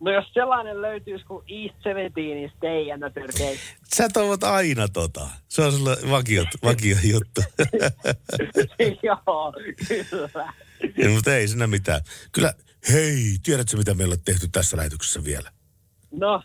[0.00, 3.56] No jos sellainen löytyisi kuin East Seventeen Stay Another Day.
[3.94, 5.28] Sä toivot aina tota.
[5.48, 7.40] Se on sulle vakio, vakio juttu.
[9.02, 9.54] Joo,
[9.88, 10.52] kyllä.
[10.98, 12.00] ja, mutta ei siinä mitään.
[12.32, 12.54] Kyllä,
[12.92, 15.50] hei, tiedätkö mitä meillä on tehty tässä lähetyksessä vielä?
[16.18, 16.42] No,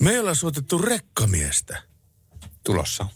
[0.00, 1.82] Me ollaan soitettu rekkamiestä.
[2.64, 3.06] Tulossa.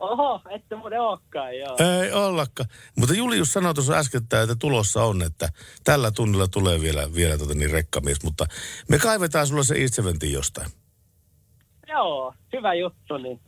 [0.00, 1.76] Oho, ette muuten olekaan, joo.
[2.02, 2.68] Ei ollakaan.
[2.98, 5.48] Mutta Julius sanoi tuossa äskettäin, että tulossa on, että
[5.84, 8.22] tällä tunnilla tulee vielä, vielä tota niin rekkamies.
[8.24, 8.46] Mutta
[8.88, 10.70] me kaivetaan sulle se itseventin jostain.
[11.88, 13.40] Joo, hyvä juttu, niin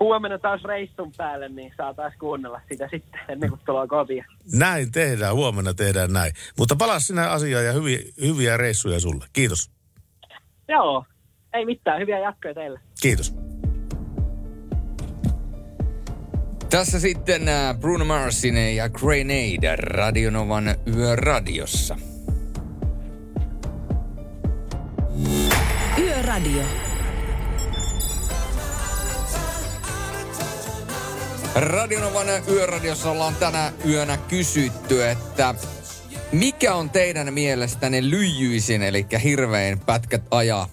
[0.00, 4.24] huomenna taas reissun päälle, niin saa taas kuunnella sitä sitten ennen kuin tulee kotiin.
[4.52, 6.32] Näin tehdään, huomenna tehdään näin.
[6.58, 9.24] Mutta palaa sinä asiaan ja hyviä, hyviä reissuja sulle.
[9.32, 9.70] Kiitos.
[10.68, 11.04] Joo,
[11.52, 12.80] ei mitään, hyviä jatkoja teille.
[13.02, 13.34] Kiitos.
[16.70, 21.96] Tässä sitten äh, Bruno Marsin ja Grenade Radionovan yöradiossa.
[25.98, 26.62] Yöradio.
[31.54, 35.54] Radionovan yöradiossa ollaan tänä yönä kysytty, että
[36.32, 40.68] mikä on teidän mielestänne lyijyisin, eli hirvein pätkät ajaa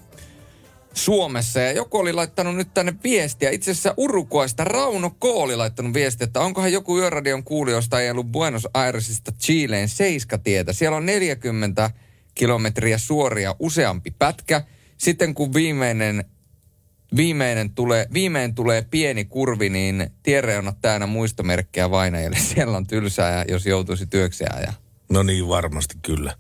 [0.93, 1.59] Suomessa.
[1.59, 3.49] Ja joku oli laittanut nyt tänne viestiä.
[3.49, 5.25] Itse asiassa Uruguaysta Rauno K.
[5.25, 10.73] oli laittanut viestiä, että onkohan joku yöradion kuulijoista ajellut Buenos Airesista Chileen Seiskatietä.
[10.73, 11.91] Siellä on 40
[12.35, 14.61] kilometriä suoria useampi pätkä.
[14.97, 16.25] Sitten kun viimeinen,
[17.15, 22.37] viimeinen tulee, viimein tulee pieni kurvi, niin tiereunat täynnä muistomerkkejä vainajille.
[22.53, 24.84] Siellä on tylsää, jos joutuisi työksi ajaa.
[25.09, 26.35] No niin, varmasti kyllä.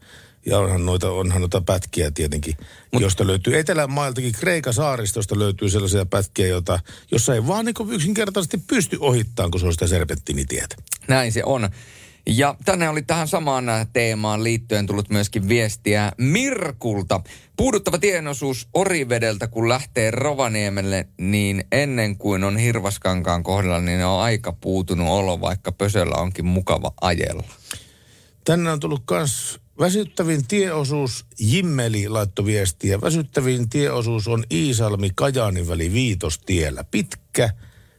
[0.45, 2.57] Ja onhan noita, onhan noita pätkiä tietenkin,
[2.91, 6.79] Mut, josta löytyy Etelänmailtakin, Kreikan saaristosta löytyy sellaisia pätkiä, joita,
[7.11, 10.75] jossa ei vaan niin yksinkertaisesti pysty ohittamaan, kun se on sitä serpenttinitietä.
[11.07, 11.69] Näin se on.
[12.27, 17.21] Ja tänne oli tähän samaan teemaan liittyen tullut myöskin viestiä Mirkulta.
[17.57, 24.53] Puuduttava tienosuus Orivedeltä, kun lähtee Rovaniemelle, niin ennen kuin on Hirvaskankaan kohdalla, niin on aika
[24.53, 27.43] puutunut olo, vaikka pösöllä onkin mukava ajella.
[28.45, 36.83] Tänne on tullut myös väsyttävin tieosuus, Jimmeli laittoi viestiä, väsyttävin tieosuus on Iisalmi-Kajaanin väli Viitostiellä.
[36.83, 37.49] Pitkä,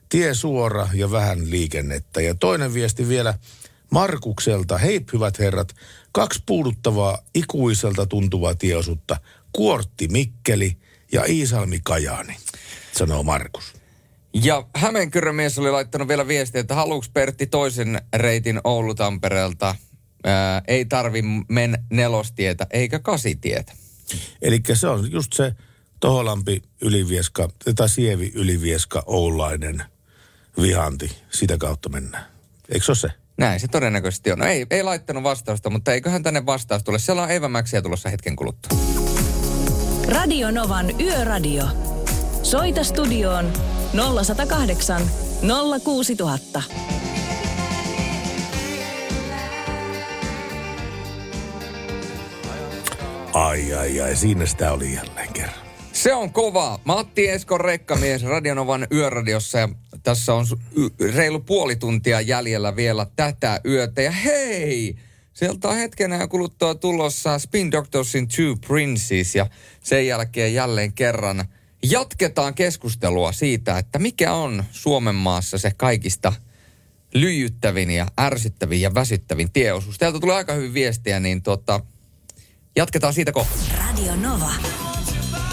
[0.08, 2.20] tie suora ja vähän liikennettä.
[2.20, 3.34] Ja toinen viesti vielä
[3.90, 4.78] Markukselta.
[4.78, 5.74] Hei hyvät herrat,
[6.12, 9.16] kaksi puuduttavaa ikuiselta tuntuvaa tieosuutta.
[9.52, 10.76] Kuortti Mikkeli
[11.12, 12.36] ja Iisalmi Kajaani,
[12.92, 13.72] sanoo Markus.
[14.34, 19.74] Ja Hämeenkyrön mies oli laittanut vielä viestiä, että haluuks Pertti toisen reitin Oulu-Tampereelta
[20.26, 23.72] ää, ei tarvi men nelostietä eikä kasitietä.
[24.42, 25.52] Eli se on just se
[26.00, 29.84] Toholampi Ylivieska, tai Sievi Ylivieska Oulainen
[30.62, 31.16] vihanti.
[31.30, 32.26] Sitä kautta mennään.
[32.68, 33.08] Eikö se ole se?
[33.38, 34.38] Näin se todennäköisesti on.
[34.38, 36.98] No ei, ei laittanut vastausta, mutta eiköhän tänne vastaus tule.
[36.98, 38.78] Siellä on Eeva Mäksiä tulossa hetken kuluttua.
[40.08, 41.64] Radio Novan Yöradio.
[42.42, 43.52] Soita studioon
[44.24, 45.10] 0108
[45.84, 46.62] 06000.
[53.36, 55.66] Ai, ai, ai, siinä sitä oli jälleen kerran.
[55.92, 56.80] Se on kova.
[56.84, 59.68] Matti Eskon rekkamies Radionovan yöradiossa ja
[60.02, 60.46] tässä on
[61.14, 64.02] reilu puoli tuntia jäljellä vielä tätä yötä.
[64.02, 64.96] Ja hei!
[65.32, 69.46] Sieltä on hetkenä kuluttua tulossa Spin Doctorsin Two Princes ja
[69.80, 71.44] sen jälkeen jälleen kerran
[71.90, 76.32] jatketaan keskustelua siitä, että mikä on Suomen maassa se kaikista
[77.14, 79.98] lyijyttävin ja ärsyttävin ja väsyttävin tieosuus.
[79.98, 81.80] Täältä tulee aika hyvin viestiä, niin tota,
[82.76, 83.52] Jatketaan siitä kohta.
[83.78, 84.50] Radio Nova.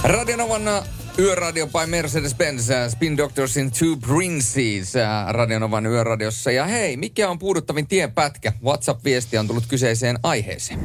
[0.04, 0.84] Radio Novan äh,
[1.20, 6.52] Yöradio by Mercedes-Benz, äh, Spin Doctorsin Two Princes äh, Radio Novan yöradiossa.
[6.52, 8.54] Ja hei, mikä on puuduttavin tienpätkä?
[8.64, 10.80] WhatsApp-viesti on tullut kyseiseen aiheeseen.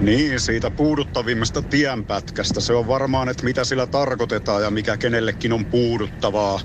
[0.00, 2.60] Niin, siitä puuduttavimmasta tienpätkästä.
[2.60, 6.60] Se on varmaan, että mitä sillä tarkoitetaan ja mikä kenellekin on puuduttavaa.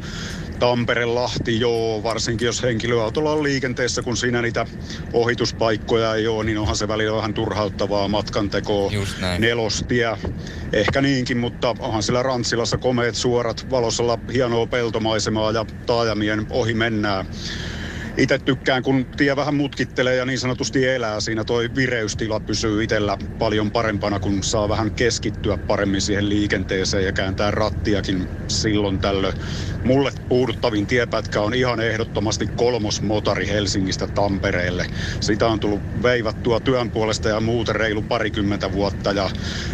[0.60, 4.66] Tampere-Lahti, joo, varsinkin jos henkilöautolla on liikenteessä, kun siinä niitä
[5.14, 8.92] ohituspaikkoja ei ole, niin onhan se välillä vähän turhauttavaa matkantekoa.
[9.40, 10.18] Nelostie,
[10.74, 14.04] ehkä niinkin, mutta onhan sillä Rantsilassa komeet suorat, valossa
[14.34, 17.26] hienoa peltomaisemaa ja taajamien ohi mennään
[18.18, 21.20] itse tykkään, kun tie vähän mutkittelee ja niin sanotusti elää.
[21.20, 27.14] Siinä toi vireystila pysyy itsellä paljon parempana, kun saa vähän keskittyä paremmin siihen liikenteeseen ja
[27.14, 29.34] kääntää rattiakin silloin tällöin.
[29.84, 34.86] Mulle puuduttavin tiepätkä on ihan ehdottomasti kolmosmotari Helsingistä Tampereelle.
[35.20, 39.12] Sitä on tullut veivattua työn puolesta ja muuten reilu parikymmentä vuotta.
[39.12, 39.30] Ja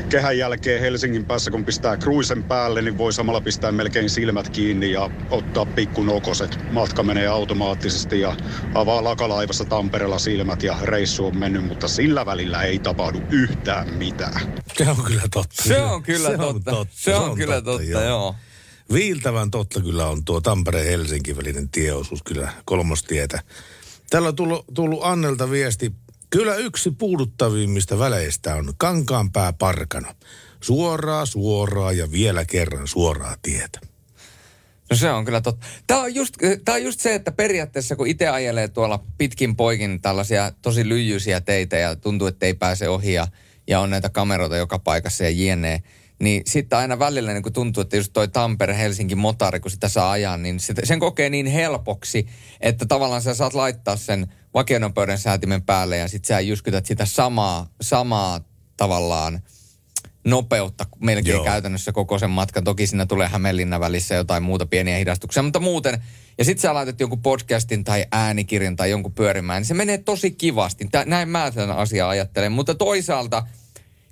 [0.10, 4.92] kehän jälkeen Helsingin päässä, kun pistää kruisen päälle, niin voi samalla pistää melkein silmät kiinni
[4.92, 6.58] ja ottaa pikkunokoset.
[6.72, 8.33] Matka menee automaattisesti ja
[8.74, 14.54] avaa lakalaivassa Tampereella silmät ja reissu on mennyt, mutta sillä välillä ei tapahdu yhtään mitään.
[14.78, 15.64] Se on kyllä totta.
[15.64, 16.72] Se on kyllä se totta.
[16.72, 16.96] On totta.
[16.96, 18.04] Se on, se on kyllä totta, totta joo.
[18.04, 18.36] joo.
[18.94, 23.40] Viiltävän totta kyllä on tuo Tampere-Helsinki välinen tieosuus kyllä kolmostietä.
[24.10, 25.92] Täällä on tullut, tullut Annelta viesti.
[26.30, 30.14] Kyllä yksi puuduttavimmista väleistä on Kankaanpää Parkano.
[30.62, 33.80] Suoraa, suoraa ja vielä kerran suoraa tietä.
[34.90, 35.68] No se on kyllä totta.
[35.88, 36.34] Tämä on just,
[36.66, 41.42] tämä on just se, että periaatteessa kun itse ajelee tuolla pitkin poikin tällaisia tosi lyijyisiä
[41.42, 43.28] teitä ja tuntuu, että ei pääse ohi ja,
[43.68, 45.84] ja on näitä kameroita joka paikassa ja jne,
[46.20, 50.12] niin sitten aina välillä niin kun tuntuu, että just toi Tampere-Helsinki motari, kun sitä saa
[50.12, 52.28] ajaa, niin sen kokee niin helpoksi,
[52.62, 57.70] että tavallaan sä saat laittaa sen vakionopeuden säätimen päälle ja sitten sä jyskytät sitä samaa,
[57.82, 58.40] samaa
[58.78, 59.42] tavallaan
[60.26, 61.44] nopeutta melkein Joo.
[61.44, 62.64] käytännössä koko sen matkan.
[62.64, 66.04] Toki siinä tulee Hämeenlinnan välissä jotain muuta pieniä hidastuksia, mutta muuten.
[66.38, 70.32] Ja sitten sä laitat jonkun podcastin tai äänikirjan tai jonkun pyörimään, niin se menee tosi
[70.32, 70.88] kivasti.
[70.92, 72.52] Tää, näin mä tämän asian ajattelen.
[72.52, 73.44] Mutta toisaalta,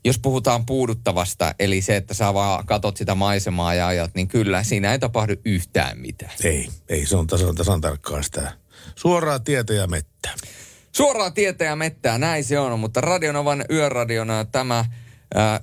[0.04, 4.64] jos puhutaan puuduttavasta, eli se, että sä vaan katot sitä maisemaa ja ajat, niin kyllä
[4.64, 6.32] siinä ei tapahdu yhtään mitään.
[6.44, 8.52] Ei, ei se on tasan, tasan tarkkaan sitä
[8.96, 10.30] suoraa tietä ja mettä.
[10.92, 14.86] Suoraa tietä ja mettää, näin se on, mutta Radionovan yöradiona tämä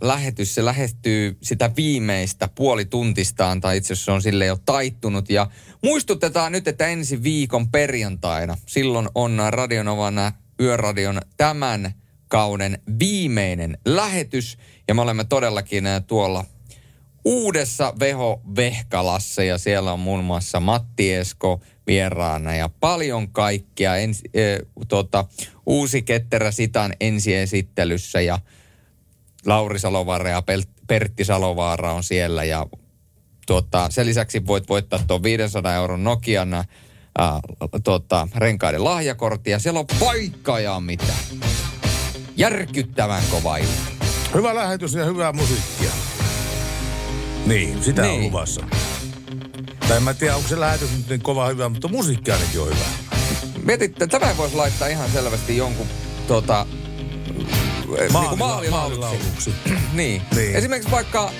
[0.00, 5.30] lähetys, se lähestyy sitä viimeistä puolituntistaan, tai itse asiassa se on sille jo taittunut.
[5.30, 5.50] Ja
[5.82, 10.14] muistutetaan nyt, että ensi viikon perjantaina, silloin on Radionovan
[10.60, 11.94] yöradion tämän
[12.28, 14.58] kauden viimeinen lähetys,
[14.88, 16.44] ja me olemme todellakin tuolla
[17.24, 23.96] uudessa Veho Vehkalassa ja siellä on muun muassa Matti Esko vieraana ja paljon kaikkia.
[23.96, 24.58] Ensi, e,
[24.88, 25.24] tota,
[25.66, 28.38] uusi Ketterä Sitan ensiesittelyssä ja
[29.46, 30.42] Lauri Salovaara ja
[30.86, 32.66] Pertti Salovaara on siellä ja
[33.46, 36.64] tuota, sen lisäksi voit voittaa tuon 500 euron Nokian ää,
[37.84, 41.12] tuota, renkaiden lahjakortti ja siellä on paikka ja mitä.
[42.36, 44.06] Järkyttävän kova ilta.
[44.34, 45.90] Hyvä lähetys ja hyvää musiikkia.
[47.46, 48.14] Niin, sitä niin.
[48.14, 48.66] on luvassa.
[49.88, 52.66] Tai en mä tiedä, onko se lähetys nyt niin kova hyvä, mutta musiikki ainakin on
[52.66, 52.84] hyvä.
[53.62, 55.86] Mietit, että tämä voisi laittaa ihan selvästi jonkun
[56.26, 56.66] tota,
[57.96, 58.70] Maalila- niinku maalilauluksi.
[58.70, 59.54] maalilauluksi.
[59.92, 60.22] niin.
[60.36, 60.56] Niin.
[60.56, 61.32] Esimerkiksi vaikka,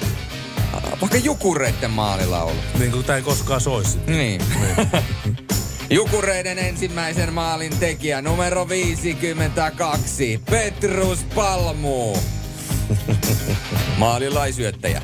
[1.01, 2.59] vaikka Jukureiden maalilaulu.
[2.79, 3.99] Niin kuin tämä ei koskaan soisi.
[4.07, 4.41] Niin.
[5.91, 12.17] Jukureiden ensimmäisen maalin tekijä numero 52, Petrus Palmu.
[13.99, 15.03] Maalilaisyöttäjä.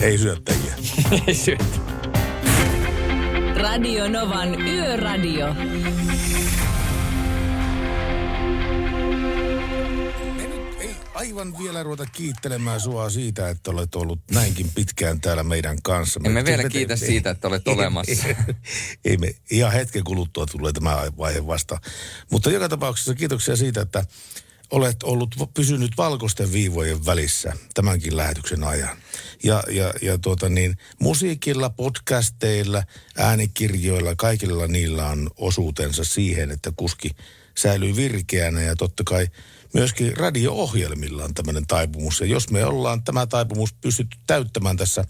[0.00, 0.74] Ei syöttäjiä.
[1.26, 1.84] Ei syöttäjä.
[3.56, 5.46] Radio Novan Yöradio.
[11.14, 16.20] Aivan vielä ruveta kiittelemään sua siitä, että olet ollut näinkin pitkään täällä meidän kanssa.
[16.24, 18.26] Emme vielä kiitä siitä, että olet olemassa.
[19.04, 21.80] Ei me, ihan hetken kuluttua tulee tämä vaihe vasta.
[22.30, 24.04] Mutta joka tapauksessa kiitoksia siitä, että
[24.70, 28.96] olet ollut, pysynyt valkoisten viivojen välissä tämänkin lähetyksen ajan.
[29.44, 32.82] Ja, ja, ja tuota niin, musiikilla, podcasteilla,
[33.18, 37.10] äänikirjoilla, kaikilla niillä on osuutensa siihen, että kuski
[37.54, 39.26] säilyy virkeänä ja totta kai
[39.74, 42.20] myöskin radio-ohjelmilla on tämmöinen taipumus.
[42.20, 45.04] Ja jos me ollaan tämä taipumus pystytty täyttämään tässä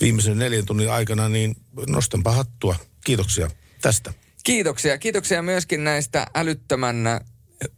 [0.00, 1.56] viimeisen neljän tunnin aikana, niin
[1.86, 2.76] nostanpa hattua.
[3.04, 4.12] Kiitoksia tästä.
[4.44, 4.98] Kiitoksia.
[4.98, 7.20] Kiitoksia myöskin näistä älyttömän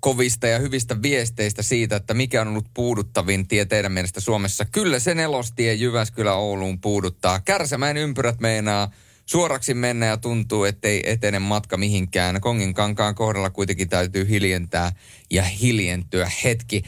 [0.00, 4.64] kovista ja hyvistä viesteistä siitä, että mikä on ollut puuduttavin tie teidän mielestä Suomessa.
[4.64, 7.40] Kyllä se nelostie Jyväskylä Ouluun puuduttaa.
[7.40, 8.90] Kärsämäen ympyrät meinaa
[9.28, 12.40] suoraksi mennä ja tuntuu, ettei etene matka mihinkään.
[12.40, 14.92] Kongin kankaan kohdalla kuitenkin täytyy hiljentää
[15.30, 16.82] ja hiljentyä hetki.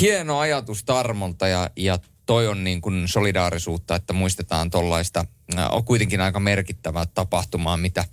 [0.00, 5.24] Hieno ajatus Tarmolta ja, ja toi on niin kuin solidaarisuutta, että muistetaan tollaista,
[5.58, 8.04] äh, on kuitenkin aika merkittävää tapahtumaa, mitä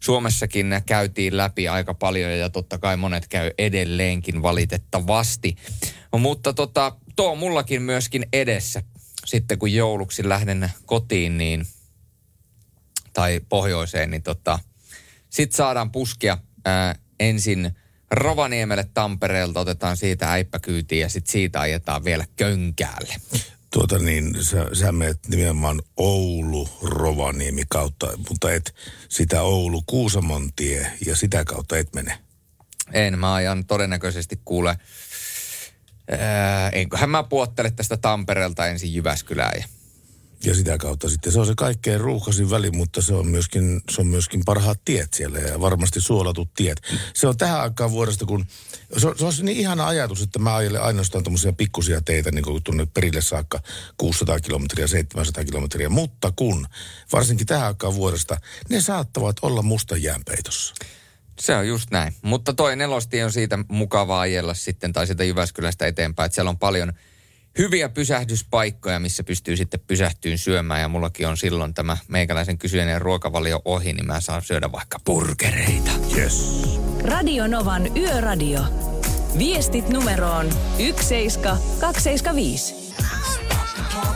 [0.00, 5.56] Suomessakin käytiin läpi aika paljon ja totta kai monet käy edelleenkin valitettavasti.
[6.18, 8.82] Mutta tota, tuo on mullakin myöskin edessä.
[9.24, 11.66] Sitten kun jouluksi lähden kotiin niin,
[13.16, 14.58] tai pohjoiseen, niin tota,
[15.30, 17.76] sit saadaan puskia ää, ensin
[18.10, 23.14] Rovaniemelle Tampereelta, otetaan siitä äippäkyytiin ja sitten siitä ajetaan vielä Könkäälle.
[23.72, 28.74] Tuota niin, sä, sä menet nimenomaan Oulu, Rovaniemi kautta, mutta et
[29.08, 32.18] sitä Oulu, Kuusamon tie ja sitä kautta et mene.
[32.92, 34.78] En, mä ajan todennäköisesti kuule,
[36.18, 39.52] ää, enköhän mä puottele tästä Tampereelta ensin Jyväskylään.
[39.60, 39.75] Ja...
[40.44, 44.00] Ja sitä kautta sitten se on se kaikkein ruuhkaisin väli, mutta se on myöskin, se
[44.00, 46.82] on myöskin parhaat tiet siellä ja varmasti suolatut tiet.
[47.14, 48.46] Se on tähän aikaan vuodesta, kun
[48.96, 52.44] se on, se on niin ihana ajatus, että mä ajelen ainoastaan tuommoisia pikkusia teitä niin
[52.44, 53.60] kuin tuonne perille saakka
[53.96, 56.66] 600 kilometriä, 700 kilometriä, mutta kun
[57.12, 58.36] varsinkin tähän aikaan vuodesta,
[58.68, 60.74] ne saattavat olla musta jäänpeitossa.
[61.40, 62.14] Se on just näin.
[62.22, 66.58] Mutta toi nelostie on siitä mukavaa ajella sitten, tai sitä Jyväskylästä eteenpäin, että siellä on
[66.58, 66.92] paljon
[67.58, 70.80] hyviä pysähdyspaikkoja, missä pystyy sitten pysähtyyn syömään.
[70.80, 75.90] Ja mullakin on silloin tämä meikäläisen kysyjän ruokavalio ohi, niin mä saan syödä vaikka burgereita.
[76.16, 76.66] Yes.
[77.02, 78.60] Radio Novan Yöradio.
[79.38, 80.46] Viestit numeroon
[80.78, 82.74] 17275.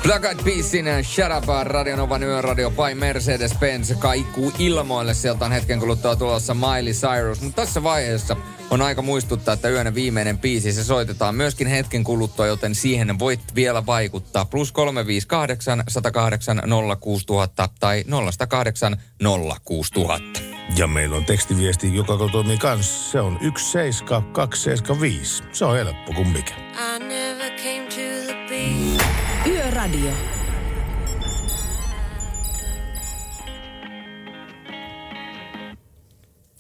[0.03, 5.15] Black Eyed Peasin Shut Up Radionovan yöradio by Mercedes-Benz kaikuu ilmoille.
[5.15, 7.41] Sieltä on hetken kuluttua tulossa Miley Cyrus.
[7.41, 8.37] Mutta tässä vaiheessa
[8.71, 13.55] on aika muistuttaa, että yön viimeinen biisi se soitetaan myöskin hetken kuluttua, joten siihen voit
[13.55, 14.45] vielä vaikuttaa.
[14.45, 16.63] Plus 358 108
[17.01, 18.97] 06000 tai 0108
[19.65, 20.41] 06000.
[20.77, 23.11] Ja meillä on tekstiviesti, joka toimii kanssa.
[23.11, 25.43] Se on 17275.
[25.53, 26.55] Se on helppo kuin mikä.
[29.81, 30.13] Yöradio.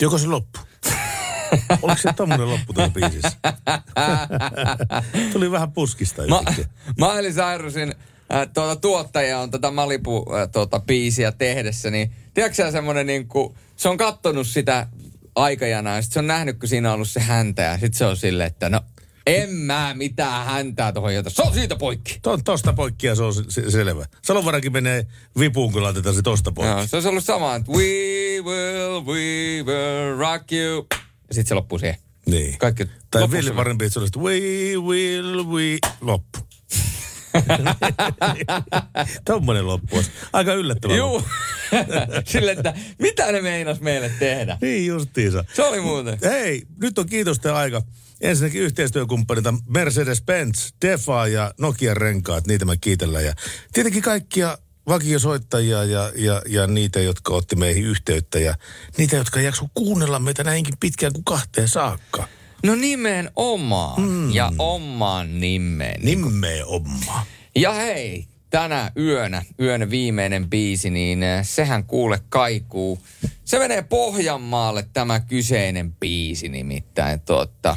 [0.01, 0.59] Joko se loppu?
[1.83, 3.33] Oliko se tommonen loppu tuossa biisissä?
[5.33, 6.43] Tuli vähän puskista Ma-.
[6.97, 7.95] Miley Cyrusin
[8.35, 13.55] äh, tuota, tuottaja on tätä Malibu äh, tuota, biisiä tehdessä, niin tiedätkö semmonen niin kuin,
[13.77, 14.87] se on kattonut sitä
[15.35, 18.07] aikajana ja sit se on nähnyt, kun siinä on ollut se häntä ja sit se
[18.07, 18.81] on silleen, että no
[19.31, 21.31] en mä mitään häntää tuohon jota.
[21.31, 22.19] Se on siitä poikki.
[22.23, 24.07] To, tosta poikki ja se on se, selvä.
[24.23, 25.07] Salovarakin menee
[25.39, 26.77] vipuun, kun laitetaan se tosta poikki.
[26.77, 27.85] Joo, se olisi ollut sama, että we
[28.45, 30.87] will, we will rock you.
[31.29, 31.97] Ja sit se loppuu siihen.
[32.27, 32.59] Niin.
[32.59, 34.41] Kaikki Tai vielä parempi, että se olisi, we
[34.77, 36.39] will, we, loppu.
[39.25, 40.03] Tommonen loppu.
[40.33, 41.23] Aika yllättävä Juu.
[42.25, 44.59] Sille, että mitä ne meinas meille tehdä?
[44.61, 45.45] Niin justiinsa.
[45.55, 46.19] Se oli muuten.
[46.25, 47.83] Hei, nyt on kiitosten aika.
[48.21, 53.25] Ensinnäkin yhteistyökumppanita Mercedes-Benz, Defa ja Nokia renkaat, niitä me kiitellään.
[53.25, 53.35] Ja
[53.73, 58.55] tietenkin kaikkia vakiosoittajia ja, ja, ja niitä, jotka otti meihin yhteyttä ja
[58.97, 62.29] niitä, jotka jaksu kuunnella meitä näinkin pitkään kuin kahteen saakka.
[62.65, 64.03] No nimenomaan.
[64.03, 64.31] Mm.
[64.31, 66.01] Ja omaan nimeen.
[66.05, 67.27] Nimenomaan.
[67.57, 72.99] Ja hei, tänä yönä, yön viimeinen biisi, niin eh, sehän kuule kaikuu.
[73.45, 77.21] Se menee Pohjanmaalle tämä kyseinen biisi nimittäin.
[77.21, 77.77] Tuota,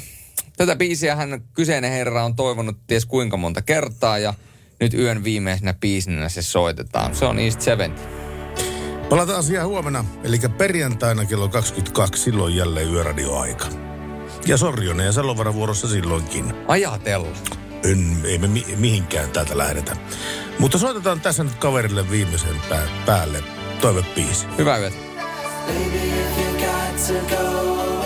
[0.58, 4.34] tätä biisiä hän kyseinen herra on toivonut ties kuinka monta kertaa ja
[4.80, 7.16] nyt yön viimeisenä biisinä se soitetaan.
[7.16, 8.24] Se on East 70.
[9.10, 13.66] Palataan asiaan huomenna, eli perjantaina kello 22, silloin jälleen yöradioaika.
[14.46, 16.54] Ja Sorjonen ja Salovara vuorossa silloinkin.
[16.68, 17.28] Ajatella.
[17.92, 19.98] En, ei me mi- mihinkään täältä lähdetä.
[20.60, 23.44] Mutta soitetaan tässä nyt kaverille viimeisen pää- päälle
[23.82, 24.46] toivepiisi.
[24.58, 24.96] Hyvää yötä.
[25.68, 28.03] Baby, if you got to go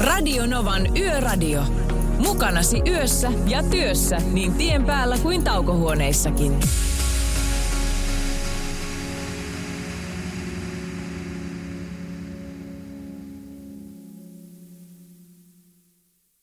[0.00, 1.62] Radio Novan Yöradio.
[2.18, 6.60] Mukanasi yössä ja työssä niin tien päällä kuin taukohuoneissakin.